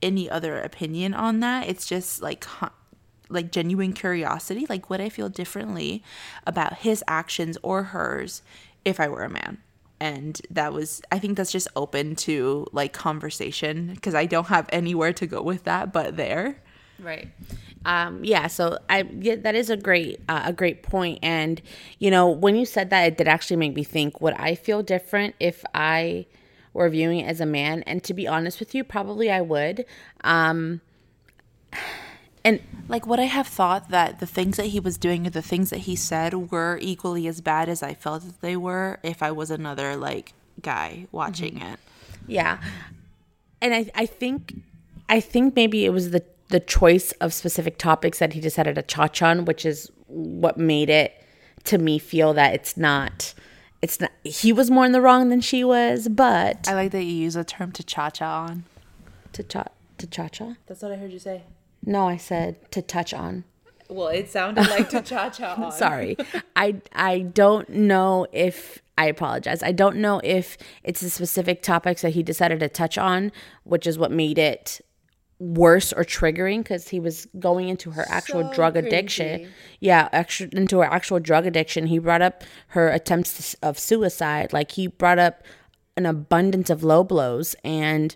any 0.02 0.30
other 0.30 0.60
opinion 0.60 1.14
on 1.14 1.40
that. 1.42 1.68
It's 1.68 1.86
just 1.86 2.22
like 2.22 2.46
like 3.32 3.52
genuine 3.52 3.94
curiosity. 3.94 4.66
Like, 4.70 4.90
would 4.90 5.02
I 5.02 5.10
feel 5.10 5.30
differently 5.30 6.04
about 6.46 6.78
his 6.80 7.04
actions 7.08 7.58
or 7.64 7.84
hers 7.84 8.42
if 8.86 9.00
I 9.00 9.08
were 9.08 9.24
a 9.24 9.30
man? 9.30 9.60
And 10.00 10.42
that 10.50 10.74
was, 10.74 11.02
I 11.12 11.20
think 11.20 11.38
that's 11.38 11.52
just 11.52 11.68
open 11.76 12.16
to 12.18 12.66
like 12.72 12.92
conversation 12.92 13.94
because 13.94 14.16
I 14.16 14.26
don't 14.26 14.48
have 14.48 14.68
anywhere 14.72 15.14
to 15.14 15.28
go 15.28 15.42
with 15.42 15.64
that 15.66 15.94
but 15.94 16.18
there. 16.18 16.62
Right 17.02 17.28
um, 17.84 18.24
yeah, 18.24 18.46
so 18.46 18.78
I 18.90 19.10
yeah, 19.20 19.38
that 19.38 19.56
is 19.56 19.72
a 19.72 19.76
great 19.76 20.20
uh, 20.30 20.44
a 20.46 20.54
great 20.54 20.84
point, 20.84 21.18
and 21.24 21.60
you 21.98 22.12
know 22.12 22.30
when 22.30 22.56
you 22.56 22.64
said 22.64 22.92
that, 22.92 23.08
it 23.08 23.18
did 23.18 23.28
actually 23.28 23.56
make 23.56 23.74
me 23.74 23.84
think: 23.84 24.22
Would 24.22 24.36
I 24.36 24.54
feel 24.54 24.84
different 24.84 25.34
if 25.40 25.66
I 25.74 26.28
were 26.74 26.90
viewing 26.90 27.20
it 27.20 27.26
as 27.26 27.42
a 27.42 27.46
man. 27.46 27.84
And 27.84 28.04
to 28.04 28.14
be 28.14 28.28
honest 28.28 28.60
with 28.60 28.74
you, 28.74 28.84
probably 28.84 29.32
I 29.32 29.42
would. 29.42 29.86
Um, 30.24 30.82
and 32.46 32.62
Like, 32.88 33.06
would 33.08 33.20
I 33.20 33.26
have 33.26 33.48
thought 33.48 33.90
that 33.90 34.20
the 34.20 34.26
things 34.26 34.58
that 34.58 34.68
he 34.68 34.80
was 34.80 34.98
doing 34.98 35.28
or 35.28 35.30
the 35.30 35.42
things 35.42 35.70
that 35.70 35.80
he 35.80 35.96
said 35.96 36.52
were 36.52 36.78
equally 36.82 37.28
as 37.28 37.42
bad 37.42 37.70
as 37.70 37.84
I 37.84 37.94
felt 37.94 38.24
that 38.24 38.42
they 38.42 38.56
were 38.58 39.00
if 39.04 39.22
I 39.22 39.32
was 39.32 39.52
another, 39.52 39.96
like, 39.96 40.34
guy 40.62 41.08
watching 41.12 41.62
it? 41.62 41.80
Yeah. 42.28 42.62
And 43.62 43.74
I, 43.74 43.92
I 43.96 44.06
think 44.06 44.56
I 45.08 45.20
think 45.20 45.56
maybe 45.56 45.86
it 45.86 45.90
was 45.90 46.12
the 46.12 46.24
the 46.52 46.60
choice 46.60 47.12
of 47.14 47.34
specific 47.34 47.78
topics 47.78 48.20
that 48.20 48.34
he 48.34 48.40
decided 48.40 48.76
to 48.76 48.82
touch 48.82 49.22
on, 49.22 49.46
which 49.46 49.66
is 49.66 49.90
what 50.08 50.58
made 50.58 50.90
it 50.90 51.14
to 51.64 51.78
me 51.78 51.98
feel 52.00 52.34
that 52.34 52.54
it's 52.54 52.76
not 52.76 53.34
it's 53.82 54.00
not 54.00 54.12
he 54.24 54.54
was 54.54 54.70
more 54.70 54.86
in 54.86 54.92
the 54.92 55.02
wrong 55.02 55.30
than 55.30 55.42
she 55.42 55.64
was, 55.64 56.08
but 56.08 56.68
I 56.68 56.74
like 56.74 56.92
that 56.92 57.04
you 57.04 57.14
use 57.14 57.36
a 57.36 57.44
term 57.44 57.72
to 57.74 57.84
cha 57.84 58.10
cha 58.10 58.46
on. 58.46 58.64
to 59.34 59.44
cha 59.44 59.66
to 59.98 60.08
cha 60.08 60.28
cha. 60.28 60.56
That's 60.68 60.82
what 60.82 60.92
I 60.92 60.96
heard 60.98 61.12
you 61.12 61.20
say. 61.20 61.44
No, 61.84 62.08
I 62.08 62.18
said 62.18 62.72
to 62.72 62.82
touch 62.82 63.14
on. 63.14 63.44
Well, 63.90 64.08
it 64.08 64.30
sounded 64.30 64.70
like 64.70 64.90
to 64.90 65.02
cha 65.02 65.30
cha 65.30 65.54
on. 65.58 65.72
Sorry. 65.72 66.16
I 66.56 66.82
I 66.94 67.20
don't 67.20 67.70
know 67.70 68.28
if 68.32 68.82
I 68.98 69.06
apologize. 69.06 69.64
I 69.64 69.72
don't 69.72 69.98
know 69.98 70.22
if 70.24 70.58
it's 70.84 71.02
the 71.02 71.10
specific 71.10 71.64
topics 71.64 72.04
that 72.04 72.12
he 72.12 72.22
decided 72.22 72.60
to 72.60 72.70
touch 72.70 72.98
on, 72.98 73.32
which 73.64 73.88
is 73.88 73.98
what 73.98 74.12
made 74.12 74.38
it 74.38 74.82
worse 75.42 75.92
or 75.92 76.04
triggering 76.04 76.60
because 76.60 76.88
he 76.90 77.00
was 77.00 77.28
going 77.40 77.68
into 77.68 77.90
her 77.92 78.06
actual 78.08 78.44
So 78.44 78.54
drug 78.54 78.78
addiction. 78.78 79.50
Yeah, 79.80 80.08
actual 80.12 80.50
into 80.52 80.78
her 80.80 80.86
actual 80.86 81.20
drug 81.20 81.48
addiction. 81.48 81.88
He 81.88 81.98
brought 81.98 82.22
up 82.22 82.44
her 82.68 82.90
attempts 82.90 83.52
to, 83.52 83.58
of 83.68 83.80
suicide. 83.80 84.54
Like 84.54 84.72
he 84.72 84.86
brought 84.86 85.18
up 85.18 85.44
an 85.98 86.06
abundance 86.06 86.70
of 86.70 86.84
low 86.84 87.04
blows 87.04 87.56
and 87.64 88.16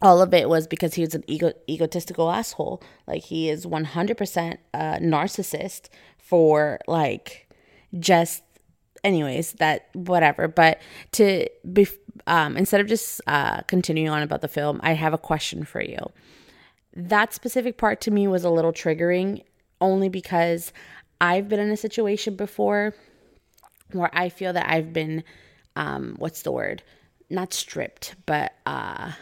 all 0.00 0.22
of 0.22 0.32
it 0.32 0.48
was 0.48 0.66
because 0.66 0.94
he 0.94 1.02
was 1.02 1.14
an 1.14 1.24
ego- 1.26 1.52
egotistical 1.68 2.30
asshole. 2.30 2.82
Like 3.06 3.24
he 3.24 3.50
is 3.50 3.66
100% 3.66 4.58
a 4.72 4.78
narcissist 5.00 5.88
for 6.16 6.78
like 6.86 7.46
just 7.98 8.42
anyways 9.04 9.52
that 9.52 9.88
whatever 9.94 10.48
but 10.48 10.80
to 11.12 11.46
be 11.72 11.86
um 12.26 12.56
instead 12.56 12.80
of 12.80 12.86
just 12.86 13.20
uh 13.28 13.60
continuing 13.62 14.10
on 14.10 14.22
about 14.22 14.40
the 14.40 14.48
film 14.48 14.80
i 14.82 14.92
have 14.92 15.14
a 15.14 15.18
question 15.18 15.64
for 15.64 15.80
you 15.80 15.98
that 16.98 17.32
specific 17.32 17.78
part 17.78 18.00
to 18.00 18.10
me 18.10 18.26
was 18.26 18.44
a 18.44 18.50
little 18.50 18.72
triggering 18.72 19.44
only 19.80 20.08
because 20.08 20.72
i've 21.20 21.48
been 21.48 21.60
in 21.60 21.70
a 21.70 21.76
situation 21.76 22.34
before 22.34 22.92
where 23.92 24.10
i 24.12 24.28
feel 24.28 24.52
that 24.52 24.68
i've 24.68 24.92
been 24.92 25.22
um 25.76 26.16
what's 26.18 26.42
the 26.42 26.52
word? 26.52 26.82
Not 27.30 27.52
stripped 27.54 28.16
but 28.26 28.52
uh 28.66 29.12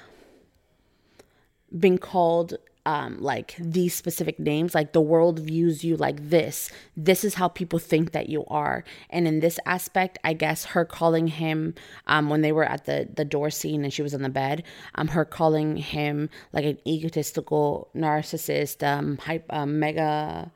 been 1.79 1.99
called 1.99 2.55
um, 2.87 3.21
like 3.21 3.57
these 3.59 3.95
specific 3.95 4.39
names, 4.39 4.75
like 4.75 4.93
the 4.93 5.01
world 5.01 5.41
views 5.41 5.85
you 5.85 5.97
like 5.97 6.31
this. 6.31 6.71
This 6.97 7.25
is 7.25 7.35
how 7.35 7.49
people 7.49 7.81
think 7.81 8.13
that 8.13 8.29
you 8.29 8.45
are. 8.47 8.85
And 9.11 9.27
in 9.27 9.41
this 9.41 9.59
aspect, 9.67 10.19
I 10.23 10.33
guess 10.33 10.67
her 10.67 10.85
calling 10.85 11.27
him 11.27 11.75
um, 12.07 12.31
when 12.31 12.43
they 12.43 12.53
were 12.53 12.65
at 12.65 12.85
the 12.85 13.09
the 13.13 13.25
door 13.25 13.51
scene 13.51 13.83
and 13.83 13.93
she 13.93 14.03
was 14.03 14.15
on 14.15 14.23
the 14.23 14.29
bed, 14.29 14.63
um, 14.95 15.09
her 15.09 15.25
calling 15.25 15.77
him 15.77 16.31
like 16.53 16.65
an 16.65 16.79
egotistical 16.87 17.91
narcissist, 17.95 18.87
um, 18.87 19.19
hype, 19.19 19.45
um, 19.51 19.81
mega 19.81 20.53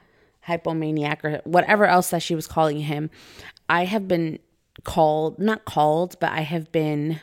hypomaniac 0.46 1.24
or 1.24 1.40
whatever 1.44 1.84
else 1.84 2.10
that 2.10 2.22
she 2.22 2.36
was 2.36 2.46
calling 2.46 2.78
him. 2.80 3.10
I 3.68 3.84
have 3.86 4.06
been 4.06 4.38
called, 4.84 5.38
not 5.40 5.64
called, 5.64 6.16
but 6.20 6.30
I 6.30 6.42
have 6.42 6.70
been 6.70 7.20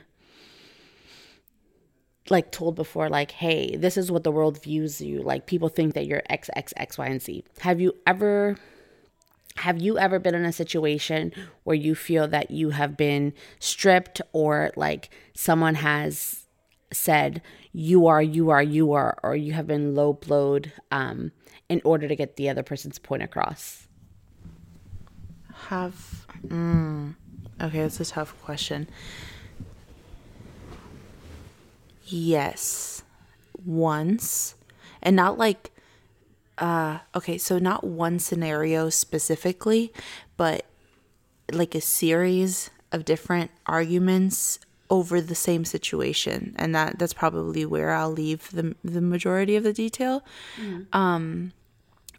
like 2.32 2.51
told 2.51 2.75
before 2.75 3.09
like 3.09 3.32
hey 3.32 3.75
this 3.75 3.97
is 3.97 4.11
what 4.11 4.23
the 4.23 4.32
world 4.32 4.61
views 4.61 5.01
you 5.01 5.21
like 5.21 5.45
people 5.45 5.69
think 5.69 5.93
that 5.93 6.05
you're 6.05 6.23
x 6.30 6.49
x 6.55 6.73
x 6.78 6.97
y 6.97 7.07
and 7.07 7.21
z 7.21 7.43
have 7.59 7.80
you 7.80 7.93
ever 8.05 8.55
have 9.57 9.80
you 9.80 9.97
ever 9.97 10.19
been 10.19 10.36
in 10.36 10.45
a 10.45 10.53
situation 10.53 11.34
where 11.63 11.75
you 11.75 11.95
feel 11.95 12.28
that 12.28 12.51
you 12.51 12.69
have 12.69 12.95
been 12.95 13.34
stripped 13.59 14.21
or 14.32 14.71
like 14.75 15.09
someone 15.34 15.75
has 15.75 16.45
said 16.91 17.41
you 17.73 18.07
are 18.07 18.21
you 18.21 18.49
are 18.49 18.63
you 18.63 18.93
are 18.93 19.17
or 19.23 19.36
you 19.36 19.53
have 19.53 19.67
been 19.67 19.95
low 19.95 20.13
blowed 20.13 20.71
um 20.91 21.32
in 21.69 21.82
order 21.84 22.07
to 22.07 22.15
get 22.15 22.36
the 22.36 22.49
other 22.49 22.63
person's 22.63 22.99
point 22.99 23.23
across 23.23 23.88
Have. 25.69 26.25
Mm, 26.47 27.15
okay, 27.61 27.80
that's 27.82 27.99
a 27.99 28.05
tough 28.05 28.39
question. 28.43 28.88
Yes. 32.08 33.03
Once. 33.66 34.55
And 35.01 35.16
not 35.16 35.38
like. 35.38 35.72
Uh, 36.58 36.99
okay, 37.14 37.38
so 37.38 37.60
not 37.60 37.84
one 37.84 38.18
scenario 38.18 38.89
specifically, 38.89 39.93
but 40.38 40.66
like 41.51 41.76
a 41.76 41.82
series 41.82 42.72
of 42.91 43.05
different 43.05 43.51
arguments 43.66 44.60
over 44.89 45.20
the 45.20 45.36
same 45.36 45.66
situation 45.66 46.55
and 46.58 46.74
that 46.74 46.97
that's 46.97 47.14
probably 47.14 47.66
where 47.66 47.91
I'll 47.91 48.12
leave 48.12 48.49
the 48.51 48.76
the 48.84 49.01
majority 49.01 49.55
of 49.58 49.64
the 49.64 49.74
detail 49.74 50.24
um 50.93 51.51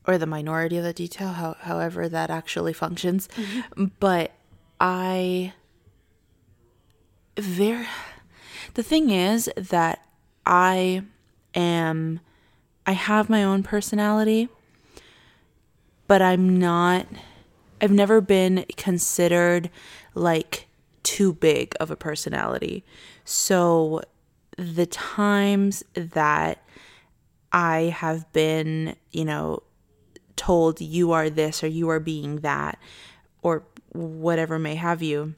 or 0.07 0.19
the 0.19 0.27
minority 0.27 0.77
of 0.77 0.85
the 0.85 0.93
detail 0.93 1.29
how, 1.29 1.57
however 1.61 2.09
that 2.09 2.29
actually 2.29 2.75
functions 2.75 3.29
but 3.99 4.33
I 4.79 5.55
very 7.39 7.87
the 8.75 8.83
thing 8.83 9.11
is 9.11 9.51
that 9.57 10.05
I 10.47 11.03
am 11.55 12.21
I 12.87 12.93
have 12.93 13.29
my 13.29 13.45
own 13.45 13.63
personality 13.63 14.49
but 16.07 16.23
I'm 16.23 16.59
not 16.59 17.07
I've 17.81 17.93
never 17.93 18.21
been 18.21 18.65
considered 18.77 19.71
like 20.15 20.67
too 21.03 21.33
big 21.33 21.75
of 21.81 21.91
a 21.91 21.97
personality. 21.97 22.85
So 23.25 24.03
the 24.57 24.87
times 24.87 25.85
that 25.95 26.63
I 27.53 27.95
have 27.97 28.31
been, 28.33 28.97
you 29.13 29.25
know, 29.25 29.63
told 30.37 30.81
you 30.81 31.13
are 31.13 31.31
this 31.31 31.63
or 31.63 31.67
you 31.67 31.89
are 31.89 32.01
being 32.01 32.41
that 32.41 32.79
or 33.43 33.65
whatever 33.93 34.59
may 34.59 34.75
have 34.75 35.03
you 35.03 35.35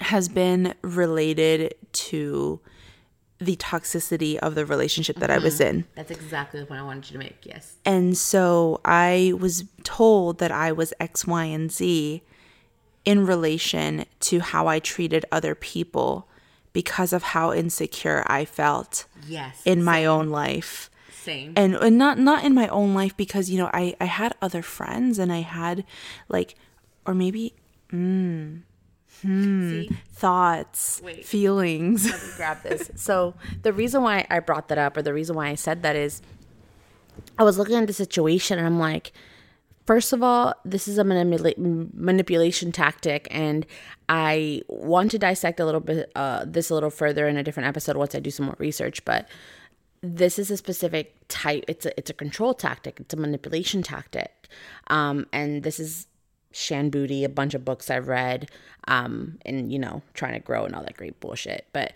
has 0.00 0.28
been 0.28 0.74
related 0.82 1.74
to 1.92 2.60
the 3.38 3.56
toxicity 3.56 4.36
of 4.36 4.54
the 4.54 4.66
relationship 4.66 5.16
that 5.16 5.30
I 5.30 5.38
was 5.38 5.60
in. 5.60 5.86
that's 5.94 6.10
exactly 6.10 6.60
the 6.60 6.66
point 6.66 6.78
i 6.80 6.82
wanted 6.84 7.06
you 7.08 7.12
to 7.14 7.18
make 7.18 7.38
yes 7.44 7.76
And 7.86 8.16
so 8.16 8.80
I 8.84 9.32
was 9.38 9.64
told 9.82 10.38
that 10.40 10.52
I 10.52 10.72
was 10.72 10.92
X, 11.00 11.26
Y, 11.26 11.44
and 11.44 11.72
Z 11.72 12.22
in 13.06 13.24
relation 13.26 14.04
to 14.28 14.40
how 14.40 14.66
I 14.66 14.78
treated 14.78 15.24
other 15.32 15.54
people 15.54 16.28
because 16.74 17.14
of 17.14 17.22
how 17.34 17.52
insecure 17.52 18.22
I 18.26 18.44
felt 18.44 19.06
yes 19.26 19.62
in 19.64 19.82
my 19.82 20.04
own 20.04 20.28
life. 20.28 20.90
same 21.10 21.54
And, 21.56 21.74
and 21.76 21.96
not 21.96 22.18
not 22.18 22.44
in 22.44 22.54
my 22.54 22.68
own 22.68 22.92
life 22.94 23.16
because 23.16 23.48
you 23.50 23.56
know 23.56 23.70
I 23.72 23.96
I 24.00 24.04
had 24.04 24.34
other 24.42 24.60
friends 24.62 25.18
and 25.18 25.32
I 25.32 25.40
had 25.40 25.84
like 26.28 26.56
or 27.06 27.14
maybe 27.14 27.54
mm, 27.90 28.60
hmm, 29.22 29.82
thoughts, 30.12 31.00
Wait. 31.04 31.24
feelings. 31.24 32.36
grab 32.36 32.62
this. 32.62 32.90
So 32.96 33.34
the 33.62 33.72
reason 33.72 34.02
why 34.02 34.26
I 34.30 34.40
brought 34.40 34.68
that 34.68 34.78
up, 34.78 34.96
or 34.96 35.02
the 35.02 35.14
reason 35.14 35.36
why 35.36 35.48
I 35.48 35.54
said 35.54 35.82
that 35.82 35.96
is, 35.96 36.22
I 37.38 37.42
was 37.42 37.58
looking 37.58 37.76
at 37.76 37.86
the 37.86 37.92
situation 37.92 38.58
and 38.58 38.66
I'm 38.66 38.78
like, 38.78 39.12
first 39.86 40.12
of 40.12 40.22
all, 40.22 40.54
this 40.64 40.86
is 40.86 40.98
a 40.98 41.04
manipula- 41.04 41.92
manipulation 41.94 42.72
tactic, 42.72 43.26
and 43.30 43.66
I 44.08 44.62
want 44.68 45.10
to 45.12 45.18
dissect 45.18 45.58
a 45.60 45.64
little 45.64 45.80
bit 45.80 46.10
uh, 46.14 46.44
this 46.46 46.70
a 46.70 46.74
little 46.74 46.90
further 46.90 47.26
in 47.28 47.36
a 47.36 47.42
different 47.42 47.68
episode 47.68 47.96
once 47.96 48.14
I 48.14 48.20
do 48.20 48.30
some 48.30 48.46
more 48.46 48.56
research, 48.58 49.04
but. 49.04 49.28
This 50.02 50.38
is 50.38 50.50
a 50.50 50.56
specific 50.56 51.14
type. 51.28 51.62
It's 51.68 51.84
a 51.84 51.92
it's 51.98 52.08
a 52.08 52.14
control 52.14 52.54
tactic. 52.54 53.00
It's 53.00 53.12
a 53.12 53.18
manipulation 53.18 53.82
tactic, 53.82 54.48
um, 54.86 55.26
and 55.30 55.62
this 55.62 55.78
is 55.78 56.06
Shan 56.52 56.90
Boody, 56.90 57.24
a 57.24 57.28
bunch 57.28 57.54
of 57.54 57.64
books 57.64 57.90
I've 57.90 58.08
read, 58.08 58.50
um, 58.88 59.38
and 59.44 59.72
you 59.72 59.78
know, 59.78 60.02
trying 60.14 60.34
to 60.34 60.40
grow 60.40 60.64
and 60.64 60.74
all 60.74 60.82
that 60.82 60.96
great 60.96 61.18
bullshit. 61.20 61.66
But 61.72 61.92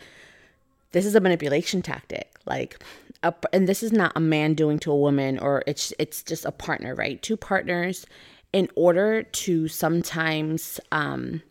this 0.93 1.05
is 1.05 1.15
a 1.15 1.21
manipulation 1.21 1.83
tactic. 1.83 2.31
Like 2.47 2.83
a, 3.23 3.35
and 3.53 3.69
this 3.69 3.83
is 3.83 3.93
not 3.93 4.13
a 4.15 4.21
man 4.21 4.55
doing 4.55 4.79
to 4.81 4.93
a 4.93 4.97
woman 4.97 5.39
or 5.39 5.65
it's 5.67 5.93
it's 5.99 6.23
just 6.23 6.45
a 6.45 6.53
partner 6.53 6.95
right? 6.95 7.21
Two 7.21 7.37
partners 7.37 8.07
in 8.53 8.69
order 8.77 9.23
to 9.23 9.67
sometimes 9.67 10.79
um 10.93 11.43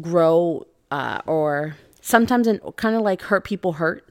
grow 0.00 0.66
uh 0.90 1.20
or 1.26 1.76
sometimes 2.00 2.46
in 2.46 2.58
kind 2.76 2.96
of 2.96 3.02
like 3.02 3.20
hurt 3.22 3.44
people 3.44 3.74
hurt 3.74 4.08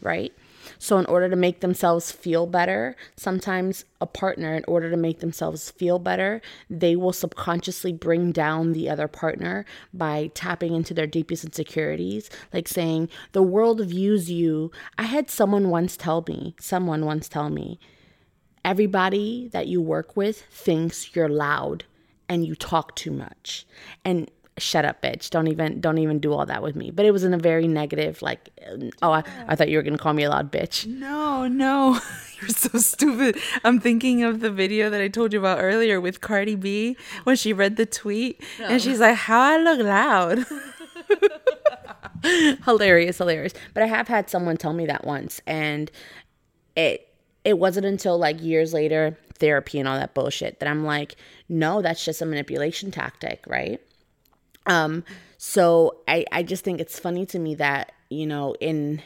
right 0.00 0.32
So, 0.78 0.98
in 0.98 1.06
order 1.06 1.28
to 1.28 1.36
make 1.36 1.60
themselves 1.60 2.12
feel 2.12 2.46
better, 2.46 2.96
sometimes 3.16 3.84
a 4.00 4.06
partner, 4.06 4.54
in 4.54 4.64
order 4.68 4.90
to 4.90 4.96
make 4.96 5.20
themselves 5.20 5.70
feel 5.70 5.98
better, 5.98 6.40
they 6.70 6.94
will 6.94 7.12
subconsciously 7.12 7.92
bring 7.92 8.32
down 8.32 8.72
the 8.72 8.88
other 8.88 9.08
partner 9.08 9.64
by 9.92 10.30
tapping 10.34 10.74
into 10.74 10.94
their 10.94 11.06
deepest 11.06 11.44
insecurities, 11.44 12.30
like 12.52 12.68
saying, 12.68 13.08
The 13.32 13.42
world 13.42 13.80
views 13.84 14.30
you. 14.30 14.70
I 14.96 15.04
had 15.04 15.30
someone 15.30 15.68
once 15.68 15.96
tell 15.96 16.24
me, 16.28 16.54
someone 16.60 17.04
once 17.04 17.28
tell 17.28 17.50
me, 17.50 17.80
everybody 18.64 19.48
that 19.48 19.66
you 19.66 19.80
work 19.80 20.16
with 20.16 20.42
thinks 20.50 21.14
you're 21.16 21.28
loud 21.28 21.84
and 22.28 22.44
you 22.44 22.54
talk 22.54 22.94
too 22.94 23.10
much. 23.10 23.66
And 24.04 24.30
shut 24.58 24.84
up 24.84 25.00
bitch 25.02 25.30
don't 25.30 25.48
even 25.48 25.80
don't 25.80 25.98
even 25.98 26.18
do 26.18 26.32
all 26.32 26.46
that 26.46 26.62
with 26.62 26.74
me 26.76 26.90
but 26.90 27.04
it 27.04 27.10
was 27.10 27.24
in 27.24 27.32
a 27.34 27.38
very 27.38 27.66
negative 27.68 28.20
like 28.22 28.48
oh 29.02 29.12
i, 29.12 29.22
I 29.46 29.54
thought 29.56 29.68
you 29.68 29.76
were 29.76 29.82
gonna 29.82 29.98
call 29.98 30.12
me 30.12 30.24
a 30.24 30.30
loud 30.30 30.50
bitch 30.52 30.86
No, 30.86 31.46
no. 31.48 32.00
You're 32.40 32.50
so 32.50 32.78
stupid. 32.78 33.36
I'm 33.64 33.80
thinking 33.80 34.22
of 34.22 34.38
the 34.38 34.50
video 34.50 34.90
that 34.90 35.00
I 35.00 35.08
told 35.08 35.32
you 35.32 35.40
about 35.40 35.58
earlier 35.60 36.00
with 36.00 36.20
Cardi 36.20 36.54
B 36.54 36.96
when 37.24 37.34
she 37.34 37.52
read 37.52 37.74
the 37.74 37.84
tweet 37.84 38.40
and 38.62 38.80
she's 38.80 39.00
like, 39.00 39.16
How 39.16 39.40
I 39.40 39.56
look 39.58 39.80
loud. 39.80 40.46
hilarious 42.64 43.18
hilarious 43.18 43.52
but 43.74 43.82
i 43.82 43.86
have 43.86 44.08
had 44.08 44.28
someone 44.28 44.56
tell 44.56 44.72
me 44.72 44.86
that 44.86 45.04
once 45.04 45.40
and 45.46 45.90
it 46.76 47.12
it 47.44 47.58
wasn't 47.58 47.86
until 47.86 48.18
like 48.18 48.42
years 48.42 48.72
later 48.74 49.16
therapy 49.34 49.78
and 49.78 49.88
all 49.88 49.96
that 49.96 50.14
bullshit 50.14 50.58
that 50.58 50.68
i'm 50.68 50.84
like 50.84 51.14
no 51.48 51.80
that's 51.80 52.04
just 52.04 52.20
a 52.20 52.26
manipulation 52.26 52.90
tactic 52.90 53.44
right 53.46 53.80
um 54.68 55.04
so 55.36 55.98
i 56.06 56.24
i 56.32 56.42
just 56.42 56.64
think 56.64 56.80
it's 56.80 56.98
funny 56.98 57.26
to 57.26 57.38
me 57.38 57.54
that 57.54 57.92
you 58.10 58.26
know 58.26 58.54
in 58.60 59.02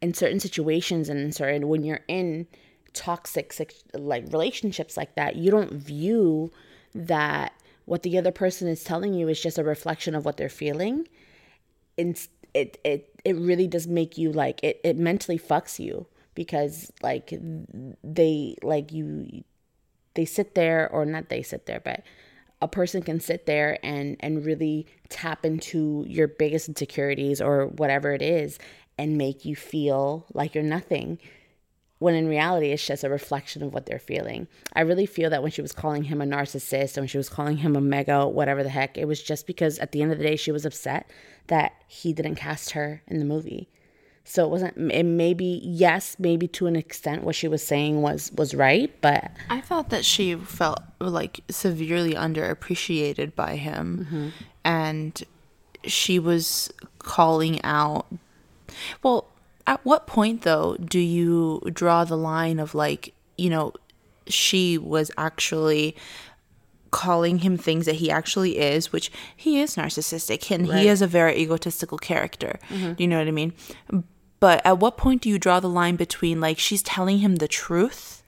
in 0.00 0.14
certain 0.14 0.40
situations 0.40 1.08
and 1.08 1.20
in 1.20 1.32
certain 1.32 1.68
when 1.68 1.82
you're 1.84 2.04
in 2.08 2.46
toxic 2.92 3.54
like 3.94 4.24
relationships 4.32 4.96
like 4.96 5.14
that 5.14 5.36
you 5.36 5.50
don't 5.50 5.72
view 5.72 6.50
that 6.94 7.52
what 7.90 8.04
the 8.04 8.16
other 8.16 8.30
person 8.30 8.68
is 8.68 8.84
telling 8.84 9.14
you 9.14 9.28
is 9.28 9.40
just 9.40 9.58
a 9.58 9.64
reflection 9.64 10.14
of 10.14 10.24
what 10.24 10.36
they're 10.36 10.48
feeling. 10.48 11.08
And 11.98 12.16
it 12.54 12.78
it 12.84 13.12
it 13.24 13.34
really 13.36 13.66
does 13.66 13.88
make 13.88 14.16
you 14.16 14.30
like 14.30 14.62
it 14.62 14.80
it 14.84 14.96
mentally 14.96 15.38
fucks 15.38 15.80
you 15.80 16.06
because 16.34 16.92
like 17.02 17.32
they 18.04 18.54
like 18.62 18.92
you 18.92 19.42
they 20.14 20.24
sit 20.24 20.54
there 20.54 20.88
or 20.90 21.04
not 21.04 21.28
they 21.28 21.42
sit 21.42 21.66
there 21.66 21.80
but 21.80 22.02
a 22.62 22.68
person 22.68 23.02
can 23.02 23.20
sit 23.20 23.46
there 23.46 23.78
and 23.82 24.16
and 24.20 24.44
really 24.44 24.86
tap 25.08 25.44
into 25.44 26.04
your 26.08 26.28
biggest 26.28 26.68
insecurities 26.68 27.40
or 27.40 27.66
whatever 27.66 28.12
it 28.12 28.22
is 28.22 28.58
and 28.98 29.16
make 29.16 29.44
you 29.44 29.56
feel 29.56 30.26
like 30.34 30.54
you're 30.54 30.62
nothing 30.64 31.18
when 32.00 32.14
in 32.14 32.28
reality 32.28 32.70
it's 32.70 32.86
just 32.86 33.04
a 33.04 33.10
reflection 33.10 33.62
of 33.62 33.74
what 33.74 33.84
they're 33.84 33.98
feeling. 33.98 34.48
I 34.72 34.80
really 34.80 35.06
feel 35.06 35.30
that 35.30 35.42
when 35.42 35.52
she 35.52 35.62
was 35.62 35.72
calling 35.72 36.04
him 36.04 36.22
a 36.22 36.24
narcissist 36.24 36.96
and 36.96 37.02
when 37.02 37.08
she 37.08 37.18
was 37.18 37.28
calling 37.28 37.58
him 37.58 37.76
a 37.76 37.80
mega 37.80 38.26
whatever 38.26 38.62
the 38.62 38.70
heck, 38.70 38.96
it 38.96 39.06
was 39.06 39.22
just 39.22 39.46
because 39.46 39.78
at 39.78 39.92
the 39.92 40.02
end 40.02 40.10
of 40.10 40.18
the 40.18 40.24
day 40.24 40.36
she 40.36 40.50
was 40.50 40.64
upset 40.64 41.10
that 41.48 41.72
he 41.86 42.12
didn't 42.12 42.36
cast 42.36 42.70
her 42.70 43.02
in 43.06 43.18
the 43.18 43.24
movie. 43.24 43.68
So 44.24 44.44
it 44.44 44.50
wasn't 44.50 44.92
it 44.92 45.02
maybe 45.04 45.60
yes, 45.64 46.16
maybe 46.18 46.46
to 46.48 46.66
an 46.66 46.76
extent 46.76 47.24
what 47.24 47.34
she 47.34 47.48
was 47.48 47.66
saying 47.66 48.02
was 48.02 48.30
was 48.32 48.54
right, 48.54 48.94
but 49.00 49.30
I 49.48 49.60
felt 49.60 49.90
that 49.90 50.04
she 50.04 50.34
felt 50.36 50.80
like 51.00 51.40
severely 51.48 52.14
underappreciated 52.14 53.34
by 53.34 53.56
him. 53.56 54.06
Mm-hmm. 54.06 54.28
And 54.64 55.24
she 55.84 56.18
was 56.18 56.72
calling 56.98 57.62
out. 57.64 58.06
Well, 59.02 59.26
at 59.66 59.84
what 59.84 60.06
point, 60.06 60.42
though, 60.42 60.76
do 60.76 60.98
you 60.98 61.62
draw 61.72 62.04
the 62.04 62.16
line 62.16 62.58
of 62.58 62.74
like, 62.74 63.14
you 63.36 63.50
know, 63.50 63.72
she 64.26 64.78
was 64.78 65.10
actually 65.16 65.96
calling 66.90 67.38
him 67.38 67.56
things 67.56 67.86
that 67.86 67.96
he 67.96 68.10
actually 68.10 68.58
is, 68.58 68.92
which 68.92 69.10
he 69.36 69.60
is 69.60 69.76
narcissistic 69.76 70.50
and 70.50 70.66
he 70.66 70.88
is 70.88 71.02
a 71.02 71.06
very 71.06 71.36
egotistical 71.36 71.98
character. 71.98 72.58
Mm-hmm. 72.68 72.92
Do 72.94 73.04
you 73.04 73.08
know 73.08 73.18
what 73.18 73.28
I 73.28 73.32
mean? 73.32 73.52
But 74.40 74.64
at 74.64 74.78
what 74.78 74.96
point 74.96 75.22
do 75.22 75.28
you 75.28 75.38
draw 75.38 75.60
the 75.60 75.68
line 75.68 75.96
between 75.96 76.40
like 76.40 76.58
she's 76.58 76.82
telling 76.82 77.18
him 77.18 77.36
the 77.36 77.48
truth, 77.48 78.22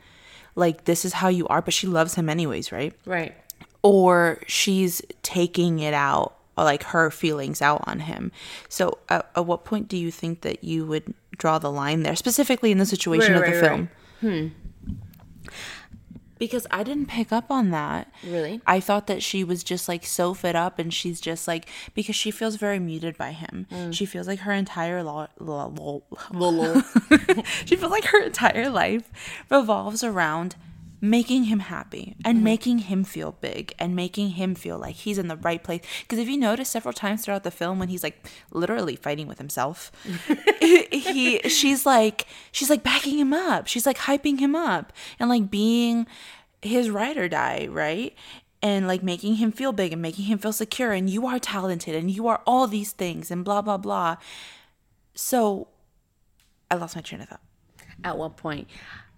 like 0.54 0.84
this 0.84 1.04
is 1.04 1.14
how 1.14 1.28
you 1.28 1.48
are, 1.48 1.62
but 1.62 1.74
she 1.74 1.86
loves 1.86 2.14
him 2.14 2.28
anyways, 2.28 2.70
right? 2.70 2.92
right. 3.06 3.34
Or 3.82 4.38
she's 4.46 5.02
taking 5.22 5.78
it 5.80 5.94
out, 5.94 6.36
or 6.56 6.64
like 6.64 6.82
her 6.84 7.10
feelings 7.10 7.62
out 7.62 7.82
on 7.86 8.00
him. 8.00 8.30
So 8.68 8.98
at, 9.08 9.28
at 9.34 9.46
what 9.46 9.64
point 9.64 9.88
do 9.88 9.96
you 9.96 10.10
think 10.10 10.42
that 10.42 10.62
you 10.62 10.84
would 10.86 11.14
draw 11.36 11.58
the 11.58 11.72
line 11.72 12.02
there, 12.02 12.14
specifically 12.14 12.70
in 12.70 12.78
the 12.78 12.86
situation 12.86 13.32
Right, 13.32 13.42
of 13.42 13.46
the 13.46 13.60
right, 13.60 13.68
film? 13.68 13.90
Hmm. 14.20 14.48
Because 16.42 16.66
I 16.72 16.82
didn't 16.82 17.06
pick 17.06 17.30
up 17.32 17.50
on 17.50 17.70
that. 17.70 18.12
Really? 18.26 18.60
I 18.66 18.80
thought 18.80 19.06
that 19.06 19.22
she 19.22 19.44
was 19.44 19.62
just 19.62 19.86
like 19.88 20.04
so 20.04 20.34
fed 20.34 20.56
up 20.56 20.80
and 20.80 20.92
she's 20.92 21.20
just 21.20 21.46
like 21.46 21.68
because 21.94 22.16
she 22.16 22.32
feels 22.32 22.56
very 22.56 22.80
muted 22.80 23.16
by 23.16 23.30
him. 23.30 23.66
Mm. 23.70 23.94
She 23.94 24.06
feels 24.06 24.26
like 24.26 24.40
her 24.40 24.52
entire 24.52 25.04
lo- 25.04 25.28
lo- 25.38 26.02
lo- 26.32 26.82
she 27.64 27.76
feels 27.76 27.92
like 27.92 28.06
her 28.06 28.20
entire 28.24 28.68
life 28.68 29.08
revolves 29.50 30.02
around 30.02 30.56
making 31.04 31.44
him 31.44 31.58
happy 31.58 32.14
and 32.24 32.36
mm-hmm. 32.36 32.44
making 32.44 32.78
him 32.78 33.02
feel 33.02 33.32
big 33.40 33.74
and 33.76 33.96
making 33.96 34.30
him 34.30 34.54
feel 34.54 34.78
like 34.78 34.94
he's 34.94 35.18
in 35.18 35.26
the 35.26 35.36
right 35.36 35.64
place. 35.64 35.82
Because 36.02 36.20
if 36.20 36.28
you 36.28 36.38
notice 36.38 36.68
several 36.68 36.92
times 36.92 37.24
throughout 37.24 37.42
the 37.42 37.50
film 37.50 37.80
when 37.80 37.88
he's 37.88 38.04
like 38.04 38.24
literally 38.52 38.94
fighting 38.94 39.26
with 39.26 39.38
himself, 39.38 39.90
he 40.60 41.40
she's 41.48 41.84
like 41.84 42.26
she's 42.52 42.70
like 42.70 42.84
backing 42.84 43.18
him 43.18 43.34
up. 43.34 43.66
She's 43.66 43.84
like 43.84 43.98
hyping 43.98 44.38
him 44.38 44.54
up 44.54 44.92
and 45.18 45.28
like 45.28 45.50
being 45.50 46.06
his 46.62 46.88
ride 46.88 47.16
or 47.16 47.28
die, 47.28 47.66
right? 47.68 48.14
And 48.62 48.86
like 48.86 49.02
making 49.02 49.34
him 49.34 49.50
feel 49.50 49.72
big 49.72 49.92
and 49.92 50.00
making 50.00 50.26
him 50.26 50.38
feel 50.38 50.52
secure 50.52 50.92
and 50.92 51.10
you 51.10 51.26
are 51.26 51.40
talented 51.40 51.96
and 51.96 52.12
you 52.12 52.28
are 52.28 52.42
all 52.46 52.68
these 52.68 52.92
things 52.92 53.32
and 53.32 53.44
blah 53.44 53.60
blah 53.60 53.76
blah. 53.76 54.18
So 55.14 55.66
I 56.70 56.76
lost 56.76 56.94
my 56.94 57.02
train 57.02 57.22
of 57.22 57.28
thought. 57.28 57.42
At 58.04 58.16
what 58.16 58.36
point? 58.36 58.68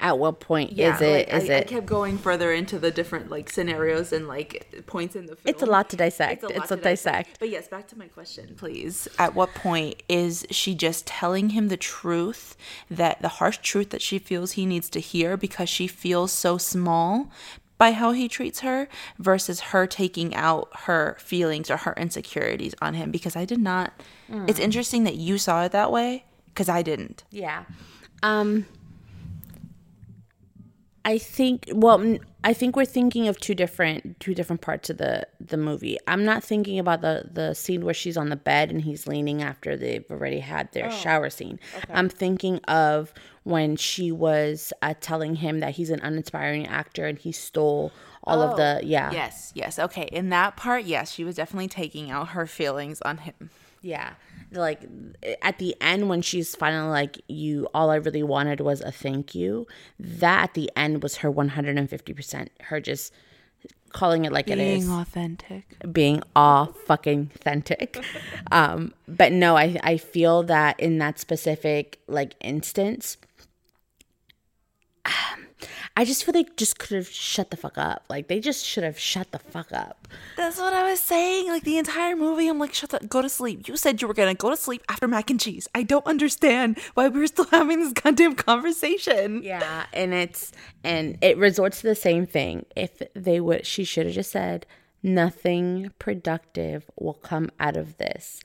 At 0.04 0.18
what 0.18 0.38
point 0.38 0.72
is 0.72 1.00
it? 1.00 1.30
Is 1.30 1.48
I, 1.48 1.54
I 1.54 1.56
it? 1.60 1.66
kept 1.66 1.86
going 1.86 2.18
further 2.18 2.52
into 2.52 2.78
the 2.78 2.90
different 2.90 3.30
like 3.30 3.48
scenarios 3.48 4.12
and 4.12 4.28
like 4.28 4.84
points 4.86 5.16
in 5.16 5.24
the 5.24 5.34
film. 5.34 5.46
It's 5.46 5.62
a 5.62 5.66
lot 5.66 5.88
to 5.90 5.96
dissect. 5.96 6.34
It's 6.34 6.44
a 6.44 6.48
lot 6.48 6.56
It's 6.58 6.68
to 6.68 6.74
a 6.74 6.76
dissect. 6.76 7.38
But 7.40 7.48
yes, 7.48 7.68
back 7.68 7.88
to 7.88 7.98
my 7.98 8.08
question, 8.08 8.54
please. 8.54 9.08
At 9.18 9.34
what 9.34 9.54
point 9.54 10.02
is 10.06 10.46
she 10.50 10.74
just 10.74 11.06
telling 11.06 11.50
him 11.50 11.68
the 11.68 11.78
truth 11.78 12.54
that 12.90 13.22
the 13.22 13.28
harsh 13.28 13.56
truth 13.62 13.88
that 13.90 14.02
she 14.02 14.18
feels 14.18 14.52
he 14.52 14.66
needs 14.66 14.90
to 14.90 15.00
hear 15.00 15.38
because 15.38 15.70
she 15.70 15.86
feels 15.86 16.32
so 16.32 16.58
small 16.58 17.30
by 17.78 17.92
how 17.92 18.12
he 18.12 18.28
treats 18.28 18.60
her 18.60 18.88
versus 19.18 19.60
her 19.72 19.86
taking 19.86 20.34
out 20.34 20.68
her 20.80 21.16
feelings 21.18 21.70
or 21.70 21.78
her 21.78 21.94
insecurities 21.96 22.74
on 22.82 22.92
him 22.92 23.10
because 23.10 23.36
I 23.36 23.46
did 23.46 23.58
not 23.58 23.92
It's 24.46 24.60
interesting 24.60 25.04
that 25.04 25.16
you 25.16 25.38
saw 25.38 25.64
it 25.64 25.72
that 25.72 25.90
way 25.90 26.24
cuz 26.54 26.68
I 26.68 26.82
didn't. 26.82 27.24
Yeah. 27.30 27.64
Um 28.22 28.66
I 31.04 31.18
think 31.18 31.68
well 31.72 32.18
I 32.42 32.52
think 32.52 32.76
we're 32.76 32.84
thinking 32.84 33.28
of 33.28 33.38
two 33.38 33.54
different 33.54 34.20
two 34.20 34.34
different 34.34 34.62
parts 34.62 34.90
of 34.90 34.98
the 34.98 35.26
the 35.40 35.56
movie. 35.56 35.98
I'm 36.06 36.24
not 36.24 36.42
thinking 36.42 36.78
about 36.78 37.00
the 37.00 37.28
the 37.30 37.54
scene 37.54 37.84
where 37.84 37.94
she's 37.94 38.16
on 38.16 38.28
the 38.28 38.36
bed 38.36 38.70
and 38.70 38.80
he's 38.80 39.06
leaning 39.06 39.42
after 39.42 39.76
they've 39.76 40.04
already 40.10 40.40
had 40.40 40.72
their 40.72 40.90
shower 40.90 41.30
scene. 41.30 41.60
I'm 41.90 42.08
thinking 42.08 42.60
of 42.68 43.12
when 43.44 43.76
she 43.76 44.10
was 44.10 44.72
uh, 44.80 44.94
telling 45.00 45.36
him 45.36 45.60
that 45.60 45.74
he's 45.74 45.90
an 45.90 46.00
uninspiring 46.00 46.66
actor 46.66 47.06
and 47.06 47.18
he 47.18 47.32
stole 47.32 47.92
all 48.24 48.40
of 48.40 48.56
the 48.56 48.80
yeah. 48.82 49.10
Yes, 49.12 49.52
yes. 49.54 49.78
Okay, 49.78 50.08
in 50.10 50.30
that 50.30 50.56
part, 50.56 50.84
yes, 50.84 51.12
she 51.12 51.24
was 51.24 51.36
definitely 51.36 51.68
taking 51.68 52.10
out 52.10 52.28
her 52.28 52.46
feelings 52.46 53.02
on 53.02 53.18
him. 53.18 53.50
Yeah. 53.82 54.14
Like 54.52 54.82
at 55.42 55.58
the 55.58 55.74
end 55.80 56.08
when 56.08 56.22
she's 56.22 56.54
finally 56.54 56.88
like 56.90 57.20
you 57.28 57.68
all 57.74 57.90
I 57.90 57.96
really 57.96 58.22
wanted 58.22 58.60
was 58.60 58.80
a 58.80 58.92
thank 58.92 59.34
you. 59.34 59.66
That 59.98 60.44
at 60.44 60.54
the 60.54 60.70
end 60.76 61.02
was 61.02 61.16
her 61.18 61.30
150% 61.32 62.48
her 62.60 62.80
just 62.80 63.12
calling 63.90 64.24
it 64.24 64.32
like 64.32 64.50
it 64.50 64.58
is 64.58 64.84
Being 64.86 64.90
authentic. 64.98 65.76
being 65.92 66.22
all 66.34 66.66
fucking 66.66 67.30
authentic. 67.36 68.02
um 68.52 68.92
but 69.06 69.32
no, 69.32 69.56
I 69.56 69.78
I 69.82 69.96
feel 69.98 70.42
that 70.44 70.78
in 70.80 70.98
that 70.98 71.18
specific 71.18 72.00
like 72.08 72.34
instance 72.40 73.16
I 75.96 76.04
just 76.04 76.24
feel 76.24 76.32
they 76.32 76.44
just 76.56 76.78
could 76.78 76.96
have 76.96 77.08
shut 77.08 77.50
the 77.50 77.56
fuck 77.56 77.78
up. 77.78 78.04
Like 78.08 78.28
they 78.28 78.40
just 78.40 78.64
should 78.64 78.84
have 78.84 78.98
shut 78.98 79.32
the 79.32 79.38
fuck 79.38 79.72
up. 79.72 80.08
That's 80.36 80.58
what 80.58 80.72
I 80.72 80.90
was 80.90 81.00
saying. 81.00 81.48
Like 81.48 81.64
the 81.64 81.78
entire 81.78 82.16
movie, 82.16 82.48
I'm 82.48 82.58
like, 82.58 82.74
shut 82.74 82.90
the, 82.90 83.00
go 83.06 83.22
to 83.22 83.28
sleep. 83.28 83.68
You 83.68 83.76
said 83.76 84.00
you 84.02 84.08
were 84.08 84.14
gonna 84.14 84.34
go 84.34 84.50
to 84.50 84.56
sleep 84.56 84.82
after 84.88 85.08
mac 85.08 85.30
and 85.30 85.40
cheese. 85.40 85.68
I 85.74 85.82
don't 85.82 86.06
understand 86.06 86.78
why 86.94 87.08
we're 87.08 87.26
still 87.26 87.44
having 87.50 87.80
this 87.80 87.92
goddamn 87.92 88.34
conversation. 88.34 89.42
Yeah, 89.42 89.86
and 89.92 90.14
it's 90.14 90.52
and 90.82 91.18
it 91.20 91.38
resorts 91.38 91.80
to 91.80 91.86
the 91.86 91.94
same 91.94 92.26
thing. 92.26 92.66
If 92.76 93.02
they 93.14 93.40
would, 93.40 93.66
she 93.66 93.84
should 93.84 94.06
have 94.06 94.14
just 94.14 94.32
said, 94.32 94.66
"Nothing 95.02 95.92
productive 95.98 96.90
will 96.98 97.14
come 97.14 97.50
out 97.60 97.76
of 97.76 97.96
this." 97.98 98.40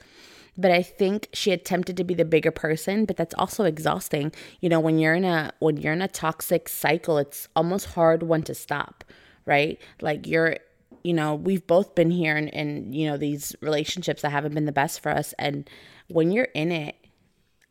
But 0.59 0.71
I 0.71 0.83
think 0.83 1.29
she 1.31 1.51
attempted 1.51 1.95
to 1.97 2.03
be 2.03 2.13
the 2.13 2.25
bigger 2.25 2.51
person, 2.51 3.05
but 3.05 3.15
that's 3.15 3.33
also 3.35 3.63
exhausting. 3.63 4.33
You 4.59 4.67
know, 4.67 4.81
when 4.81 4.99
you're 4.99 5.13
in 5.13 5.23
a 5.23 5.53
when 5.59 5.77
you're 5.77 5.93
in 5.93 6.01
a 6.01 6.07
toxic 6.09 6.67
cycle, 6.67 7.17
it's 7.17 7.47
almost 7.55 7.87
hard 7.87 8.23
when 8.23 8.43
to 8.43 8.53
stop, 8.53 9.05
right? 9.45 9.79
Like 10.01 10.27
you're 10.27 10.57
you 11.01 11.13
know, 11.13 11.33
we've 11.33 11.65
both 11.65 11.95
been 11.95 12.11
here 12.11 12.35
in, 12.35 12.49
in 12.49 12.91
you 12.91 13.07
know, 13.09 13.15
these 13.15 13.55
relationships 13.61 14.21
that 14.21 14.31
haven't 14.31 14.53
been 14.53 14.65
the 14.65 14.73
best 14.73 14.99
for 14.99 15.11
us. 15.11 15.33
And 15.39 15.69
when 16.09 16.31
you're 16.31 16.49
in 16.53 16.73
it, 16.73 16.97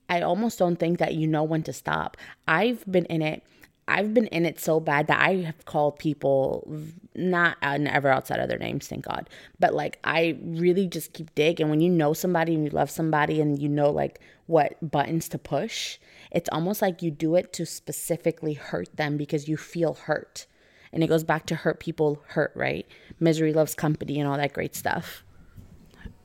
I 0.08 0.22
almost 0.22 0.58
don't 0.58 0.76
think 0.76 0.98
that 0.98 1.14
you 1.14 1.26
know 1.26 1.42
when 1.42 1.62
to 1.64 1.74
stop. 1.74 2.16
I've 2.46 2.90
been 2.90 3.04
in 3.04 3.20
it 3.20 3.42
I've 3.88 4.12
been 4.12 4.26
in 4.26 4.44
it 4.44 4.60
so 4.60 4.80
bad 4.80 5.06
that 5.06 5.20
I 5.20 5.36
have 5.36 5.64
called 5.64 5.98
people 5.98 6.70
not 7.14 7.56
uh, 7.62 7.78
never 7.78 8.08
outside 8.10 8.38
of 8.38 8.48
their 8.48 8.58
names, 8.58 8.86
thank 8.86 9.06
God. 9.06 9.28
But 9.58 9.74
like 9.74 9.98
I 10.04 10.38
really 10.42 10.86
just 10.86 11.14
keep 11.14 11.34
digging. 11.34 11.70
When 11.70 11.80
you 11.80 11.88
know 11.88 12.12
somebody 12.12 12.54
and 12.54 12.64
you 12.64 12.70
love 12.70 12.90
somebody 12.90 13.40
and 13.40 13.60
you 13.60 13.68
know 13.68 13.90
like 13.90 14.20
what 14.46 14.76
buttons 14.82 15.28
to 15.30 15.38
push, 15.38 15.98
it's 16.30 16.48
almost 16.52 16.82
like 16.82 17.02
you 17.02 17.10
do 17.10 17.34
it 17.34 17.52
to 17.54 17.64
specifically 17.64 18.54
hurt 18.54 18.94
them 18.96 19.16
because 19.16 19.48
you 19.48 19.56
feel 19.56 19.94
hurt. 19.94 20.46
And 20.92 21.02
it 21.02 21.08
goes 21.08 21.24
back 21.24 21.46
to 21.46 21.54
hurt 21.54 21.80
people 21.80 22.22
hurt, 22.28 22.52
right? 22.54 22.86
Misery 23.18 23.52
loves 23.52 23.74
company 23.74 24.20
and 24.20 24.28
all 24.28 24.36
that 24.36 24.52
great 24.52 24.76
stuff. 24.76 25.24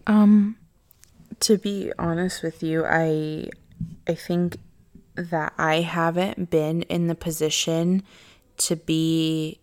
Um 0.06 0.58
to 1.40 1.58
be 1.58 1.92
honest 1.98 2.44
with 2.44 2.62
you, 2.62 2.86
I 2.86 3.50
I 4.08 4.16
think 4.16 4.58
that 5.16 5.54
I 5.58 5.82
haven't 5.82 6.50
been 6.50 6.84
in 6.84 7.08
the 7.08 7.16
position 7.16 8.04
to 8.58 8.76
be 8.76 9.60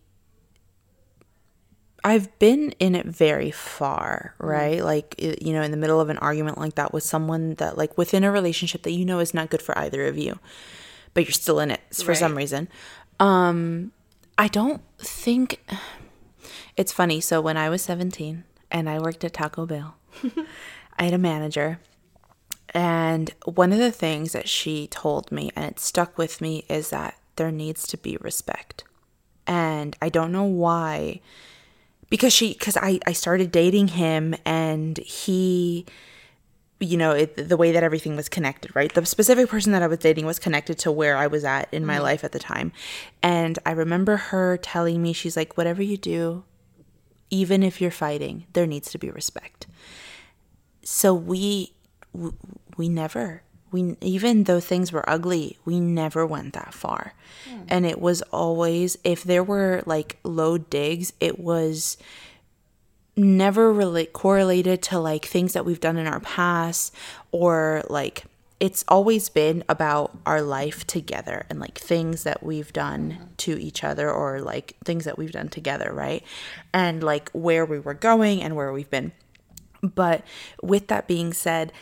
I've 2.03 2.37
been 2.39 2.73
in 2.79 2.95
it 2.95 3.05
very 3.05 3.51
far, 3.51 4.35
mm. 4.39 4.47
right? 4.47 4.79
Mm. 4.79 4.85
Like 4.85 5.15
you 5.19 5.53
know, 5.53 5.61
in 5.61 5.71
the 5.71 5.77
middle 5.77 5.99
of 5.99 6.09
an 6.09 6.17
argument 6.17 6.57
like 6.57 6.75
that 6.75 6.93
with 6.93 7.03
someone 7.03 7.55
that 7.55 7.77
like 7.77 7.97
within 7.97 8.23
a 8.23 8.31
relationship 8.31 8.83
that 8.83 8.91
you 8.91 9.05
know 9.05 9.19
is 9.19 9.33
not 9.33 9.49
good 9.49 9.61
for 9.61 9.77
either 9.77 10.07
of 10.07 10.17
you, 10.17 10.39
but 11.13 11.25
you're 11.25 11.31
still 11.31 11.59
in 11.59 11.71
it 11.71 11.81
for 11.93 12.09
right. 12.09 12.17
some 12.17 12.35
reason. 12.35 12.67
Um 13.19 13.91
I 14.37 14.47
don't 14.47 14.81
think 14.97 15.63
it's 16.75 16.91
funny. 16.91 17.21
So 17.21 17.41
when 17.41 17.57
I 17.57 17.69
was 17.69 17.81
17 17.83 18.43
and 18.71 18.89
I 18.89 18.97
worked 18.97 19.23
at 19.23 19.33
Taco 19.33 19.65
Bell, 19.67 19.97
I 20.97 21.03
had 21.03 21.13
a 21.13 21.19
manager 21.19 21.79
and 22.71 23.31
one 23.45 23.71
of 23.71 23.79
the 23.79 23.91
things 23.91 24.31
that 24.31 24.47
she 24.49 24.87
told 24.87 25.31
me, 25.31 25.51
and 25.55 25.65
it 25.65 25.79
stuck 25.79 26.17
with 26.17 26.41
me, 26.41 26.65
is 26.69 26.89
that 26.89 27.17
there 27.35 27.51
needs 27.51 27.85
to 27.87 27.97
be 27.97 28.17
respect. 28.17 28.83
And 29.47 29.95
I 30.01 30.09
don't 30.09 30.31
know 30.31 30.43
why, 30.45 31.19
because 32.09 32.31
she, 32.31 32.53
because 32.53 32.77
I, 32.77 32.99
I 33.05 33.13
started 33.13 33.51
dating 33.51 33.89
him 33.89 34.35
and 34.45 34.97
he, 34.99 35.85
you 36.79 36.97
know, 36.97 37.11
it, 37.11 37.49
the 37.49 37.57
way 37.57 37.71
that 37.71 37.83
everything 37.83 38.15
was 38.15 38.29
connected, 38.29 38.75
right? 38.75 38.93
The 38.93 39.05
specific 39.05 39.49
person 39.49 39.71
that 39.71 39.83
I 39.83 39.87
was 39.87 39.99
dating 39.99 40.25
was 40.25 40.39
connected 40.39 40.79
to 40.79 40.91
where 40.91 41.17
I 41.17 41.27
was 41.27 41.43
at 41.43 41.67
in 41.73 41.85
my 41.85 41.95
mm-hmm. 41.95 42.03
life 42.03 42.23
at 42.23 42.31
the 42.31 42.39
time. 42.39 42.71
And 43.21 43.59
I 43.65 43.71
remember 43.71 44.17
her 44.17 44.57
telling 44.57 45.01
me, 45.01 45.13
she's 45.13 45.35
like, 45.35 45.57
whatever 45.57 45.83
you 45.83 45.97
do, 45.97 46.43
even 47.29 47.63
if 47.63 47.81
you're 47.81 47.91
fighting, 47.91 48.45
there 48.53 48.67
needs 48.67 48.91
to 48.91 48.97
be 48.97 49.09
respect. 49.09 49.67
So 50.83 51.13
we, 51.13 51.73
we 52.77 52.89
never 52.89 53.43
we 53.71 53.95
even 54.01 54.43
though 54.43 54.59
things 54.59 54.91
were 54.91 55.07
ugly 55.09 55.57
we 55.65 55.79
never 55.79 56.25
went 56.25 56.53
that 56.53 56.73
far 56.73 57.13
mm. 57.49 57.63
and 57.69 57.85
it 57.85 57.99
was 57.99 58.21
always 58.23 58.97
if 59.03 59.23
there 59.23 59.43
were 59.43 59.81
like 59.85 60.17
low 60.23 60.57
digs 60.57 61.13
it 61.19 61.39
was 61.39 61.97
never 63.15 63.71
really 63.71 64.05
correlated 64.05 64.81
to 64.81 64.99
like 64.99 65.25
things 65.25 65.53
that 65.53 65.65
we've 65.65 65.79
done 65.79 65.97
in 65.97 66.07
our 66.07 66.19
past 66.19 66.93
or 67.31 67.83
like 67.89 68.25
it's 68.59 68.85
always 68.87 69.27
been 69.27 69.63
about 69.67 70.15
our 70.25 70.41
life 70.41 70.85
together 70.85 71.45
and 71.49 71.59
like 71.59 71.79
things 71.79 72.23
that 72.23 72.43
we've 72.43 72.71
done 72.71 73.11
mm-hmm. 73.11 73.23
to 73.35 73.59
each 73.59 73.83
other 73.83 74.09
or 74.09 74.39
like 74.39 74.75
things 74.85 75.05
that 75.05 75.17
we've 75.17 75.31
done 75.31 75.49
together 75.49 75.91
right 75.91 76.23
and 76.73 77.03
like 77.03 77.29
where 77.31 77.65
we 77.65 77.79
were 77.79 77.93
going 77.93 78.41
and 78.41 78.55
where 78.55 78.71
we've 78.71 78.89
been 78.89 79.11
but 79.81 80.23
with 80.61 80.87
that 80.87 81.07
being 81.07 81.33
said 81.33 81.73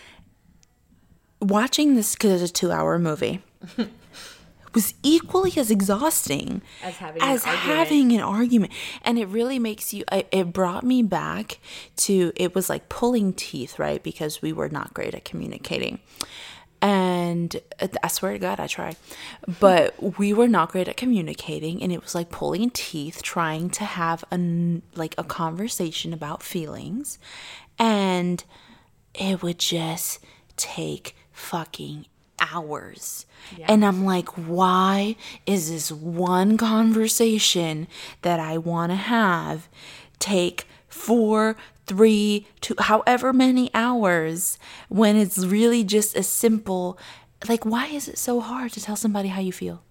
watching 1.41 1.95
this 1.95 2.13
because 2.13 2.41
it's 2.41 2.51
a 2.51 2.53
two 2.53 2.71
hour 2.71 2.99
movie 2.99 3.41
was 4.73 4.93
equally 5.03 5.53
as 5.57 5.71
exhausting 5.71 6.61
as 6.83 6.97
having 6.97 7.21
as 7.21 7.43
an 7.45 7.49
having 7.49 8.11
an 8.11 8.21
argument. 8.21 8.71
And 9.03 9.17
it 9.17 9.25
really 9.27 9.59
makes 9.59 9.93
you 9.93 10.03
it 10.11 10.53
brought 10.53 10.83
me 10.83 11.03
back 11.03 11.59
to 11.97 12.31
it 12.35 12.55
was 12.55 12.69
like 12.69 12.89
pulling 12.89 13.33
teeth 13.33 13.79
right? 13.79 14.01
Because 14.01 14.41
we 14.41 14.53
were 14.53 14.69
not 14.69 14.93
great 14.93 15.15
at 15.15 15.25
communicating. 15.25 15.99
And 16.81 17.59
I 18.01 18.07
swear 18.07 18.31
to 18.33 18.39
God, 18.39 18.59
I 18.61 18.67
tried. 18.67 18.95
But 19.59 20.01
we 20.17 20.31
were 20.31 20.47
not 20.47 20.71
great 20.71 20.87
at 20.87 20.95
communicating, 20.95 21.83
and 21.83 21.91
it 21.91 22.01
was 22.01 22.15
like 22.15 22.29
pulling 22.29 22.69
teeth, 22.69 23.21
trying 23.21 23.69
to 23.71 23.83
have 23.83 24.23
a 24.31 24.81
like 24.95 25.15
a 25.17 25.23
conversation 25.23 26.13
about 26.13 26.41
feelings, 26.41 27.19
and 27.77 28.43
it 29.13 29.43
would 29.43 29.59
just 29.59 30.19
take 30.55 31.15
fucking 31.39 32.05
hours. 32.39 33.25
And 33.67 33.85
I'm 33.85 34.05
like, 34.05 34.29
why 34.29 35.15
is 35.45 35.69
this 35.69 35.91
one 35.91 36.57
conversation 36.57 37.87
that 38.21 38.39
I 38.39 38.57
want 38.57 38.91
to 38.91 38.95
have 38.95 39.67
take 40.19 40.67
four, 40.87 41.55
three, 41.85 42.47
two, 42.61 42.75
however 42.77 43.31
many 43.33 43.69
hours 43.73 44.59
when 44.89 45.15
it's 45.15 45.39
really 45.39 45.83
just 45.83 46.15
a 46.15 46.23
simple, 46.23 46.99
like, 47.47 47.65
why 47.65 47.87
is 47.87 48.07
it 48.07 48.17
so 48.17 48.39
hard 48.41 48.71
to 48.73 48.81
tell 48.81 48.95
somebody 48.95 49.29
how 49.29 49.41
you 49.41 49.53
feel? 49.53 49.83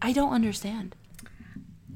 I 0.00 0.12
don't 0.12 0.32
understand. 0.32 0.94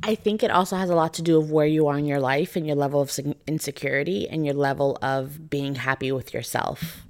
I 0.03 0.15
think 0.15 0.43
it 0.43 0.51
also 0.51 0.77
has 0.77 0.91
a 0.91 0.95
lot 0.95 1.15
to 1.15 1.23
do 1.23 1.41
with 1.41 1.51
where 1.51 1.67
you 1.67 1.87
are 1.87 1.99
in 1.99 2.07
your 2.07 2.21
life 2.21 2.55
and 2.55 2.67
your 2.67 2.77
level 2.77 3.01
of 3.01 3.19
insecurity 3.47 4.29
and 4.29 4.45
your 4.45 4.55
level 4.55 4.99
of 5.01 5.49
being 5.49 5.77
happy 5.77 6.13
with 6.13 6.35
yourself. 6.35 7.06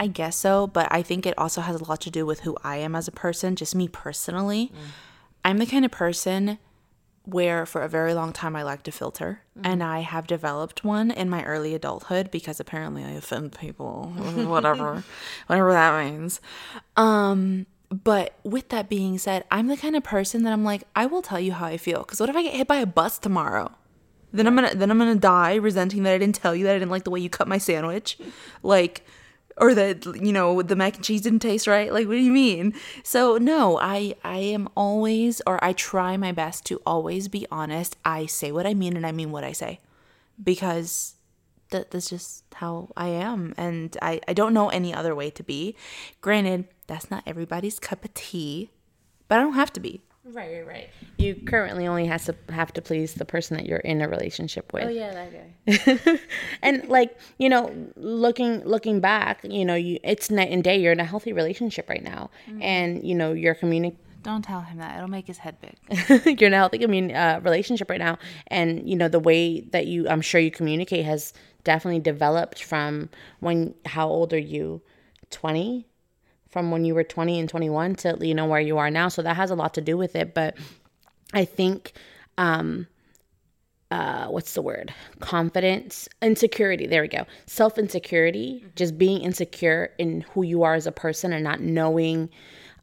I 0.00 0.06
guess 0.06 0.34
so, 0.34 0.66
but 0.66 0.88
I 0.90 1.02
think 1.02 1.26
it 1.26 1.36
also 1.36 1.60
has 1.60 1.78
a 1.78 1.84
lot 1.84 2.00
to 2.00 2.10
do 2.10 2.24
with 2.24 2.40
who 2.40 2.56
I 2.64 2.78
am 2.78 2.96
as 2.96 3.06
a 3.06 3.12
person, 3.12 3.54
just 3.54 3.74
me 3.74 3.86
personally. 3.86 4.72
Mm. 4.72 4.90
I'm 5.44 5.58
the 5.58 5.66
kind 5.66 5.84
of 5.84 5.90
person 5.90 6.58
where 7.24 7.66
for 7.66 7.82
a 7.82 7.88
very 7.88 8.14
long 8.14 8.32
time 8.32 8.56
I 8.56 8.62
like 8.62 8.82
to 8.84 8.92
filter, 8.92 9.42
mm. 9.58 9.60
and 9.62 9.82
I 9.82 10.00
have 10.00 10.26
developed 10.26 10.84
one 10.84 11.10
in 11.10 11.28
my 11.28 11.44
early 11.44 11.74
adulthood 11.74 12.30
because 12.30 12.58
apparently 12.58 13.04
I 13.04 13.10
offend 13.10 13.58
people, 13.58 14.04
whatever, 14.34 15.04
whatever 15.48 15.72
that 15.72 16.02
means. 16.02 16.40
Um, 16.96 17.66
but 17.90 18.36
with 18.42 18.70
that 18.70 18.88
being 18.88 19.18
said, 19.18 19.44
I'm 19.50 19.66
the 19.66 19.76
kind 19.76 19.96
of 19.96 20.02
person 20.02 20.44
that 20.44 20.54
I'm 20.54 20.64
like, 20.64 20.84
I 20.96 21.04
will 21.04 21.20
tell 21.20 21.40
you 21.40 21.52
how 21.52 21.66
I 21.66 21.76
feel. 21.76 21.98
Because 21.98 22.20
what 22.20 22.30
if 22.30 22.36
I 22.36 22.42
get 22.42 22.54
hit 22.54 22.68
by 22.68 22.76
a 22.76 22.86
bus 22.86 23.18
tomorrow? 23.18 23.72
Then 24.32 24.46
I'm 24.46 24.54
gonna 24.54 24.74
then 24.74 24.90
I'm 24.90 24.98
gonna 24.98 25.16
die 25.16 25.56
resenting 25.56 26.04
that 26.04 26.14
I 26.14 26.18
didn't 26.18 26.36
tell 26.36 26.56
you 26.56 26.64
that 26.64 26.76
I 26.76 26.78
didn't 26.78 26.90
like 26.90 27.04
the 27.04 27.10
way 27.10 27.20
you 27.20 27.28
cut 27.28 27.48
my 27.48 27.58
sandwich. 27.58 28.16
Like 28.62 29.04
or 29.60 29.74
that 29.74 30.06
you 30.06 30.32
know 30.32 30.62
the 30.62 30.76
mac 30.76 30.96
and 30.96 31.04
cheese 31.04 31.22
didn't 31.22 31.40
taste 31.40 31.66
right? 31.66 31.92
Like 31.92 32.08
what 32.08 32.14
do 32.14 32.20
you 32.20 32.32
mean? 32.32 32.74
So 33.02 33.36
no 33.36 33.78
i 33.78 34.14
i 34.24 34.38
am 34.38 34.68
always 34.76 35.40
or 35.46 35.62
i 35.62 35.72
try 35.72 36.16
my 36.16 36.32
best 36.32 36.64
to 36.66 36.80
always 36.86 37.28
be 37.28 37.46
honest. 37.50 37.96
I 38.04 38.26
say 38.26 38.50
what 38.50 38.66
i 38.66 38.74
mean 38.74 38.96
and 38.96 39.06
i 39.06 39.12
mean 39.12 39.30
what 39.30 39.44
i 39.44 39.52
say. 39.52 39.80
Because 40.42 41.14
that, 41.70 41.90
that's 41.90 42.10
just 42.10 42.44
how 42.54 42.88
i 42.96 43.08
am 43.08 43.54
and 43.56 43.96
I, 44.02 44.20
I 44.26 44.32
don't 44.32 44.54
know 44.54 44.70
any 44.70 44.92
other 44.92 45.14
way 45.14 45.30
to 45.30 45.42
be. 45.42 45.76
Granted 46.20 46.66
that's 46.86 47.10
not 47.10 47.22
everybody's 47.26 47.78
cup 47.78 48.04
of 48.04 48.12
tea 48.14 48.70
but 49.28 49.38
i 49.38 49.42
don't 49.42 49.54
have 49.54 49.72
to 49.72 49.80
be 49.80 50.02
Right, 50.32 50.52
right, 50.52 50.66
right. 50.66 50.90
You 51.18 51.34
currently 51.34 51.86
only 51.86 52.06
has 52.06 52.26
to 52.26 52.34
have 52.50 52.72
to 52.74 52.82
please 52.82 53.14
the 53.14 53.24
person 53.24 53.56
that 53.56 53.66
you're 53.66 53.78
in 53.78 54.00
a 54.00 54.08
relationship 54.08 54.72
with. 54.72 54.84
Oh 54.84 54.88
yeah, 54.88 55.12
that 55.12 55.32
guy. 55.32 56.20
and 56.62 56.88
like 56.88 57.16
you 57.38 57.48
know, 57.48 57.74
looking 57.96 58.64
looking 58.64 59.00
back, 59.00 59.40
you 59.42 59.64
know, 59.64 59.74
you 59.74 59.98
it's 60.04 60.30
night 60.30 60.50
and 60.50 60.62
day. 60.62 60.80
You're 60.80 60.92
in 60.92 61.00
a 61.00 61.04
healthy 61.04 61.32
relationship 61.32 61.88
right 61.88 62.02
now, 62.02 62.30
mm-hmm. 62.48 62.62
and 62.62 63.04
you 63.04 63.14
know, 63.14 63.32
you're 63.32 63.54
communicating. 63.54 64.04
Don't 64.22 64.44
tell 64.44 64.60
him 64.60 64.78
that; 64.78 64.96
it'll 64.96 65.08
make 65.08 65.26
his 65.26 65.38
head 65.38 65.56
big. 65.60 66.38
you're 66.40 66.48
in 66.48 66.54
a 66.54 66.58
healthy 66.58 66.78
commun- 66.78 67.14
uh, 67.14 67.40
relationship 67.42 67.90
right 67.90 67.98
now, 67.98 68.18
and 68.48 68.88
you 68.88 68.96
know 68.96 69.08
the 69.08 69.20
way 69.20 69.60
that 69.60 69.86
you, 69.86 70.08
I'm 70.08 70.20
sure 70.20 70.40
you 70.40 70.50
communicate 70.50 71.04
has 71.06 71.32
definitely 71.64 72.00
developed 72.00 72.62
from 72.62 73.08
when. 73.40 73.74
How 73.86 74.08
old 74.08 74.32
are 74.32 74.38
you? 74.38 74.82
Twenty 75.30 75.86
from 76.50 76.70
when 76.70 76.84
you 76.84 76.94
were 76.94 77.04
20 77.04 77.38
and 77.38 77.48
21 77.48 77.94
to 77.96 78.18
you 78.20 78.34
know 78.34 78.46
where 78.46 78.60
you 78.60 78.78
are 78.78 78.90
now. 78.90 79.08
So 79.08 79.22
that 79.22 79.36
has 79.36 79.50
a 79.50 79.54
lot 79.54 79.74
to 79.74 79.80
do 79.80 79.96
with 79.96 80.16
it 80.16 80.34
but 80.34 80.56
i 81.32 81.44
think 81.44 81.92
um 82.38 82.86
uh 83.90 84.26
what's 84.26 84.54
the 84.54 84.62
word? 84.62 84.92
Confidence 85.20 86.08
insecurity 86.22 86.86
there 86.86 87.02
we 87.02 87.08
go. 87.08 87.26
Self 87.46 87.78
insecurity 87.78 88.64
just 88.76 88.98
being 88.98 89.22
insecure 89.22 89.90
in 89.98 90.22
who 90.32 90.42
you 90.42 90.62
are 90.62 90.74
as 90.74 90.86
a 90.86 90.92
person 90.92 91.32
and 91.32 91.44
not 91.44 91.60
knowing 91.60 92.30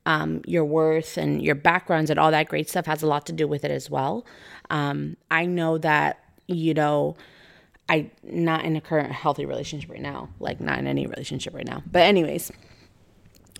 um, 0.06 0.42
your 0.46 0.64
worth 0.64 1.18
and 1.18 1.42
your 1.42 1.54
backgrounds 1.56 2.10
and 2.10 2.18
all 2.18 2.32
that 2.32 2.48
great 2.48 2.70
stuff 2.70 2.86
has 2.86 3.04
a 3.04 3.08
lot 3.08 3.26
to 3.26 3.34
do 3.34 3.46
with 3.46 3.66
it 3.66 3.72
as 3.72 3.90
well. 3.90 4.26
Um, 4.70 5.18
i 5.30 5.46
know 5.46 5.78
that 5.78 6.24
you 6.48 6.74
know 6.74 7.18
I 7.90 8.12
not 8.24 8.66
in 8.66 8.76
a 8.76 8.82
current 8.82 9.12
healthy 9.12 9.46
relationship 9.46 9.90
right 9.90 10.02
now, 10.02 10.30
like 10.40 10.60
not 10.60 10.80
in 10.80 10.88
any 10.88 11.08
relationship 11.08 11.54
right 11.54 11.66
now. 11.66 11.84
But 11.90 12.04
anyways, 12.04 12.52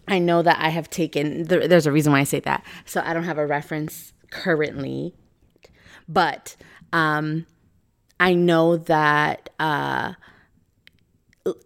I 0.08 0.20
know 0.20 0.42
that 0.42 0.58
I 0.60 0.70
have 0.70 0.90
taken. 0.90 1.44
There, 1.44 1.68
there's 1.68 1.86
a 1.86 1.92
reason 1.92 2.14
why 2.14 2.20
I 2.20 2.24
say 2.24 2.40
that. 2.42 2.64
So 2.86 3.02
I 3.04 3.14
don't 3.14 3.26
have 3.26 3.38
a 3.38 3.46
reference 3.46 4.14
currently, 4.32 5.14
but 6.08 6.56
um, 6.94 7.46
I 8.20 8.34
know 8.34 8.78
that 8.78 9.50
uh, 9.60 10.14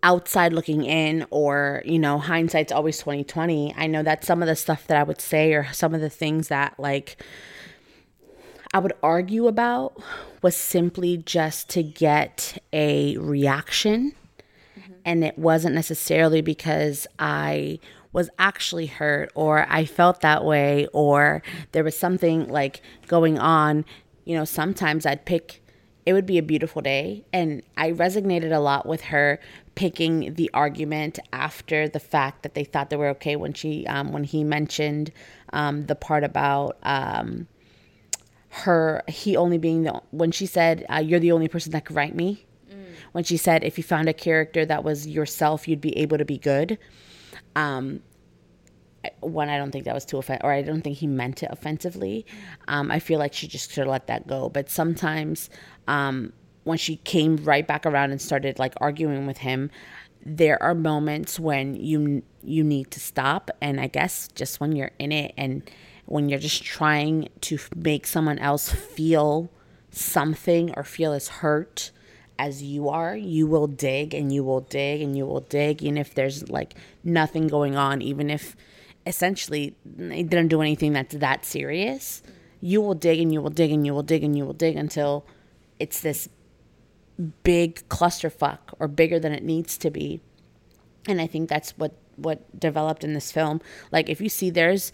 outside 0.04 0.54
looking 0.54 0.84
in, 0.84 1.26
or 1.30 1.84
you 1.86 2.00
know, 2.00 2.18
hindsight's 2.18 2.72
always 2.72 2.98
twenty 2.98 3.24
twenty. 3.24 3.74
I 3.78 3.88
know 3.88 4.04
that 4.04 4.24
some 4.24 4.42
of 4.42 4.48
the 4.48 4.56
stuff 4.56 4.88
that 4.88 4.98
I 4.98 5.04
would 5.04 5.22
say, 5.22 5.54
or 5.54 5.72
some 5.72 5.94
of 5.94 6.02
the 6.02 6.10
things 6.10 6.48
that 6.48 6.80
like 6.80 7.22
I 8.74 8.80
would 8.80 8.94
argue 9.04 9.48
about, 9.48 10.02
was 10.42 10.56
simply 10.56 11.18
just 11.18 11.70
to 11.70 11.84
get 11.84 12.58
a 12.74 13.18
reaction, 13.18 14.14
mm-hmm. 14.80 14.94
and 15.06 15.24
it 15.24 15.38
wasn't 15.38 15.76
necessarily 15.76 16.42
because 16.42 17.06
I 17.20 17.80
was 18.14 18.30
actually 18.38 18.88
hurt 18.88 19.32
or 19.36 19.66
I 19.70 19.86
felt 19.86 20.22
that 20.22 20.44
way 20.44 20.88
or 20.94 21.42
there 21.72 21.84
was 21.84 21.98
something 21.98 22.48
like 22.48 22.82
going 23.08 23.40
on, 23.40 23.86
you 24.26 24.36
know, 24.36 24.46
sometimes 24.46 25.06
I'd 25.06 25.26
pick 25.26 25.62
it 26.06 26.14
would 26.14 26.26
be 26.26 26.38
a 26.38 26.44
beautiful 26.44 26.82
day. 26.82 27.24
And 27.32 27.62
I 27.78 27.92
resonated 27.92 28.52
a 28.52 28.60
lot 28.60 28.86
with 28.86 29.02
her 29.02 29.40
picking 29.76 30.34
the 30.34 30.50
argument 30.54 31.20
after 31.32 31.88
the 31.88 32.00
fact 32.00 32.44
that 32.44 32.54
they 32.54 32.64
thought 32.64 32.90
they 32.90 32.96
were 32.96 33.10
okay 33.10 33.36
when 33.36 33.54
she 33.54 33.86
um, 33.88 34.12
when 34.12 34.24
he 34.24 34.44
mentioned 34.44 35.12
um, 35.54 35.86
the 35.86 35.96
part 35.96 36.24
about 36.24 36.78
um, 36.84 37.48
her 38.50 39.04
he 39.08 39.38
only 39.38 39.58
being 39.58 39.84
the 39.84 40.02
when 40.12 40.32
she 40.32 40.46
said 40.46 40.86
uh, 40.90 40.98
you're 40.98 41.20
the 41.20 41.32
only 41.32 41.48
person 41.48 41.72
that 41.72 41.86
could 41.86 41.96
write 41.96 42.16
me. 42.16 42.46
Mm. 42.70 42.94
when 43.12 43.24
she 43.24 43.38
said 43.38 43.64
if 43.64 43.78
you 43.78 43.84
found 43.84 44.08
a 44.08 44.14
character 44.14 44.66
that 44.66 44.84
was 44.84 45.06
yourself 45.06 45.68
you'd 45.68 45.82
be 45.82 45.98
able 45.98 46.18
to 46.18 46.26
be 46.26 46.38
good 46.38 46.78
um, 47.56 48.02
one, 49.20 49.50
I 49.50 49.58
don't 49.58 49.72
think 49.72 49.86
that 49.86 49.96
was 49.96 50.06
too 50.06 50.18
offensive, 50.18 50.44
or 50.44 50.52
I 50.52 50.62
don't 50.62 50.82
think 50.82 50.98
he 50.98 51.08
meant 51.08 51.44
it 51.44 51.50
offensively. 51.52 52.26
Um, 52.68 52.92
I 52.92 53.00
feel 53.00 53.20
like 53.20 53.34
she 53.34 53.48
just 53.48 53.72
should 53.72 53.80
have 53.80 53.88
let 53.88 54.08
that 54.08 54.28
go. 54.28 54.50
But 54.50 54.70
sometimes, 54.70 55.50
um, 55.88 56.34
when 56.64 56.78
she 56.78 56.98
came 56.98 57.38
right 57.38 57.68
back 57.68 57.86
around 57.86 58.12
and 58.12 58.22
started 58.22 58.60
like 58.60 58.74
arguing 58.78 59.26
with 59.26 59.40
him, 59.40 59.72
there 60.24 60.62
are 60.62 60.76
moments 60.76 61.40
when 61.40 61.76
you 61.76 62.22
you 62.44 62.64
need 62.64 62.92
to 62.92 63.00
stop. 63.00 63.50
And 63.62 63.80
I 63.80 63.88
guess 63.88 64.28
just 64.36 64.60
when 64.60 64.76
you're 64.76 64.92
in 65.00 65.12
it 65.12 65.34
and 65.38 65.70
when 66.06 66.30
you're 66.30 66.40
just 66.40 66.64
trying 66.64 67.30
to 67.42 67.58
make 67.76 68.06
someone 68.06 68.38
else 68.40 68.72
feel 68.72 69.50
something 69.90 70.74
or 70.76 70.84
feel 70.84 71.14
as 71.14 71.28
hurt 71.28 71.92
as 72.40 72.64
you 72.64 72.90
are, 72.90 73.16
you 73.16 73.48
will 73.48 73.68
dig 73.68 74.14
and 74.14 74.34
you 74.34 74.44
will 74.44 74.62
dig 74.62 75.02
and 75.02 75.16
you 75.16 75.26
will 75.26 75.42
dig. 75.42 75.84
And 75.84 75.98
if 75.98 76.14
there's 76.14 76.50
like 76.50 76.76
nothing 77.04 77.48
going 77.48 77.76
on, 77.76 78.02
even 78.02 78.30
if 78.30 78.56
essentially 79.06 79.76
they 79.86 80.24
didn't 80.24 80.48
do 80.48 80.62
anything 80.62 80.94
that's 80.94 81.16
that 81.16 81.46
serious, 81.46 82.22
you 82.60 82.82
will 82.82 82.96
dig 82.96 83.20
and 83.20 83.34
you 83.34 83.42
will 83.42 83.50
dig 83.50 83.72
and 83.72 83.86
you 83.86 83.94
will 83.94 84.04
dig 84.04 84.24
and 84.24 84.38
you 84.38 84.46
will 84.46 84.54
dig 84.54 84.76
until 84.76 85.26
it's 85.80 86.02
this 86.02 86.30
big 87.44 87.88
clusterfuck 87.90 88.60
or 88.80 88.88
bigger 88.88 89.20
than 89.20 89.34
it 89.34 89.44
needs 89.44 89.78
to 89.78 89.90
be. 89.90 90.22
And 91.08 91.20
I 91.20 91.28
think 91.28 91.50
that's 91.50 91.78
what 91.78 91.94
what 92.16 92.60
developed 92.60 93.04
in 93.04 93.14
this 93.14 93.32
film. 93.32 93.62
Like 93.92 94.10
if 94.10 94.22
you 94.22 94.30
see 94.30 94.50
there's 94.50 94.92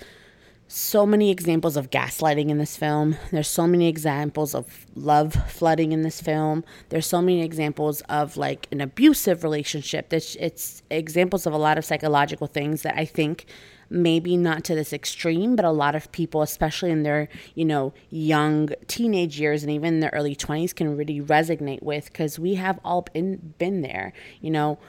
so 0.67 1.05
many 1.05 1.31
examples 1.31 1.77
of 1.77 1.89
gaslighting 1.89 2.49
in 2.49 2.57
this 2.57 2.75
film. 2.75 3.15
There's 3.31 3.47
so 3.47 3.65
many 3.67 3.87
examples 3.87 4.53
of 4.53 4.85
love 4.95 5.33
flooding 5.49 5.93
in 5.93 6.01
this 6.01 6.21
film. 6.21 6.65
There's 6.89 7.05
so 7.05 7.21
many 7.21 7.41
examples 7.41 8.01
of 8.09 8.35
like 8.35 8.67
an 8.71 8.81
abusive 8.81 9.43
relationship. 9.43 10.09
There's, 10.09 10.35
it's 10.39 10.83
examples 10.89 11.45
of 11.45 11.53
a 11.53 11.57
lot 11.57 11.77
of 11.77 11.85
psychological 11.85 12.47
things 12.47 12.81
that 12.81 12.97
I 12.97 13.05
think 13.05 13.45
maybe 13.89 14.35
not 14.35 14.65
to 14.65 14.75
this 14.75 14.91
extreme, 14.91 15.55
but 15.55 15.63
a 15.63 15.71
lot 15.71 15.95
of 15.95 16.11
people, 16.11 16.41
especially 16.41 16.91
in 16.91 17.03
their, 17.03 17.29
you 17.55 17.63
know, 17.63 17.93
young 18.09 18.69
teenage 18.87 19.39
years 19.39 19.63
and 19.63 19.71
even 19.71 20.01
their 20.01 20.11
early 20.11 20.35
20s, 20.35 20.75
can 20.75 20.97
really 20.97 21.21
resonate 21.21 21.81
with 21.81 22.05
because 22.05 22.37
we 22.37 22.55
have 22.55 22.79
all 22.83 23.03
been, 23.13 23.53
been 23.57 23.81
there. 23.81 24.11
You 24.41 24.51
know, 24.51 24.79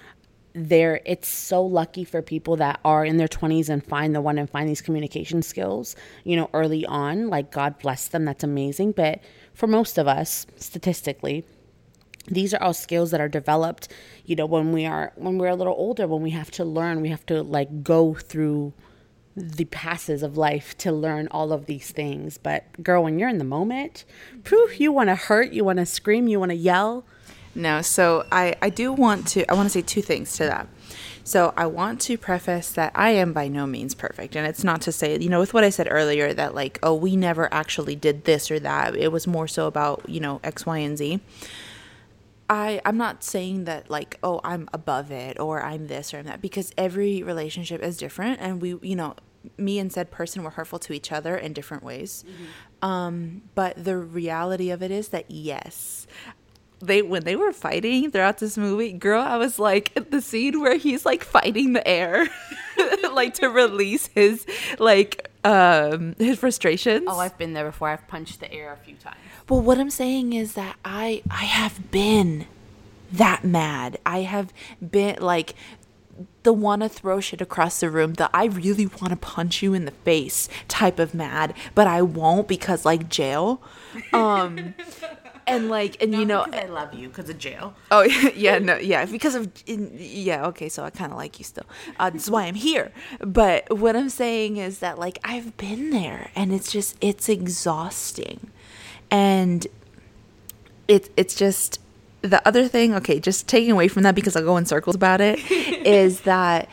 there 0.55 1.01
it's 1.05 1.29
so 1.29 1.65
lucky 1.65 2.05
for 2.05 2.23
people 2.23 2.57
that 2.57 2.81
are 2.85 3.05
in 3.05 3.17
their 3.17 3.29
20s 3.29 3.69
and 3.69 3.85
find 3.85 4.15
the 4.15 4.21
one 4.21 4.39
and 4.39 4.51
find 4.51 4.69
these 4.69 4.81
communication 4.81 5.43
skills 5.43 5.95
you 6.25 6.35
know 6.35 6.51
early 6.53 6.85
on 6.87 7.29
like 7.29 7.51
god 7.51 7.79
bless 7.79 8.09
them 8.09 8.25
that's 8.25 8.45
amazing. 8.45 8.93
But 8.93 9.21
for 9.55 9.67
most 9.67 9.99
of 9.99 10.09
us 10.09 10.47
statistically 10.57 11.45
these 12.27 12.53
are 12.53 12.63
all 12.63 12.75
skills 12.75 13.11
that 13.11 13.21
are 13.21 13.29
developed 13.29 13.89
you 14.25 14.37
know 14.37 14.47
when 14.47 14.73
we 14.73 14.85
are 14.85 15.13
when 15.17 15.39
we're 15.39 15.49
a 15.49 15.57
little 15.57 15.75
older 15.75 16.07
when 16.07 16.23
we 16.23 16.31
have 16.31 16.51
to 16.53 16.65
learn 16.65 17.01
we 17.01 17.09
have 17.09 17.27
to 17.27 17.43
like 17.43 17.83
go 17.83 18.15
through 18.15 18.73
the 19.39 19.67
passes 19.67 20.23
of 20.23 20.37
life 20.37 20.77
to 20.79 20.91
learn 20.91 21.29
all 21.31 21.53
of 21.53 21.67
these 21.67 21.93
things. 21.93 22.39
But 22.39 22.83
girl 22.83 23.05
when 23.05 23.19
you're 23.19 23.29
in 23.29 23.39
the 23.39 23.45
moment 23.45 24.05
poof 24.45 24.81
you 24.81 24.93
want 24.93 25.09
to 25.09 25.15
hurt 25.15 25.53
you 25.53 25.65
want 25.65 25.79
to 25.79 25.87
scream 25.87 26.29
you 26.29 26.41
want 26.41 26.51
to 26.51 26.57
yell 26.57 27.05
no, 27.59 27.83
so 27.83 28.25
I, 28.31 28.55
I 28.63 28.71
do 28.71 28.93
want 28.93 29.27
to, 29.29 29.51
I 29.51 29.55
want 29.55 29.67
to 29.67 29.71
say 29.71 29.83
two 29.83 30.01
things 30.03 30.37
to 30.37 30.45
that. 30.45 30.69
So 31.25 31.53
I 31.57 31.67
want 31.67 32.01
to 32.03 32.17
preface 32.17 32.71
that 32.73 32.93
I 32.95 33.11
am 33.11 33.35
by 33.35 33.49
no 33.49 33.67
means 33.67 33.95
perfect. 33.95 34.35
And 34.35 34.47
it's 34.47 34.65
not 34.65 34.81
to 34.83 34.93
say, 34.93 35.19
you 35.19 35.29
know, 35.29 35.41
with 35.41 35.53
what 35.53 35.65
I 35.65 35.69
said 35.69 35.89
earlier 35.91 36.33
that 36.33 36.55
like, 36.55 36.79
oh, 36.83 36.95
we 36.95 37.17
never 37.17 37.53
actually 37.53 37.97
did 37.97 38.25
this 38.25 38.51
or 38.51 38.59
that. 38.61 38.97
It 38.97 39.13
was 39.13 39.27
more 39.27 39.47
so 39.47 39.67
about, 39.67 40.09
you 40.09 40.21
know, 40.21 40.41
X, 40.43 40.65
Y, 40.65 40.79
and 40.79 40.97
Z. 40.97 41.21
I, 42.49 42.81
I'm 42.87 42.97
not 42.97 43.23
saying 43.23 43.65
that 43.65 43.91
like, 43.91 44.19
oh, 44.23 44.41
I'm 44.43 44.71
above 44.73 45.11
it 45.11 45.39
or 45.39 45.63
I'm 45.63 45.89
this 45.89 46.15
or 46.15 46.19
I'm 46.19 46.25
that 46.27 46.41
because 46.41 46.73
every 46.79 47.23
relationship 47.23 47.83
is 47.83 47.99
different 47.99 48.41
and 48.41 48.63
we, 48.63 48.79
you 48.81 48.97
know, 48.97 49.15
me 49.57 49.79
and 49.79 49.93
said 49.93 50.11
person 50.11 50.43
were 50.43 50.51
hurtful 50.51 50.79
to 50.79 50.93
each 50.93 51.13
other 51.13 51.37
in 51.37 51.53
different 51.53 51.83
ways. 51.83 52.25
Mm-hmm. 52.27 52.89
Um, 52.89 53.43
but 53.55 53.83
the 53.83 53.97
reality 53.97 54.71
of 54.71 54.83
it 54.83 54.91
is 54.91 55.09
that 55.09 55.31
yes, 55.31 56.07
they 56.81 57.03
when 57.03 57.25
they 57.25 57.37
were 57.37 57.53
fighting 57.53 58.11
throughout 58.11 58.39
this 58.39 58.57
movie, 58.57 58.93
girl, 58.93 59.23
I 59.23 59.37
was 59.37 59.59
like 59.59 60.11
the 60.11 60.21
scene 60.21 60.61
where 60.61 60.77
he's 60.77 61.05
like 61.05 61.25
fighting 61.25 61.73
the 61.73 61.87
air, 61.87 62.29
like 63.13 63.35
to 63.35 63.49
release 63.49 64.09
his 64.09 64.47
like 64.79 65.29
um 65.45 66.15
his 66.19 66.39
frustrations. 66.39 67.07
Oh, 67.09 67.19
I've 67.19 67.37
been 67.39 67.53
there 67.53 67.67
before. 67.67 67.89
I've 67.89 68.07
punched 68.09 68.41
the 68.41 68.53
air 68.53 68.73
a 68.73 68.77
few 68.77 68.95
times. 68.97 69.17
Well, 69.49 69.61
what 69.61 69.79
I'm 69.79 69.91
saying 69.91 70.33
is 70.33 70.55
that 70.55 70.77
I 70.85 71.23
I 71.31 71.45
have 71.45 71.91
been 71.91 72.47
that 73.13 73.45
mad. 73.45 73.99
I 74.05 74.21
have 74.21 74.53
been 74.87 75.17
like 75.21 75.55
the 76.43 76.53
want 76.53 76.83
to 76.83 76.89
throw 76.89 77.21
shit 77.21 77.41
across 77.41 77.81
the 77.81 77.91
room, 77.91 78.15
the 78.15 78.31
I 78.35 78.47
really 78.47 78.87
want 78.87 79.11
to 79.11 79.17
punch 79.17 79.63
you 79.63 79.75
in 79.75 79.85
the 79.85 79.91
face 79.91 80.49
type 80.67 80.99
of 80.99 81.15
mad, 81.15 81.55
but 81.75 81.87
I 81.87 82.03
won't 82.03 82.49
because 82.49 82.85
like 82.85 83.09
jail. 83.09 83.61
Um 84.13 84.75
and 85.49 85.69
like 85.69 86.01
and 86.03 86.13
Not 86.13 86.19
you 86.19 86.27
know 86.27 86.47
I 86.53 86.67
love 86.67 86.95
you 86.95 87.09
because 87.09 87.29
of 87.29 87.39
jail. 87.39 87.75
Oh 87.91 88.03
yeah, 88.35 88.59
no, 88.59 88.77
yeah, 88.77 89.05
because 89.07 89.35
of 89.35 89.51
yeah. 89.67 90.47
Okay, 90.47 90.69
so 90.69 90.85
I 90.85 90.91
kind 90.91 91.13
of 91.13 91.19
like 91.19 91.39
you 91.39 91.45
still. 91.45 91.65
Uh, 91.99 92.11
that's 92.11 92.31
why 92.31 92.45
I'm 92.45 92.55
here. 92.55 92.93
But 93.21 93.77
what 93.77 93.97
I'm 93.97 94.11
saying 94.11 94.59
is 94.59 94.79
that 94.81 94.99
like 94.99 95.19
I've 95.25 95.57
been 95.57 95.91
there, 95.91 96.31
and 96.37 96.53
it's 96.53 96.71
just 96.71 96.97
it's 97.01 97.29
exhausting, 97.29 98.51
and 99.11 99.67
it's 100.87 101.11
it's 101.17 101.35
just 101.35 101.81
the 102.23 102.47
other 102.47 102.69
thing. 102.69 102.95
Okay, 102.95 103.19
just 103.19 103.49
taking 103.49 103.71
away 103.71 103.89
from 103.89 104.03
that 104.05 104.15
because 104.15 104.37
I'll 104.37 104.45
go 104.45 104.57
in 104.57 104.67
circles 104.67 104.97
about 104.97 105.21
it. 105.21 105.39
is 105.51 106.23
that 106.23 106.69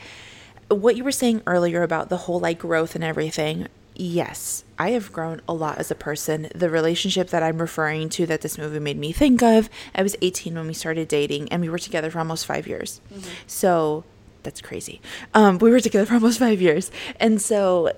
what 0.69 0.95
you 0.95 1.03
were 1.03 1.11
saying 1.11 1.41
earlier 1.45 1.83
about 1.83 2.09
the 2.09 2.17
whole 2.17 2.39
like 2.39 2.59
growth 2.59 2.95
and 2.95 3.03
everything 3.03 3.67
yes, 3.95 4.63
I 4.77 4.91
have 4.91 5.11
grown 5.11 5.41
a 5.47 5.53
lot 5.53 5.77
as 5.77 5.91
a 5.91 5.95
person. 5.95 6.49
The 6.53 6.69
relationship 6.69 7.29
that 7.29 7.43
I'm 7.43 7.59
referring 7.59 8.09
to 8.09 8.25
that 8.25 8.41
this 8.41 8.57
movie 8.57 8.79
made 8.79 8.97
me 8.97 9.11
think 9.11 9.41
of, 9.41 9.69
I 9.93 10.03
was 10.03 10.15
18 10.21 10.55
when 10.55 10.67
we 10.67 10.73
started 10.73 11.07
dating 11.07 11.51
and 11.51 11.61
we 11.61 11.69
were 11.69 11.79
together 11.79 12.11
for 12.11 12.19
almost 12.19 12.45
five 12.45 12.67
years. 12.67 13.01
Mm-hmm. 13.13 13.29
So 13.47 14.03
that's 14.43 14.61
crazy. 14.61 15.01
Um, 15.33 15.57
we 15.57 15.71
were 15.71 15.79
together 15.79 16.05
for 16.05 16.15
almost 16.15 16.39
five 16.39 16.61
years. 16.61 16.91
And 17.19 17.41
so 17.41 17.91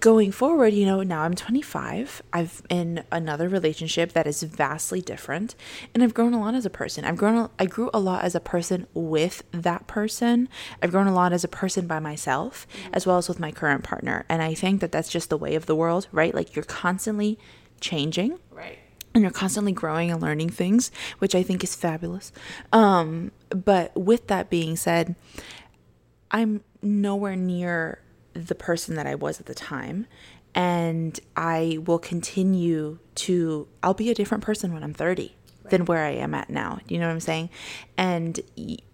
going 0.00 0.30
forward, 0.30 0.72
you 0.72 0.86
know, 0.86 1.02
now 1.02 1.22
I'm 1.22 1.34
25. 1.34 2.22
I've 2.32 2.62
in 2.68 3.04
another 3.10 3.48
relationship 3.48 4.12
that 4.12 4.26
is 4.26 4.42
vastly 4.42 5.00
different, 5.00 5.54
and 5.94 6.02
I've 6.02 6.14
grown 6.14 6.34
a 6.34 6.40
lot 6.40 6.54
as 6.54 6.66
a 6.66 6.70
person. 6.70 7.04
I've 7.04 7.16
grown 7.16 7.50
I 7.58 7.66
grew 7.66 7.90
a 7.92 8.00
lot 8.00 8.24
as 8.24 8.34
a 8.34 8.40
person 8.40 8.86
with 8.94 9.42
that 9.52 9.86
person. 9.86 10.48
I've 10.82 10.90
grown 10.90 11.06
a 11.06 11.14
lot 11.14 11.32
as 11.32 11.44
a 11.44 11.48
person 11.48 11.86
by 11.86 11.98
myself 11.98 12.66
as 12.92 13.06
well 13.06 13.18
as 13.18 13.28
with 13.28 13.40
my 13.40 13.50
current 13.50 13.84
partner. 13.84 14.24
And 14.28 14.42
I 14.42 14.54
think 14.54 14.80
that 14.80 14.92
that's 14.92 15.08
just 15.08 15.30
the 15.30 15.38
way 15.38 15.54
of 15.54 15.66
the 15.66 15.76
world, 15.76 16.08
right? 16.12 16.34
Like 16.34 16.54
you're 16.54 16.64
constantly 16.64 17.38
changing. 17.80 18.38
Right. 18.50 18.78
And 19.14 19.22
you're 19.22 19.32
constantly 19.32 19.72
growing 19.72 20.10
and 20.10 20.20
learning 20.20 20.50
things, 20.50 20.90
which 21.20 21.34
I 21.34 21.42
think 21.42 21.64
is 21.64 21.74
fabulous. 21.74 22.32
Um, 22.70 23.32
but 23.48 23.96
with 23.96 24.26
that 24.26 24.50
being 24.50 24.76
said, 24.76 25.14
I'm 26.30 26.62
nowhere 26.82 27.36
near 27.36 28.00
the 28.36 28.54
person 28.54 28.94
that 28.96 29.06
I 29.06 29.14
was 29.14 29.40
at 29.40 29.46
the 29.46 29.54
time. 29.54 30.06
And 30.54 31.18
I 31.36 31.78
will 31.84 31.98
continue 31.98 32.98
to, 33.16 33.68
I'll 33.82 33.94
be 33.94 34.10
a 34.10 34.14
different 34.14 34.42
person 34.42 34.72
when 34.72 34.82
I'm 34.82 34.94
30. 34.94 35.34
than 35.68 35.84
where 35.84 36.04
I 36.04 36.10
am 36.10 36.32
at 36.32 36.48
now. 36.48 36.78
You 36.86 36.98
know 37.00 37.08
what 37.08 37.12
I'm 37.12 37.20
saying? 37.20 37.50
And 37.96 38.40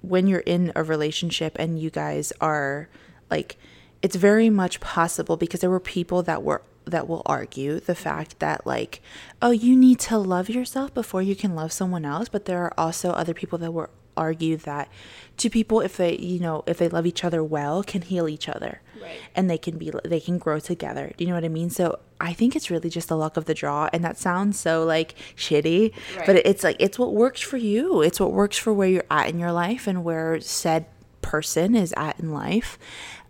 when 0.00 0.26
you're 0.26 0.40
in 0.40 0.72
a 0.74 0.82
relationship 0.82 1.54
and 1.58 1.78
you 1.78 1.90
guys 1.90 2.32
are 2.40 2.88
like 3.30 3.58
it's 4.02 4.16
very 4.16 4.50
much 4.50 4.80
possible 4.80 5.36
because 5.36 5.60
there 5.60 5.70
were 5.70 5.80
people 5.80 6.22
that 6.24 6.42
were 6.42 6.62
that 6.84 7.08
will 7.08 7.22
argue 7.24 7.74
the 7.74 7.92
mm-hmm. 7.92 8.02
fact 8.02 8.38
that 8.40 8.66
like 8.66 9.00
oh 9.40 9.52
you 9.52 9.76
need 9.76 9.98
to 10.00 10.18
love 10.18 10.50
yourself 10.50 10.92
before 10.92 11.22
you 11.22 11.36
can 11.36 11.54
love 11.54 11.72
someone 11.72 12.04
else 12.04 12.28
but 12.28 12.44
there 12.44 12.62
are 12.62 12.74
also 12.76 13.10
other 13.10 13.32
people 13.32 13.58
that 13.58 13.72
will 13.72 13.88
argue 14.16 14.56
that 14.58 14.88
two 15.36 15.48
people 15.50 15.80
if 15.80 15.96
they 15.96 16.16
you 16.16 16.38
know 16.38 16.62
if 16.66 16.78
they 16.78 16.88
love 16.88 17.06
each 17.06 17.24
other 17.24 17.42
well 17.42 17.82
can 17.82 18.02
heal 18.02 18.28
each 18.28 18.48
other 18.48 18.80
Right. 19.00 19.18
and 19.34 19.50
they 19.50 19.58
can 19.58 19.78
be 19.78 19.90
they 20.04 20.20
can 20.20 20.38
grow 20.38 20.60
together 20.60 21.12
do 21.16 21.24
you 21.24 21.28
know 21.30 21.34
what 21.34 21.44
i 21.44 21.48
mean 21.48 21.70
so 21.70 21.98
i 22.20 22.32
think 22.32 22.54
it's 22.54 22.70
really 22.70 22.88
just 22.90 23.08
the 23.08 23.16
luck 23.16 23.36
of 23.36 23.46
the 23.46 23.54
draw 23.54 23.88
and 23.92 24.04
that 24.04 24.16
sounds 24.18 24.60
so 24.60 24.84
like 24.84 25.14
shitty 25.36 25.92
Right. 26.16 26.26
but 26.26 26.36
it's 26.36 26.62
like 26.62 26.76
it's 26.78 26.98
what 26.98 27.12
works 27.12 27.40
for 27.40 27.56
you 27.56 28.02
it's 28.02 28.20
what 28.20 28.32
works 28.32 28.56
for 28.56 28.72
where 28.72 28.88
you're 28.88 29.04
at 29.10 29.28
in 29.28 29.38
your 29.40 29.50
life 29.52 29.86
and 29.88 30.04
where 30.04 30.40
said 30.40 30.86
person 31.22 31.74
is 31.74 31.92
at 31.96 32.20
in 32.20 32.32
life 32.32 32.78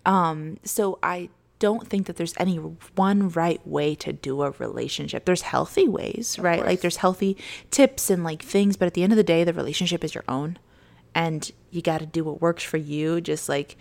um 0.05 0.57
so 0.63 0.99
i 1.01 1.29
don't 1.59 1.87
think 1.87 2.07
that 2.07 2.17
there's 2.17 2.33
any 2.37 2.57
one 2.57 3.29
right 3.29 3.65
way 3.65 3.95
to 3.95 4.11
do 4.11 4.41
a 4.41 4.51
relationship. 4.59 5.23
There's 5.23 5.43
healthy 5.43 5.87
ways, 5.87 6.37
right? 6.37 6.59
Like 6.65 6.81
there's 6.81 6.97
healthy 6.97 7.37
tips 7.71 8.09
and 8.09 8.21
like 8.21 8.41
things, 8.43 8.75
but 8.75 8.85
at 8.87 8.95
the 8.95 9.03
end 9.03 9.13
of 9.13 9.17
the 9.17 9.23
day, 9.23 9.45
the 9.45 9.53
relationship 9.53 10.03
is 10.03 10.13
your 10.13 10.25
own. 10.27 10.57
And 11.15 11.49
you 11.71 11.81
got 11.81 11.99
to 11.99 12.05
do 12.05 12.23
what 12.23 12.41
works 12.41 12.63
for 12.63 12.77
you. 12.77 13.21
Just 13.21 13.47
like, 13.49 13.77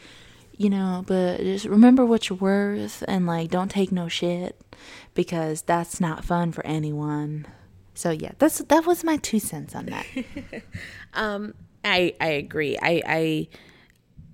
you 0.56 0.70
know, 0.70 1.04
but 1.06 1.38
just 1.38 1.64
remember 1.64 2.04
what 2.04 2.28
you're 2.28 2.38
worth 2.38 3.02
and 3.08 3.26
like 3.26 3.50
don't 3.50 3.70
take 3.70 3.90
no 3.92 4.08
shit 4.08 4.60
because 5.14 5.62
that's 5.62 6.00
not 6.00 6.24
fun 6.24 6.52
for 6.52 6.64
anyone. 6.66 7.46
So 7.94 8.10
yeah, 8.10 8.32
that's 8.38 8.58
that 8.58 8.86
was 8.86 9.04
my 9.04 9.16
two 9.18 9.38
cents 9.38 9.74
on 9.74 9.86
that. 9.86 10.06
Um, 11.14 11.52
I 11.84 12.14
I 12.20 12.28
agree. 12.28 12.78
I 12.80 13.02
I 13.06 13.48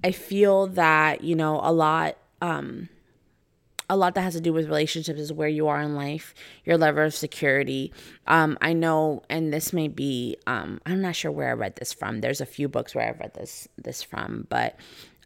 I 0.04 0.12
feel 0.12 0.68
that 0.68 1.24
you 1.24 1.34
know 1.34 1.60
a 1.60 1.72
lot. 1.72 2.16
Um, 2.40 2.88
a 3.90 3.96
lot 3.96 4.14
that 4.14 4.22
has 4.22 4.34
to 4.34 4.40
do 4.40 4.52
with 4.52 4.66
relationships 4.66 5.20
is 5.20 5.32
where 5.32 5.48
you 5.48 5.66
are 5.68 5.80
in 5.80 5.94
life, 5.94 6.34
your 6.64 6.76
level 6.76 7.04
of 7.04 7.14
security. 7.14 7.92
Um, 8.26 8.58
I 8.60 8.72
know, 8.72 9.22
and 9.30 9.52
this 9.52 9.72
may 9.72 9.88
be, 9.88 10.36
um, 10.46 10.80
I'm 10.84 11.00
not 11.00 11.16
sure 11.16 11.30
where 11.30 11.50
I 11.50 11.54
read 11.54 11.76
this 11.76 11.92
from. 11.92 12.20
There's 12.20 12.40
a 12.40 12.46
few 12.46 12.68
books 12.68 12.94
where 12.94 13.08
I've 13.08 13.20
read 13.20 13.34
this 13.34 13.66
this 13.76 14.02
from, 14.02 14.46
but 14.50 14.76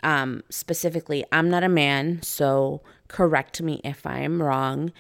um, 0.02 0.42
specifically, 0.48 1.24
I'm 1.32 1.50
not 1.50 1.64
a 1.64 1.68
man, 1.68 2.22
so 2.22 2.82
correct 3.08 3.60
me 3.62 3.80
if 3.84 4.06
I 4.06 4.20
am 4.20 4.42
wrong. 4.42 4.92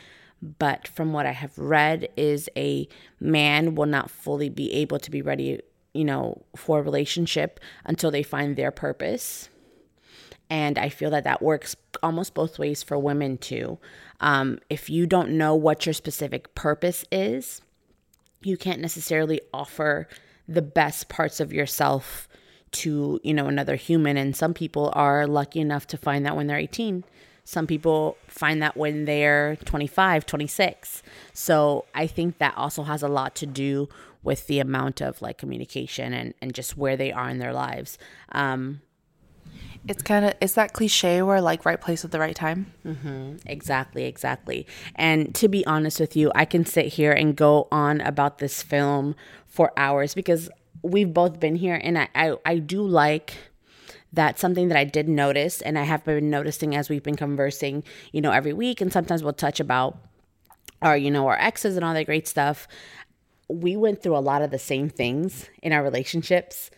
But 0.58 0.88
from 0.88 1.12
what 1.12 1.24
I 1.24 1.32
have 1.32 1.56
read, 1.56 2.08
is 2.16 2.48
a 2.56 2.88
man 3.20 3.76
will 3.76 3.86
not 3.86 4.10
fully 4.10 4.48
be 4.48 4.72
able 4.72 4.98
to 4.98 5.10
be 5.10 5.22
ready, 5.22 5.60
you 5.94 6.04
know, 6.04 6.42
for 6.56 6.80
a 6.80 6.82
relationship 6.82 7.60
until 7.84 8.10
they 8.10 8.24
find 8.24 8.56
their 8.56 8.72
purpose 8.72 9.48
and 10.50 10.78
I 10.78 10.88
feel 10.88 11.10
that 11.10 11.24
that 11.24 11.42
works 11.42 11.76
almost 12.02 12.34
both 12.34 12.58
ways 12.58 12.82
for 12.82 12.98
women 12.98 13.38
too. 13.38 13.78
Um, 14.20 14.58
if 14.68 14.90
you 14.90 15.06
don't 15.06 15.30
know 15.30 15.54
what 15.54 15.86
your 15.86 15.92
specific 15.92 16.54
purpose 16.54 17.04
is, 17.10 17.62
you 18.42 18.56
can't 18.56 18.80
necessarily 18.80 19.40
offer 19.54 20.08
the 20.48 20.62
best 20.62 21.08
parts 21.08 21.40
of 21.40 21.52
yourself 21.52 22.28
to 22.72 23.20
you 23.22 23.34
know 23.34 23.46
another 23.46 23.76
human. 23.76 24.16
And 24.16 24.34
some 24.34 24.54
people 24.54 24.92
are 24.94 25.26
lucky 25.26 25.60
enough 25.60 25.86
to 25.88 25.96
find 25.96 26.26
that 26.26 26.36
when 26.36 26.46
they're 26.46 26.58
18 26.58 27.04
some 27.44 27.66
people 27.66 28.16
find 28.28 28.62
that 28.62 28.76
when 28.76 29.04
they're 29.04 29.56
25 29.64 30.24
26 30.24 31.02
so 31.32 31.84
i 31.92 32.06
think 32.06 32.38
that 32.38 32.56
also 32.56 32.84
has 32.84 33.02
a 33.02 33.08
lot 33.08 33.34
to 33.34 33.46
do 33.46 33.88
with 34.22 34.46
the 34.46 34.60
amount 34.60 35.00
of 35.00 35.20
like 35.20 35.38
communication 35.38 36.12
and, 36.12 36.34
and 36.40 36.54
just 36.54 36.76
where 36.76 36.96
they 36.96 37.12
are 37.12 37.28
in 37.28 37.38
their 37.38 37.52
lives. 37.52 37.98
Um, 38.30 38.80
It's 39.88 40.02
kind 40.02 40.24
of 40.24 40.34
it's 40.40 40.54
that 40.54 40.72
cliche 40.72 41.22
where 41.22 41.40
like 41.40 41.64
right 41.64 41.80
place 41.80 42.04
at 42.04 42.12
the 42.12 42.20
right 42.20 42.36
time. 42.36 42.72
Mm-hmm. 42.86 43.36
Exactly, 43.46 44.04
exactly. 44.04 44.66
And 44.94 45.34
to 45.34 45.48
be 45.48 45.66
honest 45.66 45.98
with 45.98 46.16
you, 46.16 46.30
I 46.34 46.44
can 46.44 46.64
sit 46.64 46.86
here 46.86 47.12
and 47.12 47.34
go 47.34 47.68
on 47.72 48.00
about 48.00 48.38
this 48.38 48.62
film 48.62 49.16
for 49.46 49.72
hours 49.76 50.14
because 50.14 50.48
we've 50.82 51.12
both 51.12 51.40
been 51.40 51.56
here 51.56 51.80
and 51.82 51.98
I, 51.98 52.08
I, 52.14 52.36
I 52.44 52.58
do 52.58 52.82
like 52.82 53.34
that 54.12 54.38
something 54.38 54.68
that 54.68 54.76
I 54.76 54.84
did 54.84 55.08
notice 55.08 55.62
and 55.62 55.78
I 55.78 55.84
have 55.84 56.04
been 56.04 56.30
noticing 56.30 56.76
as 56.76 56.88
we've 56.88 57.02
been 57.02 57.16
conversing, 57.16 57.82
you 58.12 58.20
know, 58.20 58.30
every 58.30 58.52
week 58.52 58.80
and 58.80 58.92
sometimes 58.92 59.22
we'll 59.22 59.32
touch 59.32 59.58
about 59.58 59.98
our, 60.82 60.96
you 60.96 61.10
know, 61.10 61.26
our 61.28 61.38
exes 61.38 61.76
and 61.76 61.84
all 61.84 61.94
that 61.94 62.06
great 62.06 62.28
stuff. 62.28 62.68
We 63.48 63.76
went 63.76 64.02
through 64.02 64.16
a 64.16 64.18
lot 64.18 64.42
of 64.42 64.50
the 64.50 64.58
same 64.58 64.88
things 64.88 65.48
in 65.62 65.72
our 65.72 65.82
relationships 65.82 66.70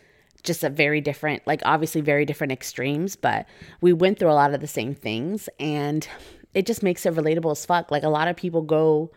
just 0.45 0.63
a 0.63 0.69
very 0.69 1.01
different 1.01 1.45
like 1.45 1.61
obviously 1.65 2.01
very 2.01 2.25
different 2.25 2.53
extremes 2.53 3.15
but 3.15 3.45
we 3.81 3.91
went 3.91 4.17
through 4.17 4.31
a 4.31 4.33
lot 4.33 4.53
of 4.53 4.61
the 4.61 4.67
same 4.67 4.93
things 4.93 5.49
and 5.59 6.07
it 6.55 6.65
just 6.65 6.81
makes 6.81 7.05
it 7.05 7.13
relatable 7.13 7.51
as 7.51 7.65
fuck. 7.65 7.91
Like 7.91 8.03
a 8.03 8.09
lot 8.09 8.27
of 8.27 8.35
people 8.35 8.63
go 8.63 9.11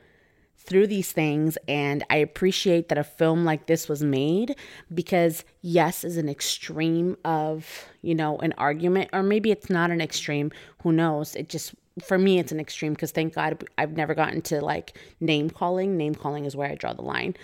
through 0.61 0.89
these 0.89 1.13
things 1.13 1.57
and 1.69 2.05
i 2.11 2.17
appreciate 2.17 2.89
that 2.89 2.99
a 2.99 3.05
film 3.05 3.45
like 3.45 3.67
this 3.67 3.89
was 3.89 4.03
made 4.03 4.57
because 4.93 5.45
yes 5.63 6.03
is 6.03 6.17
an 6.17 6.29
extreme 6.29 7.17
of 7.25 7.87
you 8.03 8.13
know 8.13 8.37
an 8.39 8.53
argument 8.59 9.09
or 9.13 9.23
maybe 9.23 9.53
it's 9.53 9.71
not 9.71 9.91
an 9.93 10.01
extreme 10.01 10.51
who 10.83 10.93
knows? 10.93 11.37
It 11.37 11.49
just 11.49 11.75
for 12.05 12.19
me 12.19 12.41
it's 12.41 12.53
an 12.53 12.61
extreme 12.61 12.93
because 12.93 13.13
thank 13.13 13.35
god 13.35 13.65
i've 13.79 13.97
never 13.97 14.15
gotten 14.15 14.43
to 14.43 14.61
like 14.61 14.99
name 15.21 15.49
calling. 15.49 15.97
Name 15.97 16.15
calling 16.15 16.45
is 16.45 16.57
where 16.57 16.69
i 16.69 16.75
draw 16.75 16.93
the 16.93 17.03
line 17.03 17.37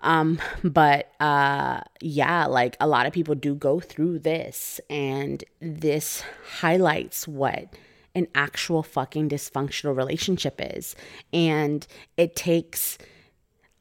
um 0.00 0.38
but 0.64 1.12
uh 1.20 1.80
yeah 2.00 2.46
like 2.46 2.76
a 2.80 2.86
lot 2.86 3.06
of 3.06 3.12
people 3.12 3.34
do 3.34 3.54
go 3.54 3.80
through 3.80 4.18
this 4.18 4.80
and 4.90 5.44
this 5.60 6.22
highlights 6.58 7.26
what 7.26 7.68
an 8.16 8.26
actual 8.34 8.82
fucking 8.82 9.28
dysfunctional 9.28 9.94
relationship 9.94 10.58
is. 10.58 10.96
And 11.34 11.86
it 12.16 12.34
takes 12.34 12.96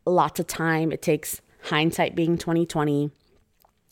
lots 0.05 0.41
of 0.41 0.45
time. 0.45 0.91
It 0.91 1.01
takes 1.01 1.41
hindsight 1.63 2.15
being 2.15 2.37
2020 2.37 3.11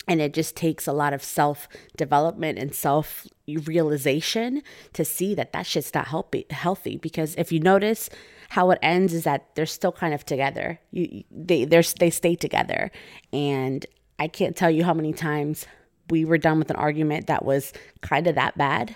and 0.07 0.21
it 0.21 0.33
just 0.33 0.55
takes 0.55 0.87
a 0.87 0.93
lot 0.93 1.13
of 1.13 1.23
self 1.23 1.67
development 1.97 2.59
and 2.59 2.73
self 2.73 3.27
realization 3.47 4.61
to 4.93 5.05
see 5.05 5.35
that 5.35 5.53
that 5.53 5.65
shit's 5.65 5.93
not 5.93 6.07
healthy 6.07 6.45
healthy. 6.49 6.97
Because 6.97 7.35
if 7.35 7.51
you 7.51 7.59
notice 7.59 8.09
how 8.49 8.71
it 8.71 8.79
ends 8.81 9.13
is 9.13 9.23
that 9.23 9.55
they're 9.55 9.65
still 9.65 9.91
kind 9.91 10.13
of 10.13 10.25
together. 10.25 10.79
You 10.91 11.23
they 11.31 11.65
they're, 11.65 11.83
they 11.99 12.09
stay 12.09 12.35
together. 12.35 12.91
And 13.31 13.85
i 14.19 14.27
can't 14.27 14.55
tell 14.55 14.69
you 14.69 14.83
how 14.83 14.93
many 14.93 15.11
times 15.11 15.65
we 16.09 16.23
were 16.23 16.37
done 16.37 16.59
with 16.59 16.69
an 16.69 16.75
argument 16.75 17.27
that 17.27 17.43
was 17.43 17.73
kind 18.01 18.27
of 18.27 18.35
that 18.35 18.57
bad 18.57 18.95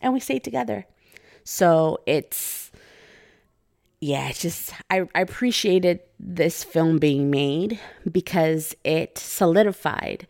and 0.00 0.12
we 0.12 0.20
stayed 0.20 0.44
together. 0.44 0.86
So 1.44 1.98
it's 2.06 2.67
yeah, 4.00 4.28
it's 4.28 4.40
just 4.40 4.72
I, 4.90 5.08
I 5.14 5.20
appreciated 5.20 6.00
this 6.20 6.64
film 6.64 6.98
being 6.98 7.30
made 7.30 7.78
because 8.10 8.74
it 8.84 9.18
solidified 9.18 10.26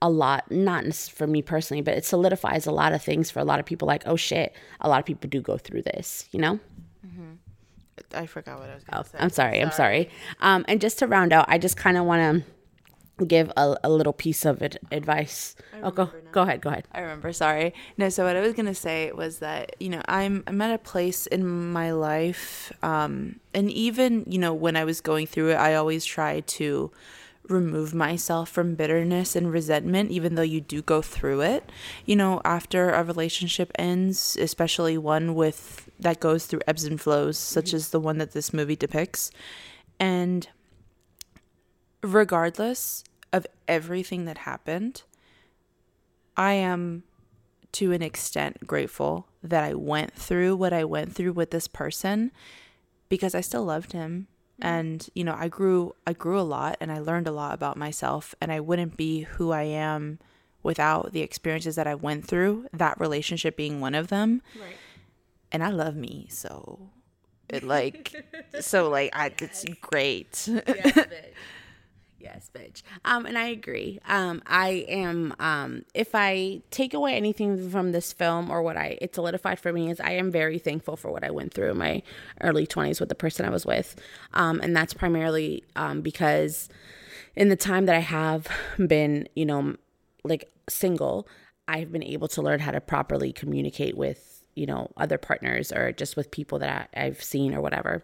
a 0.00 0.10
lot, 0.10 0.50
not 0.50 0.92
for 0.94 1.26
me 1.28 1.42
personally, 1.42 1.80
but 1.80 1.94
it 1.94 2.04
solidifies 2.04 2.66
a 2.66 2.72
lot 2.72 2.92
of 2.92 3.02
things 3.02 3.30
for 3.30 3.38
a 3.38 3.44
lot 3.44 3.60
of 3.60 3.66
people. 3.66 3.86
Like, 3.86 4.02
oh 4.06 4.16
shit, 4.16 4.52
a 4.80 4.88
lot 4.88 4.98
of 4.98 5.04
people 5.04 5.30
do 5.30 5.40
go 5.40 5.56
through 5.56 5.82
this, 5.82 6.28
you 6.32 6.40
know? 6.40 6.58
I 8.14 8.26
forgot 8.26 8.58
what 8.58 8.68
I 8.68 8.74
was 8.74 8.84
going 8.84 9.02
to 9.02 9.08
say. 9.08 9.18
I'm 9.20 9.30
sorry, 9.30 9.62
I'm 9.62 9.70
sorry. 9.70 10.10
Um, 10.40 10.64
and 10.66 10.80
just 10.80 10.98
to 10.98 11.06
round 11.06 11.32
out, 11.32 11.46
I 11.48 11.58
just 11.58 11.76
kind 11.76 11.96
of 11.96 12.04
want 12.04 12.44
to 12.44 12.52
give 13.26 13.50
a, 13.56 13.76
a 13.84 13.90
little 13.90 14.12
piece 14.12 14.44
of 14.44 14.62
it, 14.62 14.76
advice. 14.90 15.54
Oh, 15.82 15.90
go 15.90 16.10
go 16.30 16.42
ahead, 16.42 16.60
go 16.60 16.70
ahead. 16.70 16.86
I 16.92 17.00
remember. 17.00 17.32
Sorry. 17.32 17.74
No. 17.96 18.08
So 18.08 18.24
what 18.24 18.36
I 18.36 18.40
was 18.40 18.54
gonna 18.54 18.74
say 18.74 19.12
was 19.12 19.38
that 19.38 19.76
you 19.80 19.88
know 19.88 20.02
I'm 20.06 20.42
I'm 20.46 20.60
at 20.62 20.74
a 20.74 20.78
place 20.78 21.26
in 21.26 21.72
my 21.72 21.92
life, 21.92 22.72
um, 22.82 23.40
and 23.54 23.70
even 23.70 24.24
you 24.28 24.38
know 24.38 24.54
when 24.54 24.76
I 24.76 24.84
was 24.84 25.00
going 25.00 25.26
through 25.26 25.50
it, 25.50 25.56
I 25.56 25.74
always 25.74 26.04
try 26.04 26.40
to 26.40 26.90
remove 27.48 27.92
myself 27.92 28.48
from 28.48 28.74
bitterness 28.74 29.34
and 29.34 29.52
resentment, 29.52 30.10
even 30.10 30.34
though 30.34 30.42
you 30.42 30.60
do 30.60 30.80
go 30.82 31.02
through 31.02 31.40
it. 31.40 31.70
You 32.06 32.16
know, 32.16 32.40
after 32.44 32.90
a 32.90 33.02
relationship 33.02 33.72
ends, 33.76 34.36
especially 34.40 34.96
one 34.98 35.34
with 35.34 35.90
that 35.98 36.20
goes 36.20 36.46
through 36.46 36.60
ebbs 36.66 36.84
and 36.84 37.00
flows, 37.00 37.38
such 37.38 37.74
as 37.74 37.90
the 37.90 38.00
one 38.00 38.18
that 38.18 38.32
this 38.32 38.52
movie 38.52 38.76
depicts, 38.76 39.30
and 39.98 40.48
regardless 42.02 43.04
of 43.32 43.46
everything 43.66 44.24
that 44.26 44.38
happened. 44.38 45.02
I 46.36 46.52
am 46.54 47.04
to 47.72 47.92
an 47.92 48.02
extent 48.02 48.66
grateful 48.66 49.26
that 49.42 49.64
I 49.64 49.74
went 49.74 50.14
through 50.14 50.56
what 50.56 50.72
I 50.72 50.84
went 50.84 51.14
through 51.14 51.32
with 51.32 51.50
this 51.50 51.66
person 51.66 52.30
because 53.08 53.34
I 53.34 53.40
still 53.40 53.64
loved 53.64 53.92
him. 53.92 54.28
Mm-hmm. 54.60 54.68
And 54.68 55.08
you 55.14 55.24
know 55.24 55.34
I 55.36 55.48
grew 55.48 55.94
I 56.06 56.12
grew 56.12 56.38
a 56.38 56.42
lot 56.42 56.76
and 56.80 56.92
I 56.92 56.98
learned 56.98 57.26
a 57.26 57.32
lot 57.32 57.54
about 57.54 57.76
myself 57.76 58.34
and 58.40 58.52
I 58.52 58.60
wouldn't 58.60 58.96
be 58.96 59.22
who 59.22 59.50
I 59.50 59.62
am 59.62 60.18
without 60.62 61.12
the 61.12 61.22
experiences 61.22 61.74
that 61.76 61.86
I 61.86 61.94
went 61.94 62.26
through 62.26 62.66
that 62.72 63.00
relationship 63.00 63.56
being 63.56 63.80
one 63.80 63.94
of 63.94 64.08
them. 64.08 64.42
Right. 64.60 64.76
and 65.50 65.64
I 65.64 65.70
love 65.70 65.96
me 65.96 66.26
so 66.30 66.90
it 67.48 67.62
like 67.64 68.24
so 68.60 68.88
like 68.90 69.10
I 69.14 69.32
it's 69.38 69.64
great. 69.80 70.46
Yes, 70.46 71.06
bitch. 72.54 72.82
Um, 73.04 73.26
and 73.26 73.36
I 73.36 73.46
agree. 73.48 73.98
Um, 74.06 74.42
I 74.46 74.86
am. 74.88 75.34
Um, 75.38 75.84
if 75.94 76.14
I 76.14 76.62
take 76.70 76.94
away 76.94 77.14
anything 77.14 77.70
from 77.70 77.92
this 77.92 78.12
film 78.12 78.50
or 78.50 78.62
what 78.62 78.76
I 78.76 78.98
it 79.00 79.14
solidified 79.14 79.58
for 79.58 79.72
me 79.72 79.90
is 79.90 80.00
I 80.00 80.12
am 80.12 80.30
very 80.30 80.58
thankful 80.58 80.96
for 80.96 81.10
what 81.10 81.24
I 81.24 81.30
went 81.30 81.52
through 81.54 81.70
in 81.70 81.78
my 81.78 82.02
early 82.40 82.66
twenties 82.66 83.00
with 83.00 83.08
the 83.08 83.14
person 83.14 83.46
I 83.46 83.50
was 83.50 83.66
with, 83.66 83.96
um, 84.34 84.60
and 84.62 84.74
that's 84.76 84.94
primarily 84.94 85.64
um, 85.76 86.00
because 86.00 86.68
in 87.36 87.48
the 87.48 87.56
time 87.56 87.86
that 87.86 87.94
I 87.94 88.00
have 88.00 88.46
been, 88.78 89.28
you 89.34 89.46
know, 89.46 89.76
like 90.24 90.50
single, 90.68 91.26
I've 91.68 91.92
been 91.92 92.02
able 92.02 92.28
to 92.28 92.42
learn 92.42 92.60
how 92.60 92.70
to 92.70 92.80
properly 92.80 93.32
communicate 93.32 93.96
with 93.96 94.44
you 94.54 94.66
know 94.66 94.90
other 94.96 95.18
partners 95.18 95.72
or 95.72 95.92
just 95.92 96.16
with 96.16 96.30
people 96.30 96.58
that 96.58 96.88
I, 96.94 97.06
I've 97.06 97.22
seen 97.22 97.54
or 97.54 97.60
whatever. 97.60 98.02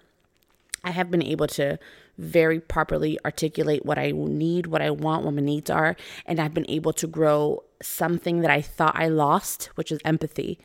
I 0.84 0.90
have 0.90 1.10
been 1.10 1.22
able 1.22 1.46
to 1.48 1.78
very 2.16 2.60
properly 2.60 3.18
articulate 3.24 3.84
what 3.84 3.98
I 3.98 4.12
need, 4.12 4.66
what 4.66 4.82
I 4.82 4.90
want, 4.90 5.24
what 5.24 5.34
my 5.34 5.42
needs 5.42 5.70
are, 5.70 5.96
and 6.26 6.40
I've 6.40 6.54
been 6.54 6.68
able 6.68 6.92
to 6.94 7.06
grow 7.06 7.62
something 7.82 8.40
that 8.40 8.50
I 8.50 8.60
thought 8.60 8.94
I 8.96 9.08
lost, 9.08 9.66
which 9.74 9.92
is 9.92 10.00
empathy. 10.04 10.58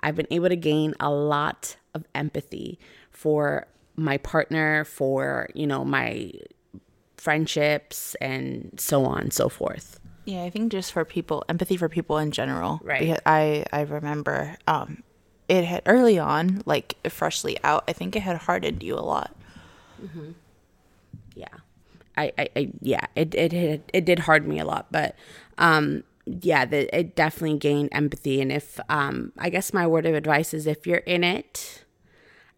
I've 0.00 0.16
been 0.16 0.28
able 0.30 0.48
to 0.48 0.56
gain 0.56 0.94
a 1.00 1.10
lot 1.10 1.76
of 1.94 2.04
empathy 2.14 2.78
for 3.10 3.66
my 3.96 4.18
partner, 4.18 4.84
for, 4.84 5.48
you 5.54 5.66
know, 5.66 5.84
my 5.84 6.32
friendships 7.16 8.14
and 8.20 8.78
so 8.78 9.04
on 9.04 9.22
and 9.22 9.32
so 9.32 9.48
forth. 9.48 9.98
Yeah, 10.26 10.42
I 10.42 10.50
think 10.50 10.72
just 10.72 10.92
for 10.92 11.04
people, 11.04 11.44
empathy 11.48 11.76
for 11.76 11.88
people 11.88 12.18
in 12.18 12.30
general. 12.30 12.80
Right. 12.82 13.00
Because 13.00 13.20
I 13.24 13.64
I 13.72 13.82
remember 13.82 14.56
um, 14.66 15.02
it 15.48 15.64
had 15.64 15.82
early 15.86 16.18
on, 16.18 16.62
like 16.66 16.96
freshly 17.08 17.56
out. 17.62 17.84
I 17.88 17.92
think 17.92 18.16
it 18.16 18.22
had 18.22 18.36
hardened 18.38 18.82
you 18.82 18.94
a 18.94 19.00
lot. 19.04 19.34
yeah. 21.34 21.48
I, 22.18 22.32
I, 22.38 22.48
I 22.56 22.68
yeah 22.80 23.04
it, 23.14 23.34
it 23.34 23.52
it 23.52 23.90
it 23.92 24.04
did 24.06 24.20
harden 24.20 24.48
me 24.48 24.58
a 24.58 24.64
lot 24.64 24.86
but 24.90 25.14
um 25.58 26.02
yeah 26.24 26.64
the, 26.64 26.88
it 26.98 27.14
definitely 27.14 27.58
gained 27.58 27.90
empathy. 27.92 28.40
And 28.40 28.50
if 28.50 28.80
um 28.88 29.32
i 29.38 29.50
guess 29.50 29.72
my 29.74 29.86
word 29.86 30.06
of 30.06 30.14
advice 30.14 30.54
is 30.54 30.66
if 30.66 30.86
you're 30.86 30.98
in 30.98 31.22
it 31.22 31.84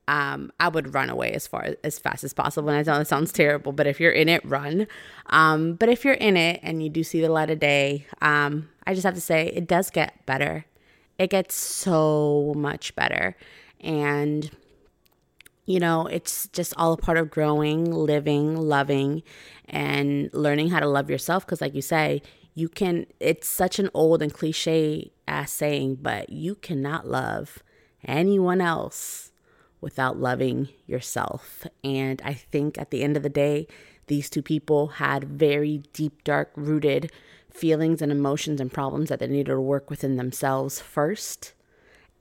um 0.07 0.53
i 0.61 0.69
would 0.69 0.95
run 0.95 1.11
away 1.11 1.33
as 1.33 1.47
far 1.49 1.75
as 1.83 1.99
fast 1.99 2.23
as 2.23 2.33
possible. 2.33 2.69
And 2.69 2.79
i 2.89 2.95
know 2.95 3.01
it 3.01 3.09
sounds 3.09 3.33
terrible 3.33 3.73
but 3.73 3.87
if 3.89 3.99
you're 4.01 4.13
in 4.13 4.29
it 4.29 4.45
run. 4.45 4.87
Um 5.27 5.75
but 5.75 5.89
if 5.89 6.05
you're 6.05 6.15
in 6.15 6.37
it 6.37 6.61
and 6.63 6.81
you 6.83 6.89
do 6.89 7.03
see 7.03 7.21
the 7.21 7.29
light 7.29 7.51
of 7.51 7.59
day 7.59 8.07
um 8.23 8.69
i 8.87 8.95
just 8.95 9.05
have 9.05 9.15
to 9.15 9.21
say 9.21 9.47
it 9.49 9.67
does 9.67 9.91
get 9.91 10.25
better 10.25 10.65
it 11.19 11.31
gets 11.31 11.55
so 11.55 12.53
much 12.57 12.95
better 12.95 13.37
and 13.81 14.51
you 15.69 15.79
know, 15.79 16.07
it's 16.07 16.49
just 16.55 16.73
all 16.79 16.95
a 16.95 16.97
part 16.97 17.19
of 17.19 17.29
growing, 17.31 17.93
living, 17.93 18.57
loving, 18.57 19.23
and 19.67 20.31
learning 20.33 20.71
how 20.71 20.81
to 20.81 20.89
love 20.89 21.11
yourself. 21.11 21.45
Because, 21.45 21.61
like 21.61 21.75
you 21.75 21.83
say, 21.83 22.23
you 22.55 22.71
can, 22.71 23.05
it's 23.21 23.47
such 23.47 23.79
an 23.79 23.91
old 23.93 24.23
and 24.23 24.33
cliche 24.33 25.13
ass 25.29 25.53
saying, 25.53 25.99
but 26.01 26.31
you 26.31 26.55
cannot 26.55 27.07
love 27.07 27.63
anyone 28.03 28.63
else 28.63 29.31
without 29.83 30.19
loving 30.19 30.71
yourself. 30.87 31.67
And 31.85 32.23
I 32.25 32.33
think 32.33 32.79
at 32.79 32.91
the 32.91 33.03
end 33.03 33.19
of 33.19 33.23
the 33.23 33.29
day, 33.29 33.69
these 34.07 34.31
two 34.31 34.43
people 34.43 34.87
had 34.89 35.25
very 35.25 35.83
deep, 35.93 36.25
dark 36.25 36.51
rooted 36.57 37.13
feelings 37.59 38.01
and 38.01 38.13
emotions 38.13 38.61
and 38.61 38.73
problems 38.73 39.09
that 39.09 39.19
they 39.19 39.27
needed 39.27 39.47
to 39.47 39.61
work 39.61 39.91
within 39.91 40.17
themselves 40.17 40.81
first. 40.81 41.55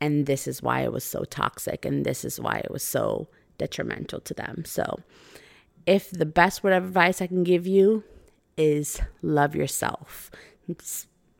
And 0.01 0.25
this 0.25 0.47
is 0.47 0.61
why 0.61 0.81
it 0.81 0.91
was 0.91 1.03
so 1.03 1.23
toxic. 1.23 1.85
And 1.85 2.05
this 2.05 2.25
is 2.25 2.39
why 2.39 2.57
it 2.57 2.71
was 2.71 2.83
so 2.83 3.29
detrimental 3.57 4.19
to 4.21 4.33
them. 4.33 4.63
So, 4.65 4.99
if 5.85 6.11
the 6.11 6.25
best 6.25 6.63
word 6.63 6.73
of 6.73 6.83
advice 6.83 7.21
I 7.21 7.27
can 7.27 7.43
give 7.43 7.65
you 7.65 8.03
is 8.57 8.99
love 9.21 9.55
yourself, 9.55 10.29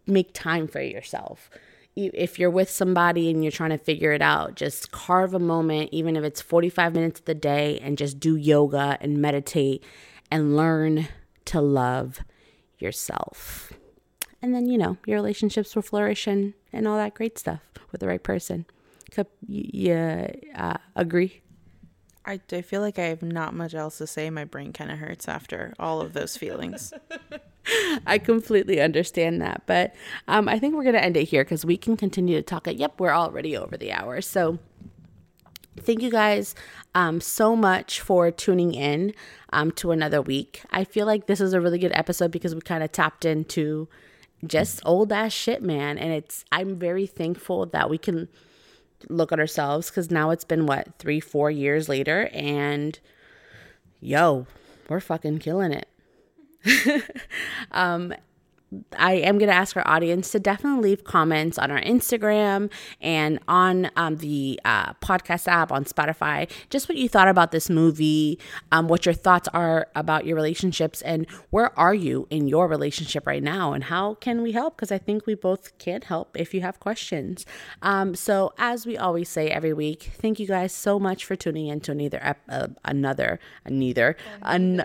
make 0.06 0.34
time 0.34 0.68
for 0.68 0.82
yourself. 0.82 1.50
If 1.96 2.40
you're 2.40 2.52
with 2.52 2.70
somebody 2.70 3.30
and 3.30 3.44
you're 3.44 3.52
trying 3.52 3.72
to 3.72 3.78
figure 3.78 4.14
it 4.14 4.22
out, 4.22 4.56
just 4.56 4.92
carve 4.92 5.34
a 5.34 5.40
moment, 5.40 5.90
even 5.92 6.16
if 6.16 6.24
it's 6.24 6.42
45 6.42 6.94
minutes 6.94 7.20
of 7.20 7.26
the 7.26 7.36
day, 7.36 7.80
and 7.80 7.98
just 7.98 8.20
do 8.20 8.36
yoga 8.36 8.98
and 9.02 9.18
meditate 9.18 9.84
and 10.32 10.56
learn 10.56 11.08
to 11.46 11.60
love 11.60 12.20
yourself. 12.78 13.74
And 14.48 14.56
then, 14.56 14.70
you 14.70 14.78
know, 14.78 14.96
your 15.06 15.18
relationships 15.18 15.76
will 15.76 15.82
flourish 15.82 16.26
and, 16.26 16.54
and 16.72 16.88
all 16.88 16.96
that 16.96 17.14
great 17.14 17.38
stuff 17.38 17.60
with 17.92 18.00
the 18.00 18.08
right 18.08 18.24
person. 18.24 18.66
Yeah, 19.46 20.32
uh, 20.56 20.78
agree? 20.96 21.42
I, 22.26 22.40
I 22.54 22.62
feel 22.62 22.80
like 22.80 22.98
I 22.98 23.08
have 23.08 23.22
not 23.22 23.54
much 23.54 23.74
else 23.74 23.98
to 23.98 24.08
say. 24.08 24.30
My 24.30 24.46
brain 24.46 24.72
kind 24.72 24.90
of 24.90 25.00
hurts 25.00 25.28
after 25.28 25.74
all 25.78 26.00
of 26.00 26.14
those 26.14 26.38
feelings. 26.38 26.94
I 28.08 28.20
completely 28.20 28.80
understand 28.80 29.42
that. 29.42 29.64
But 29.66 29.94
um, 30.30 30.48
I 30.48 30.60
think 30.60 30.76
we're 30.76 30.84
going 30.84 30.96
to 30.96 31.04
end 31.04 31.18
it 31.18 31.26
here 31.26 31.44
because 31.44 31.66
we 31.66 31.76
can 31.76 31.98
continue 31.98 32.38
to 32.38 32.42
talk. 32.42 32.70
It. 32.70 32.78
Yep, 32.78 33.02
we're 33.02 33.12
already 33.12 33.58
over 33.58 33.76
the 33.76 33.92
hour. 33.92 34.22
So 34.22 34.60
thank 35.78 36.02
you 36.02 36.10
guys 36.10 36.56
um, 36.96 37.20
so 37.20 37.54
much 37.54 38.00
for 38.00 38.32
tuning 38.32 38.74
in 38.74 39.14
um, 39.52 39.72
to 39.72 39.92
another 39.92 40.22
week. 40.22 40.64
I 40.72 40.86
feel 40.86 41.06
like 41.06 41.28
this 41.28 41.42
is 41.42 41.52
a 41.52 41.60
really 41.60 41.80
good 41.80 41.92
episode 41.92 42.32
because 42.32 42.56
we 42.56 42.62
kind 42.62 42.82
of 42.82 42.94
tapped 42.94 43.26
into 43.26 43.90
just 44.46 44.82
old 44.86 45.12
ass 45.12 45.34
shit, 45.34 45.62
man. 45.62 45.98
And 45.98 46.14
it's, 46.14 46.46
I'm 46.52 46.78
very 46.78 47.08
thankful 47.08 47.66
that 47.68 47.90
we 47.90 47.98
can 47.98 48.28
look 49.10 49.32
at 49.32 49.40
ourselves 49.40 49.90
because 49.90 50.12
now 50.12 50.32
it's 50.32 50.44
been 50.44 50.66
what, 50.66 50.88
three, 51.00 51.20
four 51.20 51.50
years 51.52 51.90
later. 51.90 52.30
And 52.34 53.00
yo, 54.00 54.48
we're 54.90 55.00
fucking 55.00 55.40
killing 55.40 55.72
it. 55.72 55.88
Um, 57.72 58.14
I 58.98 59.14
am 59.14 59.38
going 59.38 59.48
to 59.48 59.56
ask 59.56 59.78
our 59.78 59.88
audience 59.88 60.32
to 60.32 60.40
definitely 60.40 60.90
leave 60.90 61.06
comments 61.06 61.58
on 61.58 61.72
our 61.72 61.80
Instagram 61.82 62.70
and 63.00 63.40
on 63.48 63.90
um, 63.96 64.18
the 64.18 64.60
uh, 64.66 64.94
podcast 64.96 65.48
app 65.48 65.72
on 65.72 65.86
Spotify. 65.86 66.50
Just 66.70 66.90
what 66.90 66.98
you 66.98 67.08
thought 67.08 67.30
about 67.30 67.52
this 67.52 67.70
movie, 67.70 68.40
um, 68.74 68.90
what 68.90 69.06
your 69.06 69.14
thoughts 69.14 69.48
are 69.54 69.88
about 69.96 70.26
your 70.26 70.36
relationships, 70.36 71.02
and 71.04 71.30
where 71.50 71.78
are 71.80 71.94
you 71.94 72.28
in 72.30 72.50
your 72.50 72.68
relationship 72.68 73.26
right 73.26 73.42
now, 73.42 73.72
and 73.72 73.86
how 73.86 74.16
can 74.16 74.42
we 74.42 74.52
help? 74.52 74.76
Because 74.76 74.92
I 74.92 74.98
think 74.98 75.26
we 75.26 75.36
both 75.36 75.78
can 75.78 76.02
help 76.02 76.38
if 76.38 76.54
you 76.54 76.60
have 76.62 76.80
questions. 76.82 77.46
Um, 77.82 78.16
so, 78.16 78.54
as 78.58 78.86
we 78.86 78.98
always 78.98 79.30
say 79.30 79.48
every 79.48 79.74
week, 79.74 80.12
thank 80.16 80.40
you 80.40 80.48
guys 80.48 80.74
so 80.74 81.00
much 81.00 81.24
for 81.24 81.38
tuning 81.38 81.68
in 81.68 81.80
to 81.82 81.92
another 81.94 82.20
ep- 82.22 82.42
uh, 82.50 82.68
another 82.84 83.40
neither 83.70 84.18
an- 84.42 84.84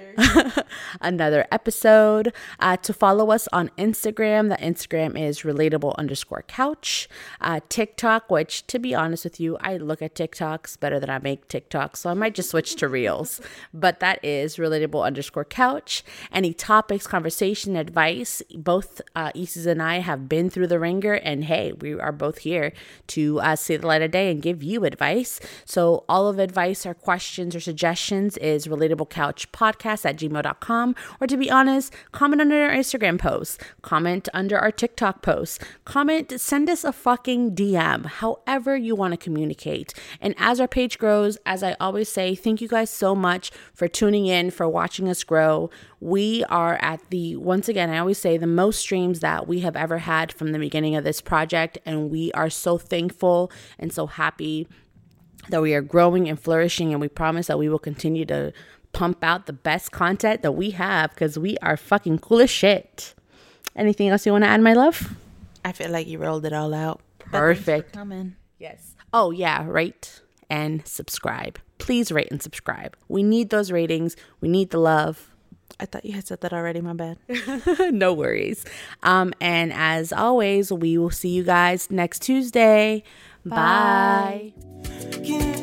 another 1.01 1.47
episode. 1.51 2.33
Uh, 2.61 2.77
to 2.77 2.93
follow 2.93 3.31
us 3.31 3.49
on 3.53 3.71
Instagram, 3.77 4.49
the 4.49 4.57
Instagram 4.57 5.19
is 5.19 5.41
relatable 5.41 5.97
underscore 5.97 6.45
couch. 6.47 7.09
Uh, 7.41 7.61
TikTok, 7.69 8.31
which 8.31 8.67
to 8.67 8.79
be 8.79 8.95
honest 8.95 9.25
with 9.25 9.41
you, 9.41 9.57
I 9.61 9.77
look 9.77 10.03
at 10.03 10.15
TikToks 10.15 10.81
better 10.81 10.99
than 10.99 11.11
I 11.11 11.19
make 11.19 11.49
TikToks, 11.49 11.97
so 11.97 12.11
I 12.11 12.15
might 12.15 12.35
just 12.35 12.51
switch 12.51 12.77
to 12.77 12.89
Reels. 12.89 13.41
But 13.73 14.01
that 14.01 14.25
is 14.25 14.57
relatable 14.57 15.05
underscore 15.05 15.45
couch. 15.45 16.05
Any 16.33 16.53
topics, 16.53 17.07
conversation, 17.07 17.77
advice, 17.77 18.43
both 18.55 19.01
uh, 19.15 19.31
Isis 19.35 19.67
and 19.67 19.83
I 19.83 19.99
have 19.99 20.29
been 20.29 20.51
through 20.51 20.67
the 20.67 20.79
ringer, 20.79 21.15
and 21.15 21.45
hey, 21.45 21.73
we 21.73 21.99
are 21.99 22.13
both 22.13 22.39
here 22.39 22.73
to 23.09 23.41
uh, 23.41 23.57
see 23.57 23.77
the 23.77 23.87
light 23.87 24.03
of 24.03 24.11
day 24.11 24.31
and 24.31 24.43
give 24.43 24.63
you 24.63 24.85
advice. 24.85 25.41
So 25.65 26.05
all 26.09 26.29
of 26.29 26.39
advice 26.39 26.85
or 26.85 26.95
questions 26.95 27.55
or 27.55 27.61
suggestions 27.61 28.37
is 28.39 28.67
relatablecouchpodcast 28.67 30.05
at 30.05 30.17
gmail.com. 30.17 30.95
Or 31.21 31.27
to 31.27 31.37
be 31.37 31.51
honest, 31.51 31.93
comment 32.13 32.41
under 32.41 32.65
our 32.65 32.71
Instagram 32.71 33.19
post, 33.19 33.62
comment 33.83 34.29
under 34.35 34.59
our 34.59 34.71
TikTok 34.71 35.23
posts, 35.23 35.59
comment, 35.85 36.33
send 36.41 36.69
us 36.69 36.85
a 36.85 36.93
fucking 36.93 37.55
DM, 37.55 38.07
however 38.07 38.77
you 38.77 38.95
want 38.95 39.13
to 39.13 39.17
communicate. 39.17 39.95
And 40.21 40.35
as 40.39 40.61
our 40.61 40.69
page 40.69 40.99
grows, 40.99 41.39
as 41.47 41.63
I 41.63 41.77
always 41.81 42.09
say, 42.09 42.35
thank 42.35 42.61
you 42.61 42.69
guys 42.69 42.91
so 42.91 43.15
much 43.15 43.51
for 43.75 43.89
tuning 43.89 44.27
in, 44.27 44.51
for 44.51 44.69
watching 44.69 45.09
us 45.09 45.25
grow. 45.25 45.71
We 46.01 46.45
are 46.45 46.79
at 46.83 47.01
the, 47.11 47.37
once 47.37 47.69
again, 47.69 47.91
I 47.91 47.99
always 47.99 48.19
say, 48.19 48.37
the 48.37 48.47
most 48.47 48.81
streams 48.81 49.21
that 49.21 49.47
we 49.47 49.61
have 49.61 49.77
ever 49.77 49.99
had 49.99 50.33
from 50.33 50.53
the 50.53 50.59
beginning 50.59 50.97
of 50.97 51.05
this 51.05 51.21
project. 51.21 51.79
And 51.85 52.11
we 52.11 52.33
are 52.33 52.51
so 52.51 52.79
thankful 52.79 53.51
and 53.79 53.93
so 53.93 54.07
happy 54.07 54.69
that 55.49 55.63
we 55.63 55.75
are 55.75 55.83
growing 55.83 56.29
and 56.29 56.39
flourishing 56.39 56.93
and 56.93 57.01
we 57.01 57.09
promise 57.09 57.49
that 57.49 57.59
we 57.59 57.69
will 57.69 57.79
continue 57.79 58.25
to 58.27 58.53
pump 58.93 59.25
out 59.25 59.47
the 59.47 59.53
best 59.53 59.91
content 59.91 60.43
that 60.43 60.53
we 60.53 60.71
have 60.71 61.11
because 61.11 61.39
we 61.39 61.57
are 61.59 61.77
fucking 61.77 62.19
cool 62.19 62.41
as 62.41 62.51
shit. 62.51 63.15
Anything 63.75 64.09
else 64.09 64.27
you 64.27 64.33
want 64.33 64.45
to 64.45 64.49
add, 64.49 64.61
my 64.61 64.75
love? 64.75 65.15
I 65.65 65.73
feel 65.73 65.91
like 65.91 66.07
you 66.07 66.19
rolled 66.19 66.45
it 66.45 66.53
all 66.53 66.75
out. 66.75 67.01
Perfect. 67.19 67.93
Coming. 67.93 68.37
Yes. 68.59 68.95
Oh, 69.13 69.31
yeah, 69.31 69.67
rate 69.67 70.21
and 70.51 70.87
subscribe. 70.87 71.59
Please 71.79 72.13
rate 72.13 72.29
and 72.31 72.43
subscribe. 72.43 72.97
We 73.09 73.23
need 73.23 73.51
those 73.51 73.73
ratings. 73.73 74.17
We 74.41 74.49
need 74.49 74.71
the 74.71 74.79
love. 74.79 75.31
I 75.81 75.87
thought 75.87 76.05
you 76.05 76.13
had 76.13 76.27
said 76.27 76.43
that 76.43 76.53
already. 76.53 76.81
My 76.81 76.93
bad. 76.93 77.19
no 77.93 78.13
worries. 78.13 78.65
Um, 79.03 79.33
and 79.41 79.73
as 79.73 80.13
always, 80.13 80.71
we 80.71 80.99
will 80.99 81.11
see 81.11 81.31
you 81.31 81.43
guys 81.43 81.91
next 81.91 82.21
Tuesday. 82.23 83.03
Bye. 83.45 84.53
Can 85.25 85.63